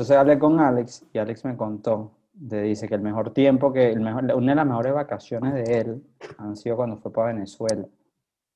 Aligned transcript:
Entonces 0.00 0.16
hablé 0.16 0.38
con 0.38 0.58
Alex 0.58 1.04
y 1.12 1.18
Alex 1.18 1.44
me 1.44 1.58
contó, 1.58 2.16
de, 2.32 2.62
dice 2.62 2.88
que 2.88 2.94
el 2.94 3.02
mejor 3.02 3.34
tiempo, 3.34 3.70
que 3.70 3.92
el 3.92 4.00
mejor, 4.00 4.24
una 4.34 4.52
de 4.52 4.56
las 4.56 4.66
mejores 4.66 4.94
vacaciones 4.94 5.52
de 5.52 5.78
él 5.78 6.02
han 6.38 6.56
sido 6.56 6.76
cuando 6.76 6.96
fue 6.96 7.12
para 7.12 7.34
Venezuela. 7.34 7.84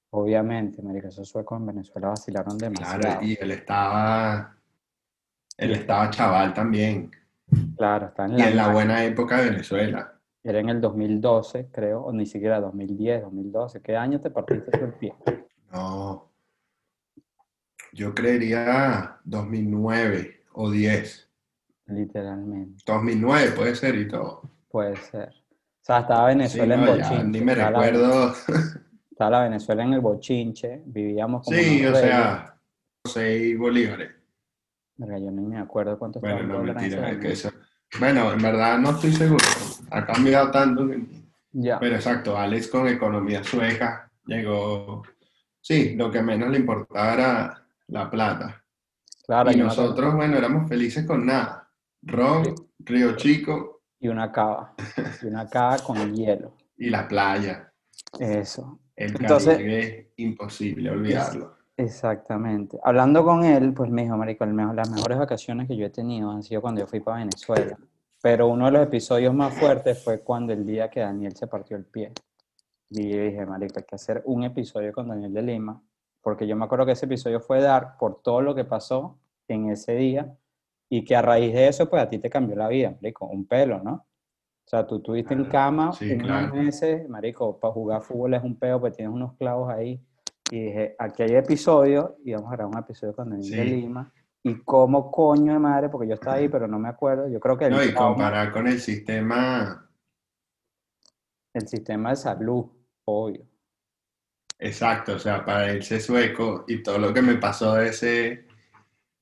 Obviamente, 0.09 0.81
marico, 0.81 1.09
esos 1.09 1.29
suecos 1.29 1.61
en 1.61 1.67
Venezuela 1.67 2.09
vacilaron 2.09 2.57
demasiado. 2.57 2.99
Claro, 2.99 3.23
y 3.23 3.37
él 3.39 3.51
estaba, 3.51 4.57
él 5.59 5.73
estaba 5.73 6.09
chaval 6.09 6.55
también. 6.55 7.11
Claro, 7.77 8.07
está 8.07 8.25
en 8.25 8.33
Y 8.33 8.39
la, 8.39 8.49
en 8.49 8.57
la 8.57 8.73
buena 8.73 9.05
época 9.05 9.43
de 9.43 9.51
Venezuela. 9.51 10.15
Era 10.43 10.61
en 10.61 10.71
el 10.71 10.81
2012, 10.81 11.69
creo, 11.71 12.05
o 12.05 12.13
ni 12.15 12.25
siquiera 12.25 12.59
2010, 12.59 13.21
2012. 13.21 13.83
¿Qué 13.83 13.95
año 13.99 14.19
te 14.19 14.31
partiste 14.31 14.71
tú 14.71 14.83
el 14.83 14.95
pie? 14.95 15.15
No. 15.71 16.31
Yo 17.93 18.15
creería 18.15 19.19
2009 19.25 20.45
o 20.55 20.71
10. 20.71 21.24
Literalmente, 21.87 22.83
2009 22.87 23.51
puede 23.53 23.75
ser 23.75 23.95
y 23.97 24.09
todo. 24.09 24.43
puede 24.71 24.97
ser. 24.97 25.29
O 25.29 25.87
sea, 25.87 26.01
estaba 26.01 26.31
Sí, 26.31 26.37
Venezuela 26.39 26.77
no, 26.77 26.87
en 26.87 26.99
ya 26.99 27.09
bochinche. 27.11 27.25
ni 27.39 27.45
me 27.45 27.53
estaba 27.53 27.71
la- 27.71 27.81
recuerdo. 27.87 28.35
Estaba 29.11 29.31
la 29.31 29.43
Venezuela 29.45 29.85
en 29.85 29.93
el 29.93 30.01
bochinche, 30.01 30.83
vivíamos 30.87 31.45
como 31.45 31.57
Sí, 31.57 31.87
o 31.87 31.93
reyes. 31.93 31.99
sea, 32.01 32.57
6 33.05 33.57
bolívares. 33.59 34.11
Verga, 34.97 35.19
yo 35.19 35.31
ni 35.31 35.43
me 35.47 35.59
acuerdo 35.59 35.97
cuánto 35.99 36.19
estaba 36.19 36.35
Bueno, 36.35 36.47
el 36.49 36.53
no, 36.53 36.59
dólar 36.59 36.79
en 36.79 36.85
ese 36.85 36.97
mentira, 37.01 37.13
es 37.13 37.19
que 37.19 37.33
eso. 37.33 37.51
Bueno, 38.01 38.33
en 38.33 38.43
verdad 38.43 38.79
no 38.79 38.91
estoy 38.91 39.13
seguro. 39.13 39.45
Ha 39.91 40.05
cambiado 40.07 40.51
tanto. 40.51 40.89
que- 40.89 41.07
Ya, 41.53 41.79
Pero 41.79 41.95
exacto, 41.95 42.37
Alex 42.37 42.67
con 42.67 42.89
economía 42.89 43.45
sueca 43.45 44.11
llegó. 44.27 45.05
Sí, 45.61 45.95
lo 45.95 46.11
que 46.11 46.21
menos 46.21 46.51
le 46.51 46.59
importaba 46.59 47.13
era 47.15 47.65
la 47.89 48.11
plata. 48.11 48.65
claro, 49.27 49.53
Y 49.53 49.57
nosotros, 49.57 50.13
bueno, 50.15 50.37
éramos 50.37 50.69
felices 50.69 51.07
con 51.07 51.25
nada. 51.25 51.64
Ron, 52.07 52.55
Río 52.81 53.17
Chico 53.17 53.83
Y 54.01 54.09
una 54.09 54.31
cava, 54.31 54.75
y 55.23 55.27
una 55.27 55.49
cava 55.49 55.79
con 55.79 56.15
hielo. 56.15 56.53
y 56.77 56.91
la 56.91 57.07
playa. 57.09 57.73
Eso, 58.19 58.79
El 58.97 59.11
Entonces- 59.21 59.57
Caribe, 59.57 60.13
imposible 60.17 60.91
olvidarlo. 60.91 61.57
exactamente. 61.77 62.79
Hablando 62.85 63.25
con 63.25 63.45
él, 63.45 63.73
pues 63.73 63.91
me 63.91 64.03
dijo, 64.03 64.17
marico, 64.17 64.45
las 64.47 64.91
mejores 64.91 65.19
vacaciones 65.19 65.67
que 65.69 65.77
yo 65.77 65.87
he 65.87 65.91
tenido 65.91 66.31
han 66.31 66.43
sido 66.43 66.61
cuando 66.61 66.81
yo 66.83 66.87
fui 66.87 67.01
para 67.01 67.19
Venezuela. 67.19 67.77
Pero 68.23 68.49
uno 68.49 68.67
de 68.67 68.73
los 68.73 68.83
episodios 68.87 69.35
más 69.35 69.55
fuertes 69.55 70.03
fue 70.03 70.21
cuando 70.21 70.53
el 70.53 70.65
día 70.65 70.89
que 70.89 71.01
Daniel 71.01 71.35
se 71.37 71.47
partió 71.47 71.77
el 71.77 71.85
pie. 71.85 72.13
Y 72.91 73.11
yo 73.11 73.23
dije, 73.23 73.45
marico, 73.45 73.79
hay 73.79 73.85
que 73.85 73.95
hacer 73.97 74.23
un 74.27 74.45
episodio 74.45 74.93
con 74.93 75.09
Daniel 75.09 75.33
de 75.33 75.43
Lima, 75.43 75.83
porque 76.23 76.47
yo 76.47 76.57
me 76.57 76.65
acuerdo 76.65 76.87
que 76.87 76.93
ese 76.93 77.07
episodio 77.07 77.41
fue 77.41 77.61
dar 77.61 77.97
por 77.99 78.23
todo 78.23 78.41
lo 78.41 78.55
que 78.55 78.65
pasó 78.65 79.19
en 79.49 79.69
ese 79.71 79.95
día 79.95 80.35
y 80.97 81.05
que 81.05 81.17
a 81.17 81.23
raíz 81.23 81.53
de 81.53 81.67
eso, 81.69 81.89
pues 81.91 82.03
a 82.03 82.09
ti 82.09 82.19
te 82.19 82.31
cambió 82.31 82.55
la 82.57 82.69
vida, 82.69 82.91
marico, 83.01 83.27
un 83.27 83.47
pelo, 83.47 83.83
¿no? 83.83 83.95
O 83.95 84.69
sea, 84.69 84.87
tú 84.87 84.97
estuviste 84.97 85.35
en 85.35 85.45
cama 85.47 85.93
sí, 85.93 86.13
unos 86.13 86.23
claro. 86.23 86.55
meses, 86.55 87.09
marico, 87.09 87.59
para 87.59 87.75
jugar 87.75 88.03
fútbol 88.03 88.35
es 88.35 88.43
un 88.45 88.57
peo, 88.59 88.79
pues 88.81 88.97
tienes 88.97 89.13
unos 89.13 89.35
clavos 89.37 89.69
ahí. 89.71 90.01
Y 90.51 90.61
dije, 90.67 90.95
aquí 90.99 91.23
hay 91.25 91.35
episodios, 91.35 92.13
y 92.25 92.33
vamos 92.33 92.53
a 92.53 92.57
grabar 92.57 92.75
un 92.77 92.81
episodio 92.83 93.15
con 93.15 93.31
Daniel 93.31 93.51
de. 93.51 93.65
Lima. 93.65 94.13
Y 94.45 94.55
cómo 94.63 95.11
coño 95.11 95.53
de 95.55 95.59
madre, 95.59 95.89
porque 95.89 96.07
yo 96.07 96.15
estaba 96.15 96.37
ahí, 96.37 96.49
pero 96.49 96.69
no 96.69 96.79
me 96.79 96.89
acuerdo. 96.89 97.29
Yo 97.29 97.41
creo 97.41 97.57
que 97.59 97.65
el, 97.67 97.73
No, 97.73 97.83
y 97.83 97.89
trauma- 97.93 98.09
comparar 98.15 98.53
con 98.53 98.69
el 98.69 98.79
sistema, 98.79 99.91
el 101.55 101.67
sistema 101.69 102.11
de 102.11 102.17
salud, 102.17 102.67
obvio. 103.07 103.45
exacto, 104.59 105.15
o 105.15 105.19
sea, 105.19 105.45
para 105.45 105.73
irse 105.73 106.01
sueco 106.01 106.65
y 106.69 106.83
todo 106.83 106.99
lo 106.99 107.13
que 107.13 107.23
me 107.23 107.35
pasó 107.37 107.75
de 107.75 107.89
ese, 107.89 108.47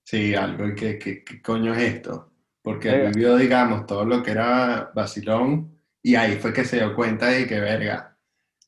sí, 0.04 0.34
algo 0.34 0.66
y 0.68 0.74
que, 0.74 0.98
que- 0.98 1.24
¿qué 1.24 1.40
coño 1.42 1.74
es 1.74 1.82
esto? 1.94 2.30
Porque 2.62 2.90
él 2.90 3.12
vivió, 3.12 3.36
digamos, 3.36 3.86
todo 3.86 4.04
lo 4.04 4.22
que 4.22 4.30
era 4.30 4.90
vacilón 4.94 5.76
y 6.02 6.14
ahí 6.14 6.36
fue 6.36 6.52
que 6.52 6.64
se 6.64 6.76
dio 6.76 6.94
cuenta 6.94 7.26
de 7.28 7.46
que, 7.46 7.58
verga, 7.60 8.16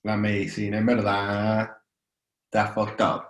la 0.03 0.17
medicina 0.17 0.79
en 0.79 0.87
verdad 0.87 1.77
está 2.45 2.67
fucked 2.69 3.05
up. 3.05 3.23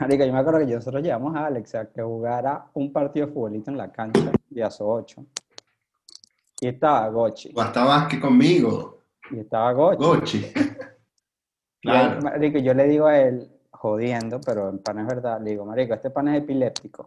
Marica, 0.00 0.24
yo 0.26 0.32
me 0.32 0.38
acuerdo 0.40 0.60
que 0.60 0.66
nosotros 0.74 1.02
llevamos 1.02 1.36
a 1.36 1.46
Alex 1.46 1.74
a 1.76 1.90
que 1.92 2.02
jugara 2.02 2.66
un 2.74 2.92
partido 2.92 3.26
de 3.26 3.32
futbolito 3.32 3.70
en 3.70 3.76
la 3.76 3.92
cancha 3.92 4.32
de 4.50 4.62
ASO 4.64 4.88
8. 4.88 5.24
Y 6.60 6.68
estaba 6.68 7.08
Gochi. 7.10 7.52
O 7.54 7.60
hasta 7.60 7.84
Vázquez 7.84 8.20
conmigo, 8.20 9.02
Y 9.30 9.40
estaba 9.40 9.72
Gochi. 9.72 9.98
Gochi. 10.04 10.52
Claro. 11.82 12.22
marico, 12.22 12.58
yo 12.58 12.72
le 12.72 12.84
digo 12.88 13.06
a 13.06 13.18
él, 13.20 13.46
jodiendo, 13.84 14.40
pero 14.40 14.70
en 14.70 14.78
pan 14.78 14.98
es 15.00 15.06
verdad, 15.06 15.38
le 15.42 15.50
digo, 15.50 15.66
marico, 15.66 15.92
este 15.92 16.08
pan 16.10 16.28
es 16.28 16.42
epiléptico. 16.42 17.06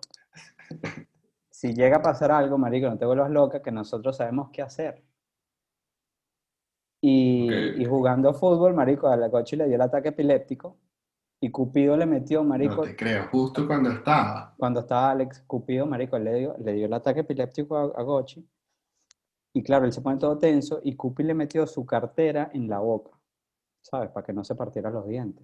Si 1.50 1.74
llega 1.74 1.98
a 1.98 2.02
pasar 2.04 2.30
algo, 2.32 2.56
marico, 2.60 2.88
no 2.88 3.00
te 3.00 3.06
vuelvas 3.08 3.32
loca, 3.32 3.64
que 3.64 3.72
nosotros 3.72 4.16
sabemos 4.16 4.52
qué 4.54 4.62
hacer. 4.62 5.04
Y, 7.02 7.50
Ok. 7.50 7.80
y 7.80 7.86
jugando 7.86 8.32
fútbol, 8.36 8.76
marico, 8.76 9.08
a 9.08 9.18
la 9.18 9.28
Gochi 9.28 9.56
le 9.56 9.66
dio 9.66 9.74
el 9.74 9.82
ataque 9.82 10.10
epiléptico. 10.10 10.78
Y 11.42 11.50
Cupido 11.50 11.98
le 11.98 12.06
metió, 12.06 12.44
No 12.44 12.50
marico, 12.50 12.84
te 12.84 12.96
creo, 12.96 13.28
justo 13.32 13.66
cuando 13.66 13.90
estaba. 13.90 14.54
cuando 14.56 14.82
estaba 14.82 15.10
Alex 15.10 15.42
Cupido, 15.48 15.88
marico, 15.88 16.20
le 16.20 16.34
dio, 16.36 16.56
le 16.60 16.74
dio 16.74 16.86
el 16.86 16.94
ataque 16.94 17.22
epiléptico 17.22 17.76
a, 17.76 17.84
a 18.00 18.04
Gochi. 18.04 18.48
Y 19.54 19.64
claro, 19.64 19.86
él 19.86 19.94
se 19.94 20.02
pone 20.02 20.18
todo 20.20 20.38
tenso 20.38 20.80
y 20.84 20.96
Cupi 20.96 21.24
le 21.24 21.34
metió 21.34 21.66
su 21.66 21.88
cartera 21.88 22.52
en 22.54 22.70
la 22.70 22.78
boca, 22.78 23.20
¿sabes? 23.82 24.12
Para 24.12 24.24
que 24.28 24.34
no 24.34 24.44
se 24.44 24.54
partiera 24.54 24.92
los 24.92 25.08
dientes. 25.08 25.44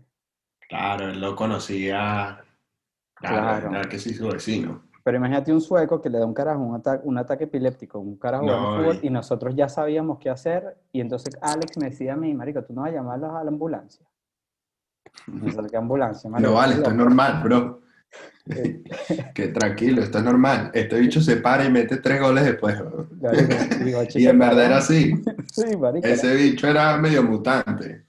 Claro, 0.70 1.10
él 1.10 1.20
lo 1.22 1.36
conocía. 1.36 2.44
Claro, 3.16 3.70
Claro. 3.70 3.90
que 3.90 4.00
sí, 4.00 4.14
su 4.14 4.28
vecino. 4.28 4.84
Pero 5.04 5.18
imagínate 5.18 5.52
un 5.52 5.60
sueco 5.62 6.02
que 6.02 6.10
le 6.10 6.18
da 6.18 6.26
un 6.26 6.34
carajo 6.34 6.62
un, 6.62 6.76
ata- 6.76 7.02
un 7.04 7.18
ataque 7.18 7.44
epiléptico, 7.44 8.00
un 8.00 8.18
carajo 8.18 8.44
jugando 8.46 8.70
No, 8.70 8.78
fútbol, 8.78 9.00
y- 9.04 9.08
y 9.08 9.10
nosotros 9.10 9.54
ya 9.56 9.68
sabíamos 9.68 10.18
qué 10.20 10.30
hacer. 10.30 10.78
Y 10.94 11.02
entonces 11.02 11.38
Alex 11.42 11.78
me 11.78 11.90
decía 11.90 12.14
a 12.14 12.16
mí, 12.16 12.34
marico, 12.34 12.64
tú 12.64 12.74
no 12.74 12.82
vas 12.84 12.92
a 12.92 12.94
llamarlos 12.96 13.32
a 13.32 13.44
la 13.44 13.50
ambulancia. 13.50 14.06
¿qué 15.70 15.78
ambulancia? 15.78 16.30
marico? 16.30 16.50
No 16.50 16.56
vale, 16.56 16.74
esto 16.76 16.90
es 16.90 16.96
loco". 16.96 17.04
normal, 17.10 17.42
bro. 17.44 17.82
Que 19.34 19.48
tranquilo, 19.48 20.02
esto 20.04 20.18
es 20.20 20.24
normal. 20.24 20.70
Este 20.74 21.00
bicho 21.00 21.22
se 21.22 21.38
para 21.38 21.66
y 21.66 21.72
mete 21.72 21.98
tres 21.98 22.22
goles 22.22 22.44
después. 22.44 22.76
Marico, 23.22 24.04
y 24.16 24.28
en 24.28 24.38
verdad 24.40 24.66
era 24.66 24.78
así. 24.78 25.14
Sí, 25.52 25.76
marico. 25.78 26.08
Ese 26.08 26.36
bicho 26.36 26.68
era 26.68 26.98
medio 26.98 27.24
mutante. 27.24 28.04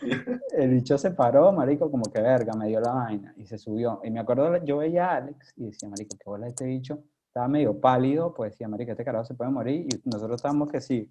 El 0.52 0.70
bicho 0.70 0.98
se 0.98 1.10
paró, 1.10 1.52
marico, 1.52 1.90
como 1.90 2.04
que 2.12 2.20
verga, 2.20 2.52
me 2.54 2.68
dio 2.68 2.80
la 2.80 2.92
vaina 2.92 3.34
y 3.36 3.46
se 3.46 3.58
subió. 3.58 4.00
Y 4.04 4.10
me 4.10 4.20
acuerdo, 4.20 4.62
yo 4.64 4.78
veía 4.78 5.10
a 5.10 5.16
Alex 5.16 5.52
y 5.56 5.66
decía, 5.66 5.88
marico, 5.88 6.16
qué 6.18 6.24
bola 6.28 6.46
este 6.48 6.64
bicho. 6.66 7.02
Estaba 7.28 7.48
medio 7.48 7.78
pálido, 7.80 8.32
pues 8.34 8.52
decía, 8.52 8.68
marico, 8.68 8.92
este 8.92 9.04
carajo 9.04 9.24
se 9.24 9.34
puede 9.34 9.50
morir. 9.50 9.86
Y 9.92 10.08
nosotros 10.08 10.36
estábamos 10.36 10.70
que 10.70 10.80
sí, 10.80 11.10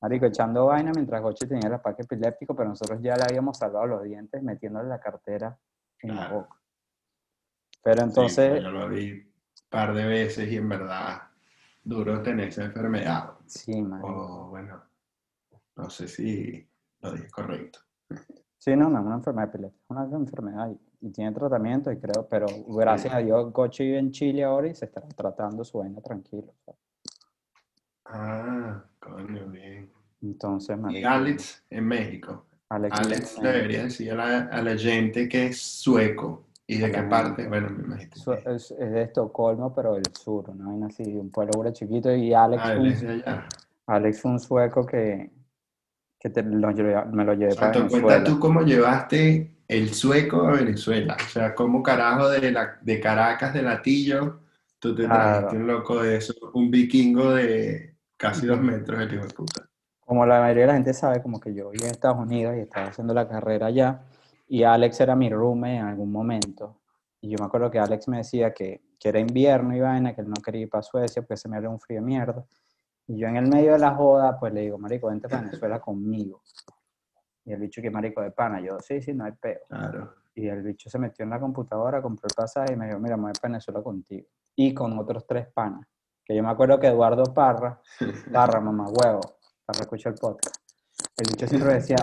marico, 0.00 0.26
echando 0.26 0.66
vaina 0.66 0.92
mientras 0.94 1.20
Gochi 1.22 1.46
tenía 1.46 1.68
el 1.68 1.74
ataque 1.74 2.02
epiléptico, 2.02 2.54
pero 2.56 2.68
nosotros 2.70 3.00
ya 3.02 3.14
le 3.16 3.24
habíamos 3.28 3.58
salvado 3.58 3.86
los 3.86 4.02
dientes 4.02 4.42
metiéndole 4.42 4.88
la 4.88 5.00
cartera 5.00 5.58
en 6.00 6.16
la 6.16 6.22
Claro. 6.26 6.34
boca. 6.36 6.56
Pero 7.82 7.96
Sí, 8.02 8.08
entonces, 8.08 8.62
yo 8.62 8.70
lo 8.70 8.88
vi 8.88 9.12
un 9.12 9.32
par 9.68 9.94
de 9.94 10.04
veces 10.04 10.50
y 10.50 10.56
en 10.56 10.68
verdad 10.68 11.22
duro 11.84 12.22
tener 12.22 12.48
esa 12.48 12.64
enfermedad. 12.64 13.32
sí, 13.46 13.80
marico. 13.82 14.08
O 14.08 14.48
bueno, 14.48 14.82
no 15.76 15.90
sé 15.90 16.08
si 16.08 16.66
lo 17.00 17.12
dije 17.12 17.30
correcto. 17.30 17.80
Sí, 18.58 18.76
no, 18.76 18.90
no 18.90 18.98
es 19.00 19.06
una 19.06 19.14
enfermedad 19.16 19.48
epiléptica, 19.48 20.02
es 20.02 20.08
una 20.08 20.16
enfermedad 20.18 20.70
y, 20.70 21.06
y 21.06 21.10
tiene 21.10 21.32
tratamiento 21.32 21.90
y 21.90 21.98
creo, 21.98 22.26
pero 22.28 22.46
gracias 22.68 23.14
a 23.14 23.18
Dios 23.18 23.52
Gochi 23.52 23.84
vive 23.84 23.98
en 23.98 24.10
Chile 24.10 24.44
ahora 24.44 24.68
y 24.68 24.74
se 24.74 24.84
está 24.84 25.00
tratando 25.00 25.64
su 25.64 25.78
vaina 25.78 26.00
tranquilo. 26.02 26.52
Ah, 28.04 28.84
coño, 28.98 29.46
bien. 29.48 29.90
Entonces, 30.22 30.76
Y 30.76 30.80
marico, 30.80 31.08
Alex 31.08 31.64
en 31.70 31.84
México. 31.86 32.44
Alex, 32.68 33.00
Alex 33.00 33.42
le 33.42 33.52
debería 33.52 33.82
decir 33.84 34.12
a 34.12 34.14
la, 34.16 34.38
a 34.44 34.62
la 34.62 34.76
gente 34.76 35.28
que 35.28 35.46
es 35.46 35.60
sueco. 35.60 36.44
¿Y 36.66 36.78
de 36.78 36.92
qué 36.92 37.02
parte? 37.02 37.48
Bueno, 37.48 37.68
me 37.70 37.82
imagino. 37.82 38.12
es, 38.46 38.70
es 38.70 38.90
de 38.92 39.02
Estocolmo, 39.02 39.74
pero 39.74 39.94
del 39.94 40.06
sur, 40.14 40.54
¿no? 40.54 40.70
Hay 40.70 40.82
así, 40.84 41.02
un 41.16 41.28
pueblo 41.30 41.68
chiquito 41.72 42.14
y 42.14 42.32
Alex, 42.32 42.62
Ah, 42.64 42.76
fue. 42.76 43.44
Alex 43.86 44.20
fue 44.20 44.30
un 44.30 44.38
sueco 44.38 44.86
que, 44.86 45.32
que 46.20 46.28
te- 46.30 46.42
lo 46.42 46.70
llevé- 46.70 47.04
me 47.06 47.24
lo 47.24 47.32
llevé 47.32 47.54
para 47.56 47.68
Exacto, 47.68 47.88
cuenta 47.88 48.06
Venezuela. 48.08 48.24
tú 48.24 48.38
cómo 48.38 48.60
llevaste 48.62 49.56
el 49.66 49.94
sueco 49.94 50.46
a 50.46 50.52
Venezuela. 50.52 51.16
O 51.18 51.28
sea, 51.28 51.54
cómo 51.54 51.82
carajo 51.82 52.28
de, 52.28 52.52
la, 52.52 52.76
de 52.82 53.00
Caracas, 53.00 53.54
de 53.54 53.62
Latillo, 53.62 54.40
tú 54.78 54.94
te 54.94 55.04
Claro. 55.06 55.30
trajiste 55.30 55.56
un 55.56 55.66
loco 55.66 56.02
de 56.02 56.16
eso, 56.18 56.34
un 56.52 56.70
vikingo 56.70 57.32
de 57.34 57.96
casi 58.18 58.46
dos 58.46 58.60
metros, 58.60 59.00
el 59.00 59.14
hijo 59.14 59.26
de 59.26 59.32
puta. 59.34 59.66
Como 60.04 60.26
la 60.26 60.40
mayoría 60.40 60.62
de 60.62 60.66
la 60.68 60.74
gente 60.74 60.92
sabe, 60.92 61.22
como 61.22 61.40
que 61.40 61.54
yo 61.54 61.70
vivía 61.70 61.86
en 61.86 61.92
Estados 61.92 62.18
Unidos 62.18 62.54
y 62.56 62.60
estaba 62.60 62.88
haciendo 62.88 63.14
la 63.14 63.26
carrera 63.28 63.66
allá, 63.66 64.02
y 64.46 64.62
Alex 64.64 65.00
era 65.00 65.14
mi 65.16 65.30
roommate 65.30 65.76
en 65.76 65.84
algún 65.86 66.10
momento. 66.12 66.80
Y 67.22 67.30
yo 67.30 67.36
me 67.38 67.46
acuerdo 67.46 67.70
que 67.70 67.78
Alex 67.78 68.08
me 68.08 68.18
decía 68.18 68.52
que, 68.52 68.82
que 68.98 69.08
era 69.08 69.20
invierno 69.20 69.74
y 69.74 69.80
vaina, 69.80 70.14
que 70.14 70.20
él 70.22 70.28
no 70.28 70.34
quería 70.44 70.62
ir 70.62 70.68
para 70.68 70.82
Suecia 70.82 71.22
porque 71.22 71.36
se 71.36 71.48
me 71.48 71.56
haría 71.56 71.70
un 71.70 71.78
frío 71.80 72.00
de 72.00 72.06
mierda. 72.06 72.44
Y 73.10 73.18
yo 73.18 73.26
en 73.26 73.36
el 73.36 73.48
medio 73.48 73.72
de 73.72 73.78
la 73.80 73.92
joda, 73.96 74.38
pues 74.38 74.52
le 74.52 74.60
digo, 74.60 74.78
marico, 74.78 75.08
vente 75.08 75.28
para 75.28 75.42
Venezuela 75.42 75.80
conmigo. 75.80 76.42
Y 77.44 77.52
el 77.52 77.58
bicho 77.58 77.82
que 77.82 77.90
marico 77.90 78.22
de 78.22 78.30
pana, 78.30 78.60
yo, 78.60 78.78
sí, 78.78 79.02
sí, 79.02 79.12
no 79.12 79.24
hay 79.24 79.32
peo. 79.32 79.58
Claro. 79.68 80.14
Y 80.32 80.46
el 80.46 80.62
bicho 80.62 80.88
se 80.88 80.96
metió 80.96 81.24
en 81.24 81.30
la 81.30 81.40
computadora, 81.40 82.00
compró 82.00 82.28
el 82.28 82.34
pasaje 82.36 82.74
y 82.74 82.76
me 82.76 82.86
dijo, 82.86 83.00
mira, 83.00 83.16
me 83.16 83.24
voy 83.24 83.32
a 83.32 83.40
Venezuela 83.42 83.82
contigo. 83.82 84.28
Y 84.54 84.72
con 84.72 84.96
otros 84.96 85.26
tres 85.26 85.48
panas. 85.52 85.88
Que 86.24 86.36
yo 86.36 86.42
me 86.44 86.50
acuerdo 86.50 86.78
que 86.78 86.86
Eduardo 86.86 87.24
Parra, 87.34 87.80
Parra, 88.32 88.60
mamá 88.60 88.86
huevo, 88.86 89.20
Parra 89.66 89.80
escucha 89.80 90.10
el 90.10 90.14
podcast. 90.14 90.58
El 91.16 91.30
bicho 91.30 91.48
siempre 91.48 91.74
decía, 91.74 91.96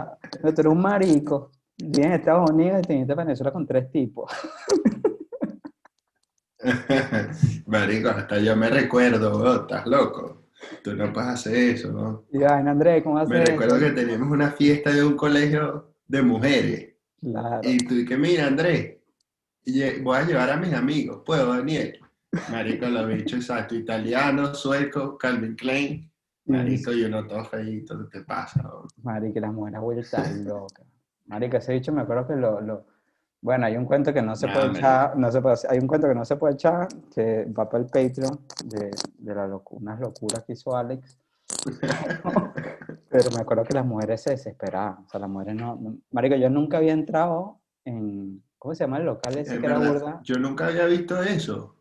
no, 0.44 0.54
tú 0.54 0.60
eres 0.60 0.74
un 0.74 0.82
marico, 0.82 1.52
vienes 1.78 2.06
en 2.06 2.12
Estados 2.20 2.52
Unidos 2.52 2.80
y 2.80 2.82
te 2.82 2.94
viniste 2.94 3.14
a 3.14 3.16
Venezuela 3.16 3.54
con 3.54 3.66
tres 3.66 3.90
tipos. 3.90 4.30
Marico, 7.66 8.10
hasta 8.10 8.40
yo 8.40 8.58
me 8.58 8.70
recuerdo, 8.70 9.62
estás 9.62 9.86
loco. 9.86 10.37
Tú 10.84 10.96
no 10.96 11.12
puedes 11.14 11.30
hacer 11.30 11.56
eso, 11.56 11.92
¿no? 11.92 12.26
Y 12.32 12.44
ay, 12.44 12.66
Andrés, 12.68 13.04
¿cómo 13.04 13.16
Me 13.16 13.22
haces 13.22 13.50
recuerdo 13.50 13.76
eso? 13.78 13.86
que 13.86 13.92
teníamos 13.92 14.32
una 14.32 14.52
fiesta 14.52 14.92
de 14.92 15.04
un 15.04 15.16
colegio 15.16 15.94
de 16.08 16.22
mujeres. 16.22 16.96
Claro. 17.22 17.62
Y 17.64 17.78
tú 17.80 17.96
que 18.08 18.18
mira, 18.18 18.48
Andrés, 18.48 18.98
voy 20.02 20.18
a 20.18 20.24
llevar 20.26 20.50
a 20.52 20.58
mis 20.58 20.74
amigos. 20.74 21.22
¿Puedo, 21.26 21.54
Daniel? 21.56 22.00
Marico, 22.52 22.88
lo 22.88 23.08
bicho 23.08 23.36
exacto. 23.38 23.76
Italiano, 23.76 24.54
sueco, 24.54 25.18
Calvin 25.18 25.56
Klein. 25.56 26.12
Marico, 26.46 26.94
y 26.94 27.04
uno 27.04 27.26
todo 27.28 27.44
feíto, 27.46 27.98
¿qué 28.10 28.20
te 28.20 28.26
pasa? 28.26 28.62
weón? 28.64 28.88
Marica, 29.04 29.40
las 29.42 29.54
mujeres 29.54 29.82
vueltas 29.82 30.38
locas. 30.38 30.86
Marica, 31.26 31.58
ese 31.58 31.74
dicho 31.74 31.92
me 31.92 32.02
acuerdo 32.02 32.28
que 32.28 32.36
lo, 32.36 32.62
lo- 32.62 32.86
Bueno, 33.42 33.66
hay 33.68 33.78
un 33.78 33.86
cuento 33.86 34.14
que 34.14 34.22
no 34.22 34.36
se 34.36 34.48
puede 34.48 34.70
echar, 34.72 35.16
no 35.18 35.32
se 35.32 35.42
puede 35.42 35.56
hay 35.70 35.80
un 35.80 35.88
cuento 35.88 36.08
que 36.08 36.16
no 36.16 36.26
se 36.26 36.36
puede 36.36 36.56
echar, 36.56 36.88
que 37.14 37.46
va 37.46 37.70
para 37.70 37.84
el 37.84 37.90
Patreon, 37.90 38.40
de, 38.66 38.90
de 39.20 39.36
la 39.36 39.48
locu- 39.48 39.78
unas 39.80 40.00
locuras 40.00 40.44
que 40.44 40.54
hizo 40.54 40.76
Alex. 40.76 41.18
Pero 43.10 43.32
me 43.32 43.42
acuerdo 43.42 43.64
que 43.64 43.74
las 43.74 43.86
mujeres 43.86 44.22
se 44.22 44.32
desesperaban, 44.32 45.06
o 45.06 45.10
sea, 45.10 45.20
las 45.20 45.30
mujeres 45.30 45.56
no... 45.56 45.76
no- 45.76 45.98
Marica, 46.12 46.36
yo 46.36 46.50
nunca 46.50 46.78
había 46.78 46.94
entrado 46.94 47.60
en... 47.86 48.44
¿Cómo 48.58 48.74
se 48.74 48.84
llama 48.84 48.98
el 48.98 49.06
local 49.06 49.38
ese 49.38 49.54
Es 49.54 49.60
que 49.60 49.66
era 49.66 49.78
verdad, 49.80 49.94
burda? 49.94 50.20
Yo 50.24 50.36
nunca 50.40 50.66
había 50.68 50.86
visto 50.86 51.22
eso. 51.22 51.76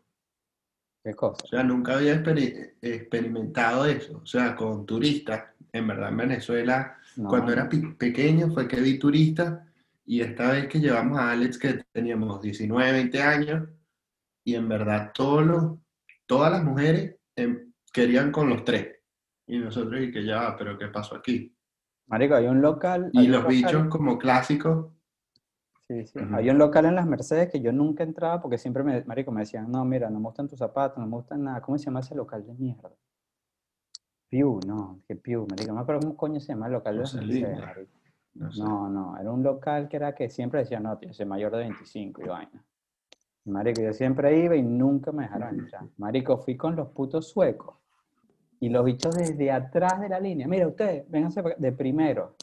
¿Qué 1.03 1.13
cosa? 1.15 1.43
O 1.43 1.47
sea, 1.47 1.63
nunca 1.63 1.95
había 1.95 2.15
experi- 2.21 2.73
experimentado 2.81 3.85
eso. 3.85 4.19
O 4.23 4.25
sea, 4.25 4.55
con 4.55 4.85
turistas. 4.85 5.43
En 5.73 5.87
verdad, 5.87 6.09
en 6.09 6.17
Venezuela, 6.17 6.95
No, 7.17 7.29
cuando 7.29 7.51
era 7.51 7.67
pequeño 7.67 8.51
fue 8.51 8.67
que 8.67 8.79
vi 8.79 8.99
turistas. 8.99 9.59
Y 10.09 10.21
esta 10.21 10.51
vez 10.51 10.67
que 10.67 10.79
llevamos 10.79 11.19
a 11.19 11.31
Alex, 11.31 11.57
que 11.57 11.83
teníamos 11.91 12.41
19, 12.41 12.91
20 12.93 13.21
años, 13.21 13.69
y 14.45 14.55
en 14.55 14.69
verdad 14.69 15.11
todos 15.13 15.45
los, 15.45 15.77
todas 16.25 16.49
las 16.49 16.63
mujeres 16.63 17.17
em, 17.35 17.73
querían 17.91 18.31
con 18.31 18.47
los 18.47 18.63
tres. 18.63 18.95
Y 19.45 19.59
nosotros, 19.59 20.01
y 20.01 20.09
que 20.09 20.23
ya, 20.25 20.55
pero 20.57 20.77
¿qué 20.77 20.87
pasó 20.87 21.15
aquí? 21.15 21.53
Marico, 22.07 22.35
hay 22.35 22.47
un 22.47 22.61
local... 22.61 23.09
Y 23.11 23.19
hay 23.19 23.25
un 23.25 23.31
los 23.33 23.41
local- 23.43 23.55
bichos 23.55 23.87
como 23.89 24.17
clásicos, 24.17 24.93
Sí, 25.89 26.05
sí. 26.05 26.19
Ujú. 26.19 26.35
Había 26.35 26.51
un 26.51 26.57
local 26.57 26.83
en 26.85 26.95
las 26.95 27.05
Mercedes 27.05 27.49
que 27.49 27.61
yo 27.61 27.71
nunca 27.71 28.03
entraba 28.03 28.41
porque 28.41 28.57
siempre 28.57 28.83
me, 28.83 29.05
marico, 29.05 29.31
me 29.31 29.39
decían, 29.41 29.71
no, 29.71 29.85
mira, 29.85 30.09
no 30.09 30.19
me 30.19 30.25
gustan 30.25 30.49
tus 30.49 30.59
zapatos, 30.59 30.97
no 30.97 31.05
me 31.07 31.15
gustan 31.15 31.45
nada. 31.45 31.61
¿Cómo 31.61 31.77
se 31.77 31.85
llama 31.85 32.01
ese 32.01 32.13
local 32.13 32.45
de 32.45 32.53
mierda? 32.55 32.91
Pew, 34.29 34.59
no, 34.67 35.01
que 35.07 35.15
Pew, 35.15 35.47
marico, 35.49 35.69
no 35.69 35.75
me 35.75 35.81
acuerdo 35.81 36.01
cómo 36.01 36.17
coño 36.17 36.41
se 36.41 36.47
llama 36.49 36.65
el 36.67 36.73
local 36.73 36.95
de 36.95 37.01
las 37.01 37.13
Mercedes, 37.13 37.59
marico. 37.59 37.96
No. 38.37 38.89
No, 38.89 39.17
era 39.17 39.31
un 39.31 39.43
local 39.43 39.87
que 39.87 39.97
era 39.97 40.13
que 40.13 40.29
siempre 40.29 40.61
decía, 40.61 40.79
no, 40.79 40.97
tío, 40.97 41.13
soy 41.13 41.25
mayor 41.25 41.51
de 41.51 41.59
25 41.59 42.21
y 42.23 42.27
vaina. 42.27 42.63
Marico, 43.45 43.81
yo 43.81 43.93
siempre 43.93 44.37
iba 44.43 44.55
y 44.55 44.61
nunca 44.61 45.11
me 45.11 45.23
dejaron 45.23 45.59
entrar. 45.59 45.83
Marico, 45.97 46.37
fui 46.37 46.57
con 46.57 46.75
los 46.75 46.89
putos 46.89 47.29
suecos 47.29 47.75
y 48.59 48.69
los 48.69 48.83
bichos 48.83 49.15
desde 49.15 49.51
atrás 49.51 49.99
de 50.01 50.09
la 50.09 50.19
línea. 50.19 50.47
Mira, 50.47 50.67
ustedes, 50.67 51.09
vénganse 51.09 51.41
pa' 51.41 51.49
acá", 51.49 51.57
de 51.59 51.71
primero. 51.71 52.35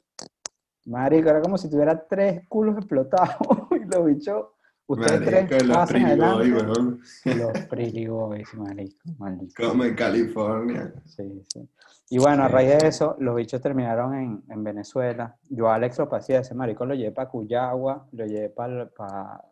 Marico, 0.86 1.28
era 1.28 1.40
como 1.40 1.58
si 1.58 1.68
tuviera 1.70 2.06
tres 2.06 2.46
culos 2.48 2.76
explotados 2.76 3.36
y 3.72 3.84
los 3.84 4.04
bichos, 4.04 4.46
ustedes 4.86 5.20
Marico, 5.20 5.46
tres 5.48 5.66
los 5.66 5.88
Pretty 5.88 6.20
weón. 6.20 7.00
Los 7.24 7.60
Pretty 7.66 8.06
Boys, 8.06 8.54
marico, 8.54 9.08
maldito. 9.18 9.54
Como 9.66 9.84
en 9.84 9.94
California. 9.94 10.92
Sí, 11.06 11.42
sí. 11.52 11.68
Y 12.10 12.18
bueno, 12.18 12.44
a 12.44 12.48
raíz 12.48 12.78
de 12.78 12.88
eso, 12.88 13.16
los 13.18 13.34
bichos 13.34 13.60
terminaron 13.60 14.14
en, 14.14 14.44
en 14.48 14.62
Venezuela. 14.62 15.36
Yo 15.48 15.68
a 15.68 15.76
Alex 15.76 15.98
lo 15.98 16.08
pasé, 16.08 16.36
ese 16.36 16.54
marico 16.54 16.84
lo 16.84 16.94
llevé 16.94 17.12
para 17.12 17.28
Cuyagua, 17.28 18.06
lo 18.12 18.26
llevé 18.26 18.50
para 18.50 18.88
pa, 18.90 19.44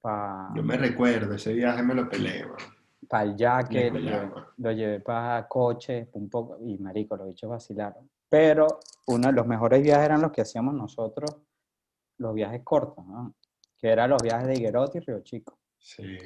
pa, 0.00 0.52
Yo 0.54 0.62
me 0.62 0.76
recuerdo, 0.76 1.34
ese 1.34 1.54
viaje 1.54 1.82
me 1.82 1.94
lo 1.94 2.08
peleé, 2.08 2.44
weón. 2.44 2.56
pa 3.08 3.22
el 3.22 3.36
De 3.36 3.90
lo 3.90 4.48
lo 4.58 4.72
llevé 4.72 5.00
para 5.00 5.48
Coche, 5.48 6.10
un 6.12 6.28
poco, 6.28 6.58
y 6.60 6.76
marico, 6.78 7.16
los 7.16 7.28
bichos 7.28 7.48
vacilaron. 7.48 8.10
Pero 8.28 8.66
uno 9.06 9.28
de 9.28 9.32
los 9.32 9.46
mejores 9.46 9.82
viajes 9.82 10.04
eran 10.04 10.20
los 10.20 10.32
que 10.32 10.42
hacíamos 10.42 10.74
nosotros, 10.74 11.34
los 12.18 12.34
viajes 12.34 12.60
cortos, 12.62 13.06
¿no? 13.06 13.34
Que 13.78 13.88
eran 13.88 14.10
los 14.10 14.22
viajes 14.22 14.48
de 14.48 14.54
Higuerote 14.54 14.98
y 14.98 15.00
Río 15.02 15.20
Chico. 15.20 15.58
Sí. 15.78 16.18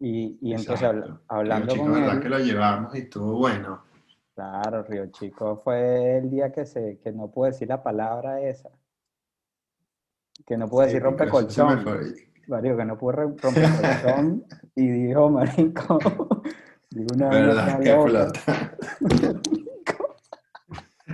Y, 0.00 0.38
y 0.40 0.52
entonces 0.54 0.82
exacto. 0.88 1.20
hablando 1.28 1.66
Pero, 1.66 1.74
chico, 1.74 1.84
con 1.84 1.94
verdad 2.00 2.16
él, 2.16 2.22
que 2.22 2.28
lo 2.30 2.38
llevamos 2.38 2.94
y 2.94 2.98
estuvo 3.00 3.36
bueno. 3.38 3.84
claro, 4.34 4.82
Río 4.84 5.06
Chico 5.12 5.60
fue 5.62 6.18
el 6.18 6.30
día 6.30 6.50
que 6.50 6.64
se, 6.66 6.98
que 6.98 7.12
no 7.12 7.30
pude 7.30 7.50
decir 7.50 7.68
la 7.68 7.82
palabra 7.82 8.40
esa. 8.40 8.70
Que 10.46 10.56
no 10.56 10.68
pude 10.68 10.86
Sí, 10.86 10.94
decir 10.94 11.02
rompecolchón. 11.04 11.82
fue. 11.82 12.00
Marico, 12.48 12.76
que 12.78 12.84
no 12.84 12.98
pude 12.98 13.12
re- 13.16 13.22
rompecolchón. 13.36 14.44
y 14.74 14.88
dijo, 14.88 15.28
marico, 15.30 15.98
digo 16.90 17.06
una 17.14 17.28
¿Verdad? 17.28 17.80
Que 17.80 18.00
flota. 18.02 18.76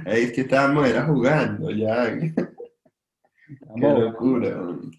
Es 0.05 0.32
que 0.32 0.43
estábamos 0.43 0.87
era 0.88 1.05
jugando 1.06 1.70
ya. 1.70 2.17
Qué 2.17 2.34
locura. 3.81 4.49
weón. 4.49 4.90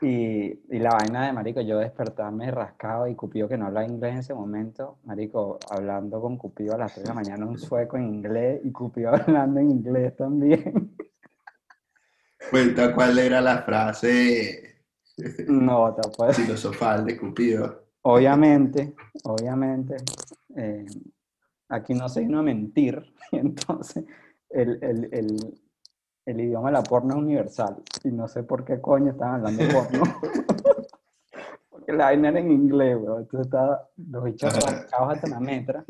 Y, 0.00 0.60
y 0.74 0.78
la 0.78 0.90
vaina 0.90 1.26
de 1.26 1.32
marico, 1.32 1.60
yo 1.62 1.78
despertarme 1.78 2.50
rascado 2.50 3.08
y 3.08 3.14
Cupido 3.14 3.48
que 3.48 3.56
no 3.56 3.66
hablaba 3.66 3.86
inglés 3.86 4.12
en 4.12 4.18
ese 4.18 4.34
momento, 4.34 4.98
marico, 5.04 5.58
hablando 5.70 6.20
con 6.20 6.36
Cupido 6.36 6.74
a 6.74 6.78
las 6.78 6.92
3 6.94 7.04
de 7.04 7.08
la 7.08 7.14
mañana, 7.14 7.46
un 7.46 7.58
sueco 7.58 7.96
en 7.96 8.04
inglés 8.04 8.60
y 8.64 8.72
Cupido 8.72 9.10
hablando 9.14 9.60
en 9.60 9.70
inglés 9.70 10.14
también. 10.16 10.96
Cuenta 12.50 12.94
cuál 12.94 13.18
era 13.18 13.40
la 13.40 13.62
frase 13.62 14.84
No, 15.46 15.94
te 15.94 16.08
puedes. 16.16 16.36
filosofal 16.36 17.04
de 17.06 17.16
Cupido. 17.16 17.86
Obviamente, 18.02 18.94
obviamente, 19.24 19.96
eh, 20.56 20.86
aquí 21.68 21.94
no 21.94 22.08
se 22.08 22.20
vino 22.20 22.38
a 22.38 22.42
mentir, 22.42 23.02
y 23.32 23.38
entonces 23.38 24.04
el, 24.50 24.78
el, 24.82 25.08
el, 25.12 25.60
el 26.26 26.40
idioma 26.40 26.68
de 26.68 26.72
la 26.72 26.82
porno 26.82 27.14
es 27.14 27.20
universal, 27.20 27.76
y 28.02 28.10
no 28.10 28.26
sé 28.28 28.42
por 28.42 28.64
qué 28.64 28.80
coño 28.80 29.12
estaban 29.12 29.36
hablando 29.36 29.64
de 29.64 29.72
porno. 29.72 30.02
Porque 31.70 31.92
la 31.92 32.06
vaina 32.06 32.30
era 32.30 32.40
en 32.40 32.50
inglés, 32.50 32.96
weón. 33.00 33.22
Entonces 33.22 33.46
estaba 33.46 33.88
los 33.96 34.24
bichos 34.24 34.52
rascados 34.54 35.14
hasta 35.14 35.28
la 35.28 35.38
metra, 35.38 35.84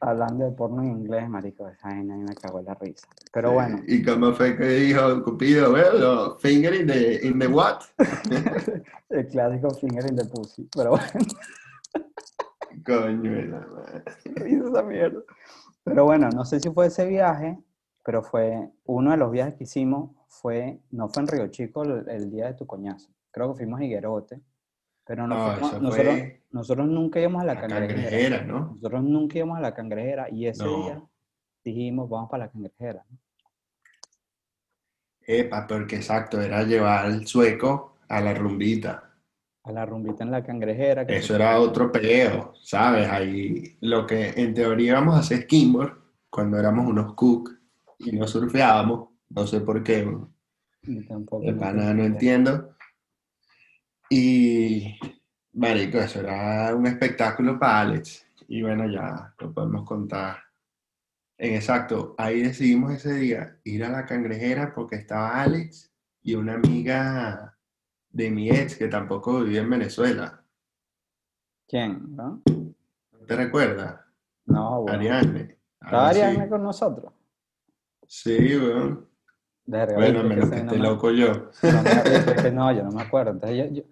hablando 0.00 0.44
de 0.44 0.50
porno 0.50 0.82
en 0.82 0.90
inglés, 0.90 1.26
marico, 1.28 1.66
esa 1.68 1.88
vaina 1.88 2.16
me 2.16 2.34
cagó 2.34 2.60
la 2.60 2.74
risa. 2.74 3.08
Pero 3.32 3.52
bueno, 3.52 3.80
¿Y 3.86 4.02
cómo 4.02 4.32
fue 4.34 4.56
que 4.58 4.66
dijo 4.66 5.22
Cupido? 5.24 5.70
Bueno, 5.70 6.36
finger 6.36 6.74
in 6.74 6.86
the, 6.86 7.26
in 7.26 7.38
the 7.38 7.46
what? 7.46 7.80
el 9.08 9.26
clásico 9.28 9.70
finger 9.70 10.04
in 10.10 10.16
the 10.16 10.26
pussy, 10.26 10.68
pero 10.76 10.90
bueno. 10.90 11.06
Coño, 12.84 13.38
esa 14.68 14.82
mierda. 14.82 15.20
Pero 15.82 16.04
bueno, 16.04 16.28
no 16.30 16.44
sé 16.44 16.60
si 16.60 16.70
fue 16.70 16.86
ese 16.86 17.06
viaje, 17.06 17.58
pero 18.02 18.22
fue 18.22 18.70
uno 18.84 19.10
de 19.10 19.16
los 19.16 19.30
viajes 19.30 19.54
que 19.54 19.64
hicimos, 19.64 20.10
fue, 20.28 20.80
no 20.90 21.08
fue 21.08 21.22
en 21.22 21.28
Río 21.28 21.46
Chico 21.48 21.82
el, 21.82 22.08
el 22.08 22.30
día 22.30 22.46
de 22.46 22.54
tu 22.54 22.66
coñazo, 22.66 23.10
creo 23.30 23.52
que 23.52 23.58
fuimos 23.58 23.80
a 23.80 23.84
Higuerote, 23.84 24.40
pero 25.04 25.26
no 25.26 25.36
No, 25.36 25.50
fuimos- 25.52 25.72
eso 25.72 25.80
nosotros, 25.82 26.18
nosotros 26.50 26.86
nunca 26.88 27.20
íbamos 27.20 27.42
a 27.42 27.44
la, 27.46 27.54
La 27.54 27.60
cangrejera. 27.60 27.94
cangrejera, 27.94 28.42
¿no? 28.44 28.60
Nosotros 28.74 29.02
nunca 29.02 29.38
íbamos 29.38 29.58
a 29.58 29.60
la 29.60 29.74
cangrejera 29.74 30.30
y 30.30 30.46
ese 30.46 30.64
No. 30.64 30.76
día 30.84 31.02
dijimos, 31.64 32.08
vamos 32.08 32.30
para 32.30 32.46
la 32.46 32.50
cangrejera. 32.50 33.04
¿no? 33.10 33.18
Epa, 35.26 35.66
porque 35.66 35.96
exacto, 35.96 36.40
era 36.40 36.62
llevar 36.64 37.04
al 37.06 37.26
sueco 37.26 37.98
a 38.08 38.20
la 38.20 38.34
rumbita. 38.34 39.04
A 39.64 39.72
la 39.72 39.84
rumbita 39.86 40.24
en 40.24 40.30
la 40.30 40.42
cangrejera. 40.42 41.06
que 41.06 41.16
Eso 41.16 41.34
era 41.36 41.58
otro 41.60 41.92
peo, 41.92 42.54
¿sabes? 42.62 43.08
Ahí 43.08 43.76
lo 43.80 44.06
que 44.06 44.30
en 44.30 44.54
teoría 44.54 44.92
íbamos 44.92 45.14
a 45.16 45.20
hacer 45.20 45.42
skimboard 45.42 45.92
cuando 46.30 46.58
éramos 46.58 46.86
unos 46.86 47.14
cook 47.14 47.50
y 48.00 48.12
no 48.12 48.26
surfeábamos, 48.26 49.10
no 49.28 49.46
sé 49.46 49.60
por 49.60 49.82
qué, 49.82 50.08
tampoco 51.06 51.44
de 51.44 51.52
pana 51.52 51.92
no 51.92 52.04
entiendo. 52.04 52.74
Y, 54.08 54.98
marico, 55.52 55.98
eso 55.98 56.20
era 56.20 56.74
un 56.74 56.86
espectáculo 56.86 57.58
para 57.58 57.80
Alex. 57.80 58.26
Y 58.48 58.62
bueno, 58.62 58.90
ya 58.90 59.32
lo 59.38 59.52
podemos 59.52 59.84
contar. 59.84 60.38
En 61.38 61.54
exacto, 61.54 62.14
ahí 62.18 62.42
decidimos 62.42 62.92
ese 62.92 63.14
día 63.14 63.58
ir 63.64 63.84
a 63.84 63.90
la 63.90 64.04
cangrejera 64.04 64.74
porque 64.74 64.96
estaba 64.96 65.40
Alex 65.40 65.92
y 66.22 66.34
una 66.34 66.54
amiga 66.54 67.56
de 68.10 68.30
mi 68.30 68.50
ex 68.50 68.76
que 68.76 68.88
tampoco 68.88 69.40
vivía 69.40 69.60
en 69.60 69.70
Venezuela. 69.70 70.44
¿Quién? 71.68 72.16
¿No? 72.16 72.42
¿No 72.46 73.26
te 73.26 73.36
recuerdas? 73.36 74.00
No, 74.46 74.82
bueno. 74.82 74.98
Ariadne. 74.98 75.58
¿Estaba. 75.80 76.08
Ariadne 76.08 76.48
con 76.48 76.62
nosotros? 76.62 77.12
Sí, 78.12 78.56
weón. 78.56 79.08
Verga, 79.66 79.94
Bueno, 79.94 80.24
menos 80.24 80.46
ese 80.46 80.54
que 80.56 80.60
esté 80.62 80.78
me- 80.78 80.82
loco 80.82 81.12
yo. 81.12 81.28
no 81.62 81.82
me- 81.82 81.90
es 82.36 82.42
que 82.42 82.50
no, 82.50 82.72
yo 82.72 82.82
no 82.82 82.90
me 82.90 83.02
acuerdo. 83.02 83.30
Entonces 83.30 83.56
yo, 83.56 83.72
yo, 83.72 83.82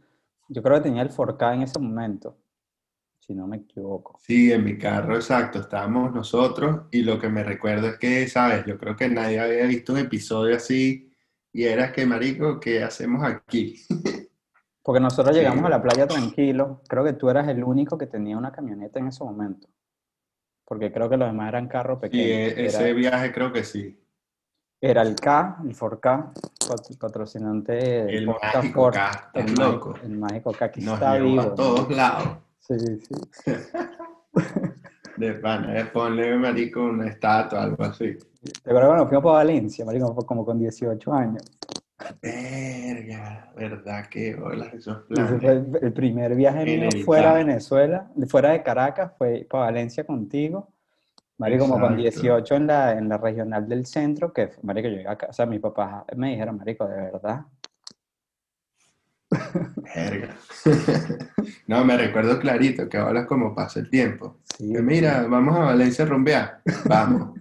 yo 0.49 0.61
creo 0.63 0.75
que 0.79 0.83
tenía 0.83 1.03
el 1.03 1.11
4K 1.11 1.55
en 1.55 1.63
ese 1.63 1.79
momento, 1.79 2.37
si 3.21 3.33
no 3.33 3.47
me 3.47 3.59
equivoco. 3.59 4.19
Sí, 4.21 4.51
en 4.53 4.65
mi 4.65 4.77
carro, 4.77 5.15
exacto, 5.15 5.61
estábamos 5.61 6.13
nosotros 6.13 6.87
y 6.91 7.03
lo 7.03 7.21
que 7.21 7.29
me 7.29 7.45
recuerdo 7.45 7.87
es 7.91 7.99
que, 7.99 8.27
¿sabes? 8.27 8.67
Yo 8.67 8.77
creo 8.77 8.97
que 8.97 9.09
nadie 9.09 9.39
había 9.39 9.67
visto 9.67 9.93
un 9.93 10.01
episodio 10.01 10.57
así 10.57 11.13
y 11.53 11.63
era 11.63 11.93
que, 11.93 12.05
marico, 12.05 12.59
¿qué 12.59 12.83
hacemos 12.83 13.23
aquí? 13.25 13.81
Porque 14.83 14.99
nosotros 15.01 15.37
Sí. 15.37 15.43
llegamos 15.43 15.65
a 15.65 15.69
la 15.69 15.81
playa 15.83 16.09
tranquilos. 16.09 16.79
Creo 16.89 17.05
que 17.05 17.13
tú 17.13 17.31
eras 17.31 17.47
el 17.47 17.63
único 17.63 17.97
que 17.97 18.07
tenía 18.09 18.37
una 18.37 18.51
camioneta 18.51 18.99
en 18.99 19.07
ese 19.09 19.23
momento. 19.23 19.69
Porque 20.65 20.91
creo 20.91 21.09
que 21.09 21.17
los 21.17 21.29
demás 21.29 21.49
eran 21.51 21.69
carros 21.69 22.01
pequeños. 22.01 22.27
e- 22.27 22.65
ese 22.67 22.85
Era, 22.91 22.95
viaje 22.99 23.33
creo 23.33 23.53
que 23.53 23.63
sí. 23.65 24.01
Era 24.81 25.03
el 25.03 25.17
K, 25.17 25.59
el 25.65 25.75
4K, 25.77 26.01
pat- 26.69 26.97
patrocinante 26.99 27.73
del 27.73 28.09
El 28.11 28.27
mágico. 28.27 28.91
K, 28.91 29.31
El 29.35 29.55
loco. 29.55 29.95
el 30.03 30.17
mágico 30.19 30.53
K 30.53 30.71
que 30.71 30.81
Nos 30.83 30.95
está 30.95 31.15
llevó 31.17 31.27
vivo. 31.29 31.41
a 31.43 31.55
todos 31.55 31.91
lados. 31.91 32.29
Sí, 32.61 32.75
sí. 32.79 33.15
De 35.17 35.33
pana, 35.35 35.81
eh, 35.81 35.85
ponle, 35.87 36.37
marico, 36.37 36.81
una 36.85 37.09
estatua, 37.09 37.65
algo 37.65 37.83
así. 37.83 38.17
¿Te 38.63 38.71
acuerdas 38.71 38.89
cuando 38.89 39.07
fuimos 39.09 39.25
para 39.25 39.35
Valencia, 39.37 39.85
marico? 39.85 40.15
Como 40.25 40.45
con 40.45 40.59
18 40.61 41.13
años. 41.13 41.43
Verga, 42.23 43.53
¿verdad 43.57 44.07
que 44.09 44.37
bolas 44.37 44.73
esos 44.75 44.99
planes? 45.05 45.43
el, 45.83 45.93
primer 45.93 46.37
viaje 46.37 46.65
mío 46.65 46.89
fuera 47.05 47.35
de 47.35 47.45
Venezuela, 47.45 48.09
fuera 48.29 48.51
de 48.51 48.63
Caracas, 48.63 49.11
fue 49.19 49.45
para 49.51 49.65
Valencia 49.65 50.05
contigo. 50.05 50.69
Marico, 51.39 51.65
como 51.69 51.75
con 51.81 51.99
Exacto. 51.99 52.21
18 52.21 52.55
en 52.57 52.67
la, 52.67 52.93
en 52.99 53.09
la 53.09 53.17
regional 53.19 53.69
del 53.69 53.87
centro, 53.87 54.33
que, 54.33 54.51
marico, 54.63 54.89
yo 54.89 54.97
llegué 54.97 55.09
a 55.09 55.17
casa, 55.17 55.47
mis 55.47 55.61
papás 55.61 56.05
me 56.17 56.31
dijeron, 56.31 56.57
marico, 56.57 56.87
de 56.87 56.97
verdad. 56.97 57.43
Verga. 59.95 60.37
No, 61.67 61.85
me 61.85 61.97
recuerdo 61.99 62.39
clarito 62.41 62.89
que 62.89 62.97
ahora 62.97 63.21
es 63.21 63.27
como 63.27 63.55
pasa 63.55 63.79
el 63.81 63.91
tiempo. 63.91 64.39
Sí, 64.57 64.73
Que 64.73 64.81
mira, 64.81 65.27
vamos 65.29 65.55
a 65.57 65.65
Valencia 65.65 66.05
a 66.05 66.09
rumbear. 66.09 66.63
Vamos. 66.87 67.39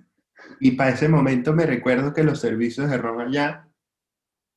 Y 0.60 0.72
para 0.72 0.90
ese 0.92 1.08
momento 1.08 1.54
me 1.54 1.66
recuerdo 1.66 2.14
que 2.14 2.24
los 2.24 2.40
servicios 2.42 2.90
de 2.90 2.98
ron 2.98 3.22
allá 3.22 3.70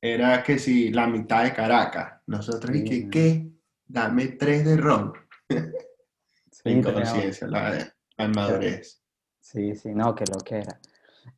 era 0.01 0.43
que 0.43 0.59
si 0.59 0.91
la 0.91 1.07
mitad 1.07 1.43
de 1.43 1.53
Caracas. 1.53 2.21
Nosotros, 2.27 2.75
¿y 2.75 2.79
Sí. 2.79 2.83
que 2.85 3.09
qué? 3.09 3.51
Dame 3.85 4.27
tres 4.29 4.65
de 4.65 4.75
ron. 4.77 5.13
teníamos- 5.47 5.73
inconsciencia, 6.65 7.47
la, 7.47 7.93
la 8.17 8.25
inmadurez. 8.25 9.00
Sí, 9.41 9.75
sí, 9.75 9.93
no, 9.93 10.15
que 10.15 10.23
lo 10.31 10.37
que 10.39 10.59
era. 10.59 10.79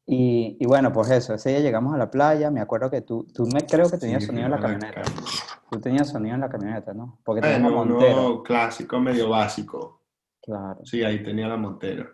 Y, 0.06 0.58
y 0.60 0.66
bueno, 0.66 0.94
pues 0.94 1.10
eso, 1.10 1.34
ese 1.34 1.50
día 1.50 1.60
llegamos 1.60 1.94
a 1.94 1.98
la 1.98 2.10
playa, 2.12 2.52
me 2.52 2.62
acuerdo 2.62 2.90
que 2.90 3.02
tú, 3.02 3.26
tú 3.34 3.46
me 3.48 3.66
creo 3.66 3.90
que 3.90 3.98
tenías 3.98 4.22
Sí, 4.24 4.28
sonido 4.28 4.46
en 4.46 4.52
la 4.52 4.60
camioneta. 4.60 5.02
calle. 5.02 5.16
Tú 5.72 5.80
tenías 5.80 6.10
sonido 6.10 6.36
en 6.36 6.42
la 6.42 6.50
camioneta, 6.50 6.94
¿no? 6.94 7.20
Porque 7.24 7.42
tenías 7.42 7.62
Montero. 7.72 8.28
uno 8.36 8.44
clásico, 8.44 9.00
medio 9.00 9.30
básico. 9.30 10.02
Claro. 10.42 10.86
Sí, 10.86 11.04
ahí 11.04 11.24
tenía 11.24 11.48
la 11.48 11.58
Montero. 11.58 12.10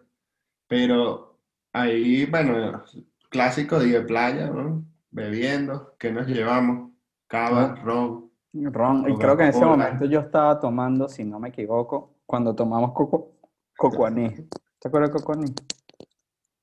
Pero 0.67 1.38
ahí, 1.74 2.25
bueno, 2.25 2.84
clásico 3.29 3.79
día 3.79 4.00
de 4.00 4.05
playa, 4.05 4.48
¿no? 4.50 4.84
Bebiendo, 5.12 5.96
¿qué 6.00 6.12
nos 6.12 6.27
llevamos? 6.27 6.91
Cava, 7.27 7.75
Ah. 7.77 7.81
ron. 7.84 8.29
Ron, 8.53 9.08
y 9.12 9.15
creo 9.17 9.38
que 9.38 9.43
en 9.43 9.50
ese 9.50 9.63
momento 9.63 10.05
yo 10.05 10.22
estaba 10.22 10.60
tomando, 10.60 11.08
si 11.08 11.24
no 11.24 11.39
me 11.39 11.50
equivoco, 11.50 12.15
cuando 12.25 12.55
tomamos 12.55 12.93
coco, 12.93 13.34
cocoaní. 13.77 14.29
¿Te 14.79 14.88
acuerdas 14.88 15.12
de 15.13 15.19
cocoaní? 15.19 15.46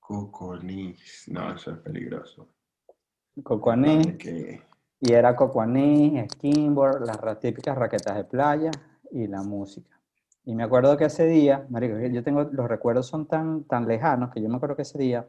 Coconis. 0.07 1.25
No, 1.29 1.53
eso 1.53 1.73
es 1.73 1.79
peligroso. 1.79 2.47
Que- 4.17 4.63
y 5.01 5.13
era 5.13 5.35
cocoaní, 5.35 6.25
skimboard, 6.33 7.05
las 7.05 7.41
típicas 7.41 7.77
raquetas 7.77 8.15
de 8.17 8.25
playa 8.25 8.71
y 9.11 9.27
la 9.27 9.43
música. 9.43 9.91
Y 10.45 10.55
me 10.55 10.63
acuerdo 10.63 10.97
que 10.97 11.07
ese 11.07 11.27
día, 11.27 11.67
marico, 11.71 11.99
yo 11.99 12.23
tengo, 12.23 12.45
los 12.45 12.69
recuerdos 12.69 13.07
son 13.09 13.27
tan, 13.27 13.65
tan 13.65 13.87
lejanos 13.89 14.31
que 14.31 14.41
yo 14.41 14.49
me 14.49 14.57
acuerdo 14.57 14.77
que 14.77 14.83
ese 14.83 14.97
día 14.97 15.29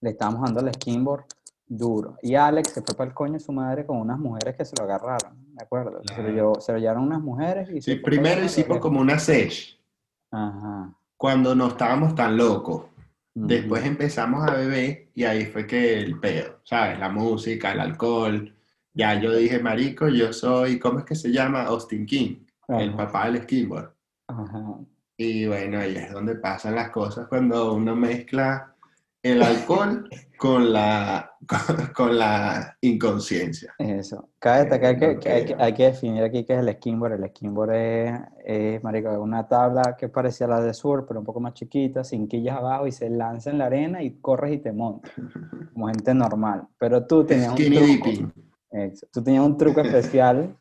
le 0.00 0.10
estábamos 0.10 0.42
dando 0.44 0.60
al 0.60 0.74
skimboard 0.74 1.24
duro. 1.66 2.16
Y 2.22 2.34
Alex 2.36 2.70
se 2.70 2.82
fue 2.82 2.94
para 2.96 3.08
el 3.10 3.14
coño 3.14 3.34
de 3.34 3.40
su 3.40 3.52
madre 3.52 3.84
con 3.84 3.98
unas 3.98 4.18
mujeres 4.18 4.56
que 4.56 4.64
se 4.64 4.74
lo 4.76 4.84
agarraron, 4.84 5.36
me 5.54 5.62
acuerdo. 5.62 6.00
Se 6.06 6.16
lo, 6.16 6.22
Claro. 6.22 6.32
llevó- 6.34 6.60
se 6.62 6.72
lo 6.72 6.78
llevaron 6.78 7.02
unas 7.04 7.20
mujeres 7.20 7.68
y 7.68 7.82
se 7.82 7.92
Sí, 7.92 7.96
primero 7.98 8.42
hicimos 8.42 8.78
como 8.78 8.98
una 9.00 9.18
sesh, 9.18 9.78
Ajá. 10.30 10.94
cuando 11.18 11.54
no 11.54 11.68
estábamos 11.68 12.14
tan 12.14 12.36
locos. 12.38 12.86
Después 13.46 13.84
empezamos 13.84 14.48
a 14.48 14.54
beber 14.54 15.08
y 15.14 15.24
ahí 15.24 15.46
fue 15.46 15.66
que 15.66 16.00
el 16.00 16.18
pedo, 16.18 16.60
¿sabes? 16.64 16.98
La 16.98 17.08
música, 17.08 17.72
el 17.72 17.80
alcohol. 17.80 18.54
Ya 18.94 19.20
yo 19.20 19.34
dije, 19.34 19.60
marico, 19.60 20.08
yo 20.08 20.32
soy, 20.32 20.78
¿cómo 20.78 21.00
es 21.00 21.04
que 21.04 21.14
se 21.14 21.30
llama? 21.30 21.62
Austin 21.62 22.04
King, 22.04 22.36
el 22.68 22.94
papá 22.94 23.30
del 23.30 23.42
skimboard. 23.42 23.92
ajá. 24.26 24.78
Y 25.20 25.46
bueno, 25.46 25.80
ahí 25.80 25.96
es 25.96 26.12
donde 26.12 26.36
pasan 26.36 26.76
las 26.76 26.90
cosas 26.90 27.26
cuando 27.26 27.74
uno 27.74 27.96
mezcla 27.96 28.76
el 29.28 29.42
alcohol 29.42 30.08
con 30.36 30.72
la, 30.72 31.32
con, 31.46 31.58
con 31.94 32.18
la 32.18 32.76
inconsciencia. 32.80 33.74
Eso. 33.78 34.28
Cabe 34.38 34.60
destacar 34.60 34.94
Eh, 34.94 34.98
que, 34.98 35.18
que 35.18 35.28
hay, 35.30 35.44
que 35.46 35.54
hay 35.58 35.74
que 35.74 35.84
definir 35.84 36.22
aquí 36.22 36.44
qué 36.44 36.54
es 36.54 36.60
el 36.60 36.72
skimboard. 36.74 37.12
El 37.22 37.28
skimboard 37.30 37.74
es, 37.74 38.20
es, 38.44 38.84
marico, 38.84 39.10
una 39.20 39.46
tabla 39.48 39.96
que 39.98 40.08
parecía 40.08 40.46
la 40.46 40.60
de 40.60 40.72
surf, 40.74 41.04
pero 41.08 41.20
un 41.20 41.26
poco 41.26 41.40
más 41.40 41.54
chiquita, 41.54 42.04
sin 42.04 42.28
quillas 42.28 42.56
abajo, 42.56 42.86
y 42.86 42.92
se 42.92 43.10
lanza 43.10 43.50
en 43.50 43.58
la 43.58 43.66
arena 43.66 44.02
y 44.02 44.20
corres 44.20 44.52
y 44.54 44.58
te 44.58 44.72
montas, 44.72 45.12
como 45.72 45.88
gente 45.88 46.14
normal. 46.14 46.68
Pero 46.78 47.04
tú 47.06 47.24
tenías 47.24 47.50
un 47.50 47.56
truco. 47.56 48.32
Eso. 48.70 49.06
Tú 49.12 49.22
tenías 49.24 49.44
un 49.44 49.56
truco 49.56 49.80
especial 49.80 50.56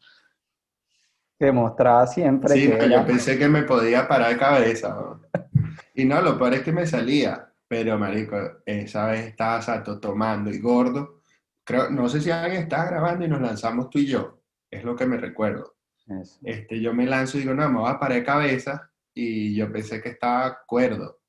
que 1.40 1.52
mostraba 1.52 2.08
siempre 2.08 2.54
Sí, 2.54 2.68
que 2.68 2.74
era- 2.74 2.88
yo 2.88 3.06
pensé 3.06 3.38
que 3.38 3.48
me 3.48 3.62
podía 3.64 4.08
parar 4.08 4.30
de 4.32 4.38
cabeza. 4.38 4.90
¿no? 4.90 5.22
Y 5.94 6.06
no, 6.06 6.22
lo 6.22 6.38
peor 6.38 6.56
es 6.56 6.62
que 6.64 6.72
me 6.72 6.88
salía. 6.88 7.48
Pero, 7.68 7.98
marico, 7.98 8.38
esa 8.66 9.08
vez 9.08 9.28
estaba 9.28 9.58
exacto 9.58 10.00
tomando 10.00 10.50
y 10.50 10.60
gordo. 10.60 11.22
Creo, 11.64 11.90
no 11.90 12.08
sé 12.08 12.22
si 12.22 12.32
alguien 12.32 12.64
estaba 12.64 12.86
grabando 12.86 13.26
y 13.26 13.28
nos 13.28 13.42
lanzamos 13.42 13.90
tú 13.90 14.00
y 14.00 14.06
yo. 14.06 14.42
Es 14.70 14.84
lo 14.84 14.96
que 14.96 15.06
me 15.06 15.18
recuerdo. 15.18 15.76
Eso. 16.08 16.40
Este, 16.44 16.80
yo 16.80 16.94
me 16.94 17.06
lanzo 17.06 17.38
y 17.38 17.42
digo, 17.42 17.54
no, 17.54 17.70
me 17.70 17.80
voy 17.80 17.92
a 17.92 18.00
parar 18.00 18.20
de 18.20 18.24
cabeza. 18.24 18.90
Y 19.14 19.56
yo 19.56 19.72
pensé 19.72 20.02
que 20.02 20.10
estaba 20.10 20.60
cuerdo. 20.66 21.20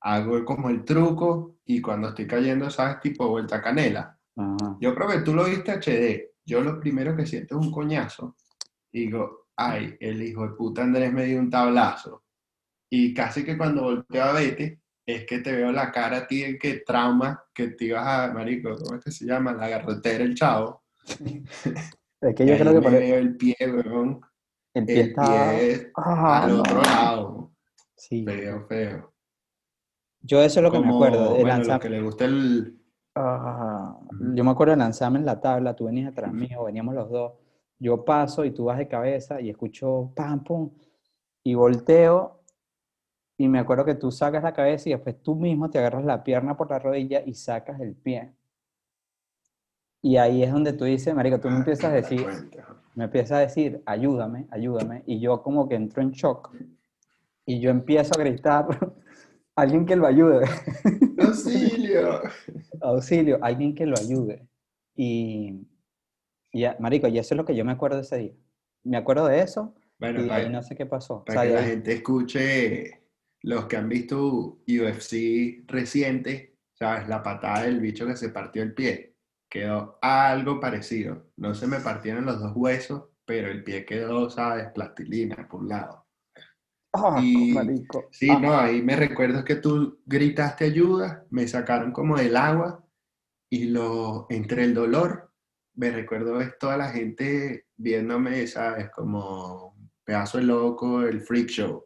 Hago 0.00 0.44
como 0.44 0.70
el 0.70 0.84
truco 0.84 1.58
y 1.64 1.80
cuando 1.80 2.08
estoy 2.08 2.26
cayendo, 2.26 2.70
¿sabes? 2.70 3.00
Tipo 3.00 3.28
vuelta 3.28 3.62
canela. 3.62 4.18
Ajá. 4.36 4.76
Yo 4.80 4.94
creo 4.94 5.08
que 5.08 5.20
tú 5.20 5.34
lo 5.34 5.44
viste 5.44 5.72
HD. 5.72 6.34
Yo 6.44 6.60
lo 6.60 6.80
primero 6.80 7.16
que 7.16 7.26
siento 7.26 7.58
es 7.58 7.66
un 7.66 7.72
coñazo. 7.72 8.36
Y 8.92 9.06
digo, 9.06 9.48
ay, 9.56 9.96
el 10.00 10.22
hijo 10.22 10.48
de 10.48 10.54
puta 10.54 10.82
Andrés 10.82 11.12
me 11.12 11.24
dio 11.24 11.38
un 11.38 11.50
tablazo. 11.50 12.24
Y 12.90 13.12
casi 13.12 13.44
que 13.44 13.56
cuando 13.56 13.82
volteo 13.82 14.22
a 14.22 14.32
vete, 14.32 14.80
es 15.06 15.24
que 15.24 15.38
te 15.38 15.52
veo 15.52 15.70
la 15.70 15.92
cara 15.92 16.18
a 16.18 16.26
ti 16.26 16.42
en 16.42 16.58
que 16.58 16.82
trauma, 16.84 17.44
que 17.54 17.68
te 17.68 17.86
ibas 17.86 18.04
a, 18.04 18.32
marico, 18.34 18.76
¿cómo 18.76 18.96
es 18.98 19.04
que 19.04 19.12
se 19.12 19.24
llama? 19.24 19.52
La 19.52 19.68
garrotera, 19.68 20.24
el 20.24 20.34
chavo. 20.34 20.82
Es 22.18 22.34
que 22.34 22.46
yo 22.46 22.56
creo 22.56 22.72
que 22.72 22.80
me 22.80 22.82
por 22.82 22.94
el, 22.94 23.00
veo 23.00 23.18
el 23.18 23.36
pie, 23.36 23.56
weón. 23.60 24.20
el 24.74 24.84
pie 24.86 25.00
El 25.02 25.12
pie 25.12 25.92
Ah, 25.94 26.44
al 26.44 26.60
otro 26.60 26.82
lado. 26.82 27.52
Sí. 27.94 28.24
Feo, 28.24 28.66
feo. 28.66 29.12
Yo 30.22 30.42
eso 30.42 30.58
es 30.58 30.64
lo 30.64 30.72
que 30.72 30.80
me 30.80 30.88
acuerdo. 30.88 31.34
de 31.34 31.42
bueno, 31.42 31.62
lo 31.62 31.78
que 31.78 31.90
le 31.90 32.00
gusta 32.00 32.24
el... 32.24 32.80
Ah, 33.14 33.96
yo 34.34 34.44
me 34.44 34.50
acuerdo 34.50 34.72
de 34.72 34.78
lanzarme 34.78 35.18
en 35.18 35.26
la 35.26 35.40
tabla, 35.40 35.76
tú 35.76 35.84
venías 35.84 36.10
atrás 36.10 36.32
mío, 36.32 36.64
veníamos 36.64 36.94
los 36.94 37.08
dos. 37.10 37.32
Yo 37.78 38.04
paso 38.04 38.44
y 38.44 38.50
tú 38.50 38.64
vas 38.64 38.78
de 38.78 38.88
cabeza 38.88 39.40
y 39.40 39.50
escucho 39.50 40.10
pam, 40.16 40.42
pum, 40.42 40.70
y 41.44 41.54
volteo 41.54 42.42
y 43.38 43.48
me 43.48 43.58
acuerdo 43.58 43.84
que 43.84 43.94
tú 43.94 44.10
sacas 44.10 44.42
la 44.42 44.52
cabeza 44.52 44.88
y 44.88 44.92
después 44.92 45.22
tú 45.22 45.34
mismo 45.34 45.68
te 45.70 45.78
agarras 45.78 46.04
la 46.04 46.22
pierna 46.24 46.56
por 46.56 46.70
la 46.70 46.78
rodilla 46.78 47.22
y 47.24 47.34
sacas 47.34 47.80
el 47.80 47.94
pie. 47.94 48.32
Y 50.02 50.16
ahí 50.16 50.42
es 50.42 50.52
donde 50.52 50.72
tú 50.72 50.84
dices, 50.84 51.14
marico, 51.14 51.40
tú 51.40 51.48
me 51.48 51.56
Ah, 51.56 51.58
empiezas 51.58 51.84
a 51.90 51.94
decir, 51.94 52.26
me 52.94 53.04
empiezas 53.04 53.32
a 53.32 53.40
decir, 53.40 53.82
ayúdame, 53.86 54.46
ayúdame, 54.50 55.02
y 55.06 55.20
yo 55.20 55.42
como 55.42 55.68
que 55.68 55.74
entro 55.74 56.02
en 56.02 56.12
shock 56.12 56.54
y 57.44 57.60
yo 57.60 57.70
empiezo 57.70 58.12
a 58.16 58.20
gritar, 58.22 58.66
alguien 59.56 59.84
que 59.86 59.96
lo 59.96 60.06
ayude. 60.06 60.44
¡Auxilio! 61.18 62.20
auxilio, 62.80 63.38
alguien 63.42 63.74
que 63.74 63.86
lo 63.86 63.96
ayude. 63.98 64.46
Y, 64.94 65.66
y 66.52 66.64
marico, 66.78 67.08
y 67.08 67.18
eso 67.18 67.34
es 67.34 67.36
lo 67.36 67.44
que 67.44 67.54
yo 67.56 67.64
me 67.64 67.72
acuerdo 67.72 68.00
ese 68.00 68.16
día. 68.16 68.32
Me 68.84 68.96
acuerdo 68.96 69.26
de 69.26 69.40
eso 69.40 69.74
Bueno, 69.98 70.24
y 70.24 70.28
para, 70.28 70.44
ahí 70.46 70.50
no 70.52 70.62
sé 70.62 70.76
qué 70.76 70.86
pasó. 70.86 71.16
O 71.16 71.24
para 71.24 71.40
sea, 71.42 71.48
que 71.50 71.54
la 71.54 71.60
ahí- 71.60 71.70
gente 71.70 71.92
escuche, 71.94 73.00
los 73.46 73.66
que 73.66 73.76
han 73.76 73.88
visto 73.88 74.58
UFC 74.66 75.64
reciente, 75.68 76.56
¿sabes? 76.74 77.08
La 77.08 77.22
patada 77.22 77.62
del 77.62 77.80
bicho 77.80 78.06
que 78.06 78.16
se 78.16 78.30
partió 78.30 78.62
el 78.62 78.74
pie. 78.74 79.14
Quedó 79.48 79.98
algo 80.02 80.58
parecido. 80.60 81.30
No 81.36 81.54
se 81.54 81.68
me 81.68 81.80
partieron 81.80 82.26
los 82.26 82.40
dos 82.40 82.52
huesos, 82.56 83.04
pero 83.24 83.48
el 83.48 83.62
pie 83.64 83.86
quedó, 83.86 84.28
¿sabes? 84.30 84.68
Plastilina 84.74 85.46
por 85.48 85.60
un 85.62 85.68
lado. 85.68 86.06
¡Ah, 86.92 87.20
y- 87.22 87.54
marico! 87.54 88.08
Sí, 88.10 88.28
Ah, 88.30 88.40
no, 88.40 88.58
ahí 88.58 88.82
me 88.82 88.96
recuerdo 88.96 89.44
que 89.44 89.56
tú 89.56 90.00
gritaste 90.06 90.64
ayuda, 90.64 91.24
me 91.30 91.46
sacaron 91.46 91.92
como 91.92 92.16
del 92.18 92.36
agua 92.36 92.84
y 93.50 93.66
lo, 93.66 94.26
entre 94.30 94.64
el 94.64 94.74
dolor, 94.74 95.32
me 95.74 95.90
recuerdo 95.92 96.40
es 96.40 96.58
toda 96.58 96.76
la 96.78 96.90
gente 96.90 97.66
viéndome, 97.76 98.46
¿sabes? 98.48 98.90
Como 98.90 99.76
pedazo 100.04 100.38
de 100.38 100.44
loco, 100.44 101.02
el 101.02 101.20
freak 101.22 101.48
show. 101.50 101.85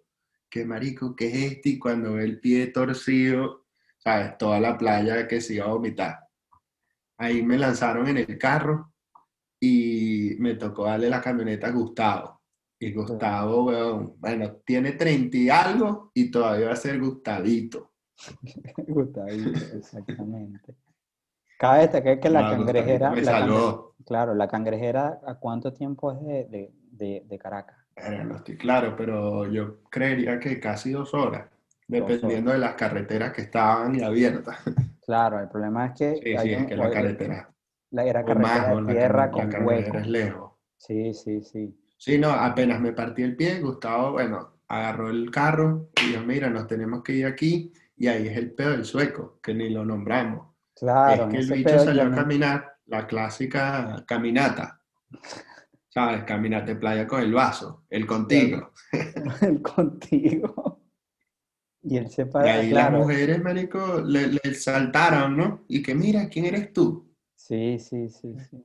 ¿Qué 0.51 0.65
marico, 0.65 1.15
qué 1.15 1.29
es 1.29 1.53
este? 1.53 1.69
Y 1.71 1.79
cuando 1.79 2.15
ve 2.15 2.25
el 2.25 2.41
pie 2.41 2.67
torcido, 2.67 3.67
¿sabes? 3.99 4.37
Toda 4.37 4.59
la 4.59 4.77
playa 4.77 5.29
que 5.29 5.41
se 5.41 5.55
iba 5.55 5.67
a 5.67 5.69
vomitar. 5.69 6.19
Ahí 7.19 7.43
me 7.43 7.57
lanzaron 7.57 8.09
en 8.09 8.19
el 8.19 8.37
carro 8.39 8.93
y 9.61 10.35
me 10.39 10.55
tocó 10.55 10.87
darle 10.87 11.09
la 11.09 11.21
camioneta 11.21 11.69
a 11.69 11.71
Gustavo. 11.71 12.41
Y 12.79 12.93
Gustavo, 12.93 14.17
bueno, 14.17 14.57
tiene 14.65 14.93
30 14.93 15.37
y 15.37 15.51
algo 15.51 16.11
y 16.15 16.31
todavía 16.31 16.69
va 16.69 16.73
a 16.73 16.77
ser 16.77 16.99
Gustavito. 16.99 17.93
Gustavito, 18.89 19.77
exactamente. 19.77 20.75
Cabe 21.59 21.81
destacar 21.83 22.21
que 22.21 22.31
la 22.31 22.51
cangrejera. 22.51 23.13
claro, 24.07 24.35
la 24.35 24.49
cangrejera, 24.49 25.21
¿a 25.27 25.35
cuánto 25.35 25.75
tiempo 25.75 26.11
es 26.11 26.23
de, 26.23 26.73
de, 26.91 27.23
de, 27.27 27.39
Caracas? 27.39 27.80
No 28.25 28.37
estoy 28.37 28.57
claro, 28.57 28.95
pero 28.97 29.51
yo 29.51 29.83
creería 29.91 30.39
que 30.41 30.59
casi 30.59 30.93
dos 30.93 31.15
horas, 31.15 31.49
dependiendo 31.87 32.53
de 32.53 32.59
las 32.59 32.75
carreteras 32.75 33.33
que 33.33 33.43
estaban 33.43 34.03
abiertas. 34.03 34.59
Claro, 35.05 35.41
el 35.41 35.49
problema 35.49 35.87
es 35.87 35.93
que. 35.99 36.15
Sí, 36.17 36.39
sí, 36.43 36.53
es 36.53 36.67
que 36.67 36.77
la 36.77 36.91
carretera. 36.91 37.51
La, 37.91 38.05
era 38.05 38.25
carretera 38.25 38.77
de 38.77 38.93
tierra 38.93 39.27
la, 39.27 39.31
con 39.33 39.67
hueco. 39.67 39.99
es 39.99 40.07
lejos. 40.07 40.53
Sí, 40.77 41.13
sí, 41.13 41.43
sí. 41.43 41.77
Sí, 41.99 42.17
no, 42.17 42.31
apenas 42.31 42.81
me 42.81 42.93
partí 42.93 43.23
el 43.23 43.37
pie, 43.37 43.61
Gustavo, 43.61 44.13
bueno, 44.13 44.61
agarró 44.69 45.11
el 45.11 45.31
carro 45.31 45.91
y 46.01 46.11
dijo, 46.11 46.23
mira, 46.23 46.49
nos 46.49 46.67
tenemos 46.67 47.03
que 47.03 47.13
ir 47.13 47.27
aquí, 47.27 47.73
y 47.97 48.07
ahí 48.07 48.29
es 48.29 48.37
el 48.39 48.53
pedo 48.53 48.71
del 48.71 48.85
sueco, 48.85 49.39
que 49.43 49.53
ni 49.53 49.69
lo 49.69 49.85
nombramos. 49.85 50.47
Claro. 50.75 51.25
Es 51.25 51.31
que 51.31 51.37
el 51.39 51.51
bicho 51.51 51.79
salió 51.79 52.05
a 52.05 52.11
caminar, 52.11 52.77
la 52.87 53.07
clásica 53.07 54.03
caminata. 54.07 54.81
¿Sabes? 55.91 56.23
Caminate 56.25 56.77
playa 56.77 57.07
con 57.07 57.21
el 57.21 57.33
vaso, 57.35 57.85
el 57.91 58.07
contigo. 58.07 58.71
el 59.43 59.61
contigo. 59.61 60.81
Y 61.83 61.97
él 61.97 62.09
se 62.09 62.27
para. 62.27 62.47
Y 62.47 62.61
ahí 62.61 62.71
las 62.71 62.93
mujeres, 62.93 63.43
marico, 63.43 64.01
le, 64.01 64.29
le, 64.29 64.55
saltaron, 64.55 65.37
¿no? 65.37 65.65
Y 65.69 65.83
que 65.83 65.95
mira, 65.95 66.29
¿quién 66.29 66.45
eres 66.47 66.73
tú? 66.73 67.13
Sí, 67.35 67.79
sí, 67.79 68.09
sí, 68.09 68.37
sí. 68.39 68.65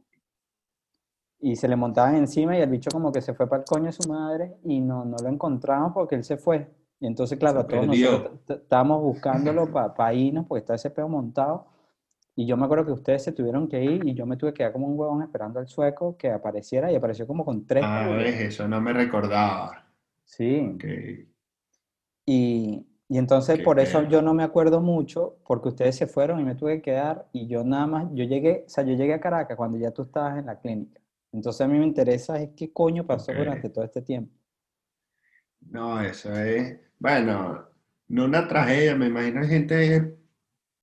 Y 1.39 1.55
se 1.55 1.67
le 1.67 1.75
montaban 1.75 2.15
encima 2.15 2.57
y 2.57 2.61
el 2.61 2.69
bicho 2.69 2.89
como 2.91 3.11
que 3.11 3.21
se 3.21 3.33
fue 3.33 3.47
para 3.47 3.61
el 3.61 3.67
coño 3.67 3.85
de 3.85 3.91
su 3.91 4.07
madre 4.09 4.55
y 4.63 4.79
no, 4.79 5.05
no 5.05 5.17
lo 5.17 5.29
encontramos 5.29 5.93
porque 5.93 6.15
él 6.15 6.23
se 6.23 6.37
fue. 6.37 6.71
Y 6.99 7.07
entonces, 7.07 7.37
claro, 7.37 7.65
todos 7.65 7.87
nosotros 7.87 8.39
estábamos 8.47 9.01
buscándolo 9.01 9.71
para 9.71 9.93
pa 9.93 10.13
irnos 10.13 10.45
porque 10.47 10.61
está 10.61 10.75
ese 10.75 10.89
pedo 10.89 11.09
montado. 11.09 11.67
Y 12.35 12.45
yo 12.45 12.57
me 12.57 12.65
acuerdo 12.65 12.85
que 12.85 12.91
ustedes 12.91 13.23
se 13.23 13.31
tuvieron 13.31 13.67
que 13.69 13.81
ir 13.81 14.05
y 14.05 14.13
yo 14.13 14.25
me 14.25 14.35
tuve 14.35 14.51
que 14.51 14.57
quedar 14.57 14.73
como 14.73 14.87
un 14.87 14.99
huevón 14.99 15.23
esperando 15.23 15.59
al 15.59 15.67
sueco 15.67 16.17
que 16.17 16.29
apareciera 16.29 16.91
y 16.91 16.95
apareció 16.95 17.25
como 17.25 17.45
con 17.45 17.65
tres. 17.65 17.83
Ah, 17.85 18.09
ves, 18.09 18.41
eso 18.41 18.67
no 18.67 18.81
me 18.81 18.91
recordaba. 18.91 19.87
Sí. 20.25 20.77
Y, 22.25 22.85
y, 23.07 23.17
entonces 23.17 23.61
por 23.61 23.79
eso 23.79 24.03
yo 24.09 24.21
no 24.21 24.33
me 24.33 24.43
acuerdo 24.43 24.81
mucho 24.81 25.37
porque 25.47 25.69
ustedes 25.69 25.95
se 25.95 26.07
fueron 26.07 26.41
y 26.41 26.43
me 26.43 26.55
tuve 26.55 26.77
que 26.77 26.81
quedar 26.81 27.27
y 27.31 27.47
yo 27.47 27.63
nada 27.63 27.87
más, 27.87 28.07
yo 28.11 28.25
llegué, 28.25 28.65
o 28.65 28.69
sea, 28.69 28.83
yo 28.83 28.95
llegué 28.95 29.13
a 29.13 29.21
Caracas 29.21 29.55
cuando 29.55 29.77
ya 29.77 29.91
tú 29.91 30.01
estabas 30.01 30.37
en 30.37 30.47
la 30.47 30.59
clínica. 30.59 30.99
Entonces 31.31 31.61
a 31.61 31.67
mí 31.67 31.77
me 31.79 31.85
interesa 31.85 32.41
es 32.41 32.49
qué 32.55 32.73
coño 32.73 33.05
pasó 33.05 33.33
durante 33.33 33.69
todo 33.69 33.85
este 33.85 34.01
tiempo. 34.01 34.33
No, 35.61 36.01
eso 36.01 36.33
es, 36.33 36.79
bueno, 36.99 37.65
no 38.07 38.25
una 38.25 38.47
tragedia, 38.47 38.95
me 38.95 39.07
imagino 39.07 39.43
gente 39.45 40.17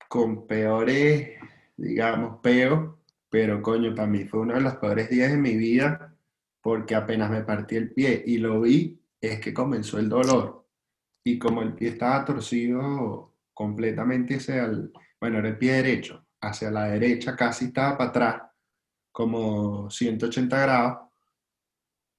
con 0.07 0.45
peores, 0.45 1.39
digamos, 1.77 2.39
peos, 2.41 2.95
pero 3.29 3.61
coño, 3.61 3.95
para 3.95 4.07
mí 4.07 4.25
fue 4.25 4.41
uno 4.41 4.53
de 4.53 4.61
los 4.61 4.75
peores 4.75 5.09
días 5.09 5.31
de 5.31 5.37
mi 5.37 5.55
vida 5.57 6.15
porque 6.61 6.95
apenas 6.95 7.29
me 7.29 7.43
partí 7.43 7.75
el 7.75 7.91
pie 7.91 8.23
y 8.25 8.37
lo 8.37 8.61
vi, 8.61 8.97
es 9.19 9.39
que 9.41 9.53
comenzó 9.53 9.99
el 9.99 10.07
dolor. 10.07 10.65
Y 11.25 11.37
como 11.37 11.61
el 11.61 11.73
pie 11.73 11.89
estaba 11.89 12.23
torcido 12.23 13.33
completamente 13.53 14.35
hacia 14.35 14.65
el, 14.65 14.91
bueno, 15.19 15.39
era 15.39 15.49
el 15.49 15.57
pie 15.57 15.73
derecho, 15.73 16.25
hacia 16.41 16.71
la 16.71 16.85
derecha, 16.85 17.35
casi 17.35 17.65
estaba 17.65 17.97
para 17.97 18.09
atrás, 18.09 18.41
como 19.11 19.89
180 19.89 20.61
grados, 20.61 21.09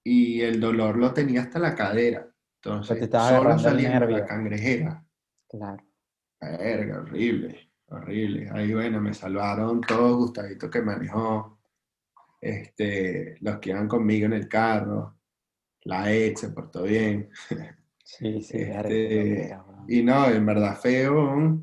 y 0.05 0.43
el 0.43 0.61
dolor 0.61 0.97
lo 0.97 1.13
tenía 1.15 1.43
hasta 1.43 1.59
la 1.59 1.75
cadera. 1.75 2.29
Entonces, 2.63 3.09
solo 3.11 3.59
salía 3.59 3.99
de 3.99 4.11
la 4.11 4.27
cangrejera. 4.27 5.05
Claro. 5.49 5.85
Verga, 6.41 7.01
horrible. 7.01 7.71
Horrible. 7.89 8.49
Ahí, 8.53 8.73
bueno, 8.73 9.01
me 9.01 9.15
salvaron 9.15 9.81
todos, 9.81 10.17
Gustavito 10.17 10.71
que 10.71 10.83
manejó, 10.83 11.59
este, 12.41 13.37
los 13.41 13.59
que 13.59 13.71
iban 13.71 13.89
conmigo 13.89 14.27
en 14.27 14.35
el 14.35 14.49
carro, 14.49 15.19
la 15.83 16.13
ex 16.13 16.41
se 16.41 16.49
portó 16.51 16.83
bien. 16.83 17.31
Sí, 18.07 18.43
sí, 18.43 18.59
este, 18.59 19.57
Y 19.89 20.03
no, 20.03 20.29
en 20.29 20.45
verdad 20.45 20.79
feo, 20.79 21.63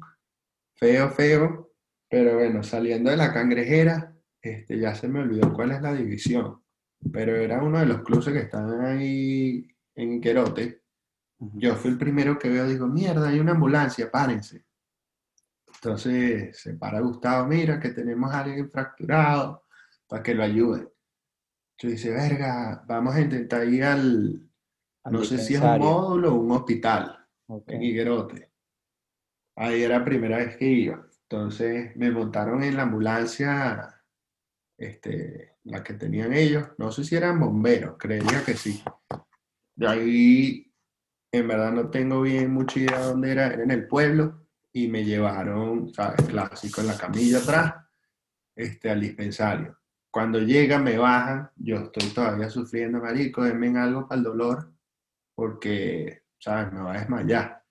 feo, 0.73 1.10
feo, 1.12 1.71
pero 2.10 2.36
bueno, 2.36 2.63
saliendo 2.63 3.12
de 3.12 3.17
la 3.17 3.31
cangrejera, 3.31 4.17
este, 4.41 4.79
ya 4.79 4.95
se 4.95 5.07
me 5.07 5.19
olvidó 5.19 5.53
cuál 5.53 5.71
es 5.71 5.81
la 5.81 5.93
división, 5.93 6.63
pero 7.13 7.36
era 7.36 7.62
uno 7.62 7.79
de 7.79 7.86
los 7.86 8.01
clubes 8.01 8.29
que 8.29 8.39
estaban 8.39 8.84
ahí 8.84 9.67
en 9.95 10.19
Querote. 10.19 10.81
Yo 11.38 11.75
fui 11.75 11.91
el 11.91 11.97
primero 11.97 12.38
que 12.38 12.49
veo, 12.49 12.67
digo, 12.67 12.88
mierda, 12.88 13.29
hay 13.29 13.39
una 13.39 13.51
ambulancia, 13.51 14.12
párense. 14.12 14.65
Entonces 15.84 16.60
se 16.60 16.76
para 16.76 17.00
Gustavo, 17.00 17.48
mira 17.48 17.80
que 17.80 17.89
tenemos 17.89 18.32
a 18.32 18.41
alguien 18.41 18.70
fracturado 18.70 19.65
para 20.08 20.22
que 20.22 20.36
lo 20.36 20.44
ayude. 20.44 20.88
Yo 21.80 21.89
dice, 21.89 22.12
verga, 22.12 22.84
vamos 22.88 23.15
a 23.15 23.22
intentar 23.22 23.67
ir 23.67 23.84
al, 23.86 24.48
no 25.10 25.24
sé 25.24 25.39
si 25.39 25.56
es 25.56 25.62
un 25.62 25.80
módulo 25.80 26.36
o 26.36 26.39
un 26.39 26.52
hospital 26.52 27.28
en 27.65 27.82
Higuerote. 27.82 28.52
Ahí 29.56 29.82
era 29.82 29.98
la 29.98 30.06
primera 30.06 30.38
vez 30.38 30.56
que 30.56 30.65
iba. 30.65 31.04
Entonces 31.24 31.96
me 31.96 32.12
montaron 32.12 32.62
en 32.62 32.78
la 32.78 32.84
ambulancia, 32.84 34.04
este, 34.78 35.56
la 35.63 35.84
que 35.84 35.96
tenían 35.96 36.32
ellos. 36.34 36.67
No 36.78 36.91
sé 36.91 37.04
si 37.04 37.15
eran 37.15 37.39
bomberos, 37.39 37.98
creería 37.98 38.46
que 38.46 38.54
sí. 38.54 38.84
De 39.76 39.88
ahí, 39.88 40.72
en 41.32 41.48
verdad 41.48 41.72
no 41.72 41.89
tengo 41.89 42.22
bien 42.22 42.54
mucha 42.54 42.80
idea 42.80 43.00
de 43.00 43.06
dónde 43.06 43.32
era, 43.32 43.48
era 43.48 43.63
en 43.63 43.72
el 43.72 43.88
pueblo 43.88 44.40
y 44.73 44.88
me 44.88 45.03
llevaron, 45.03 45.93
¿sabes? 45.93 46.25
Clásico 46.27 46.81
en 46.81 46.88
la 46.88 46.97
camilla 46.97 47.39
atrás, 47.39 47.75
este, 48.55 48.89
al 48.89 49.01
dispensario. 49.01 49.77
Cuando 50.10 50.39
llega, 50.39 50.77
me 50.77 50.97
bajan, 50.97 51.49
yo 51.55 51.77
estoy 51.77 52.10
todavía 52.10 52.49
sufriendo, 52.49 52.99
marico, 52.99 53.43
denme 53.43 53.77
algo 53.79 54.07
para 54.07 54.19
el 54.19 54.23
dolor, 54.23 54.73
porque, 55.36 56.23
¿sabes? 56.38 56.71
Me 56.73 56.81
va 56.81 56.93
a 56.93 56.99
desmayar. 56.99 57.63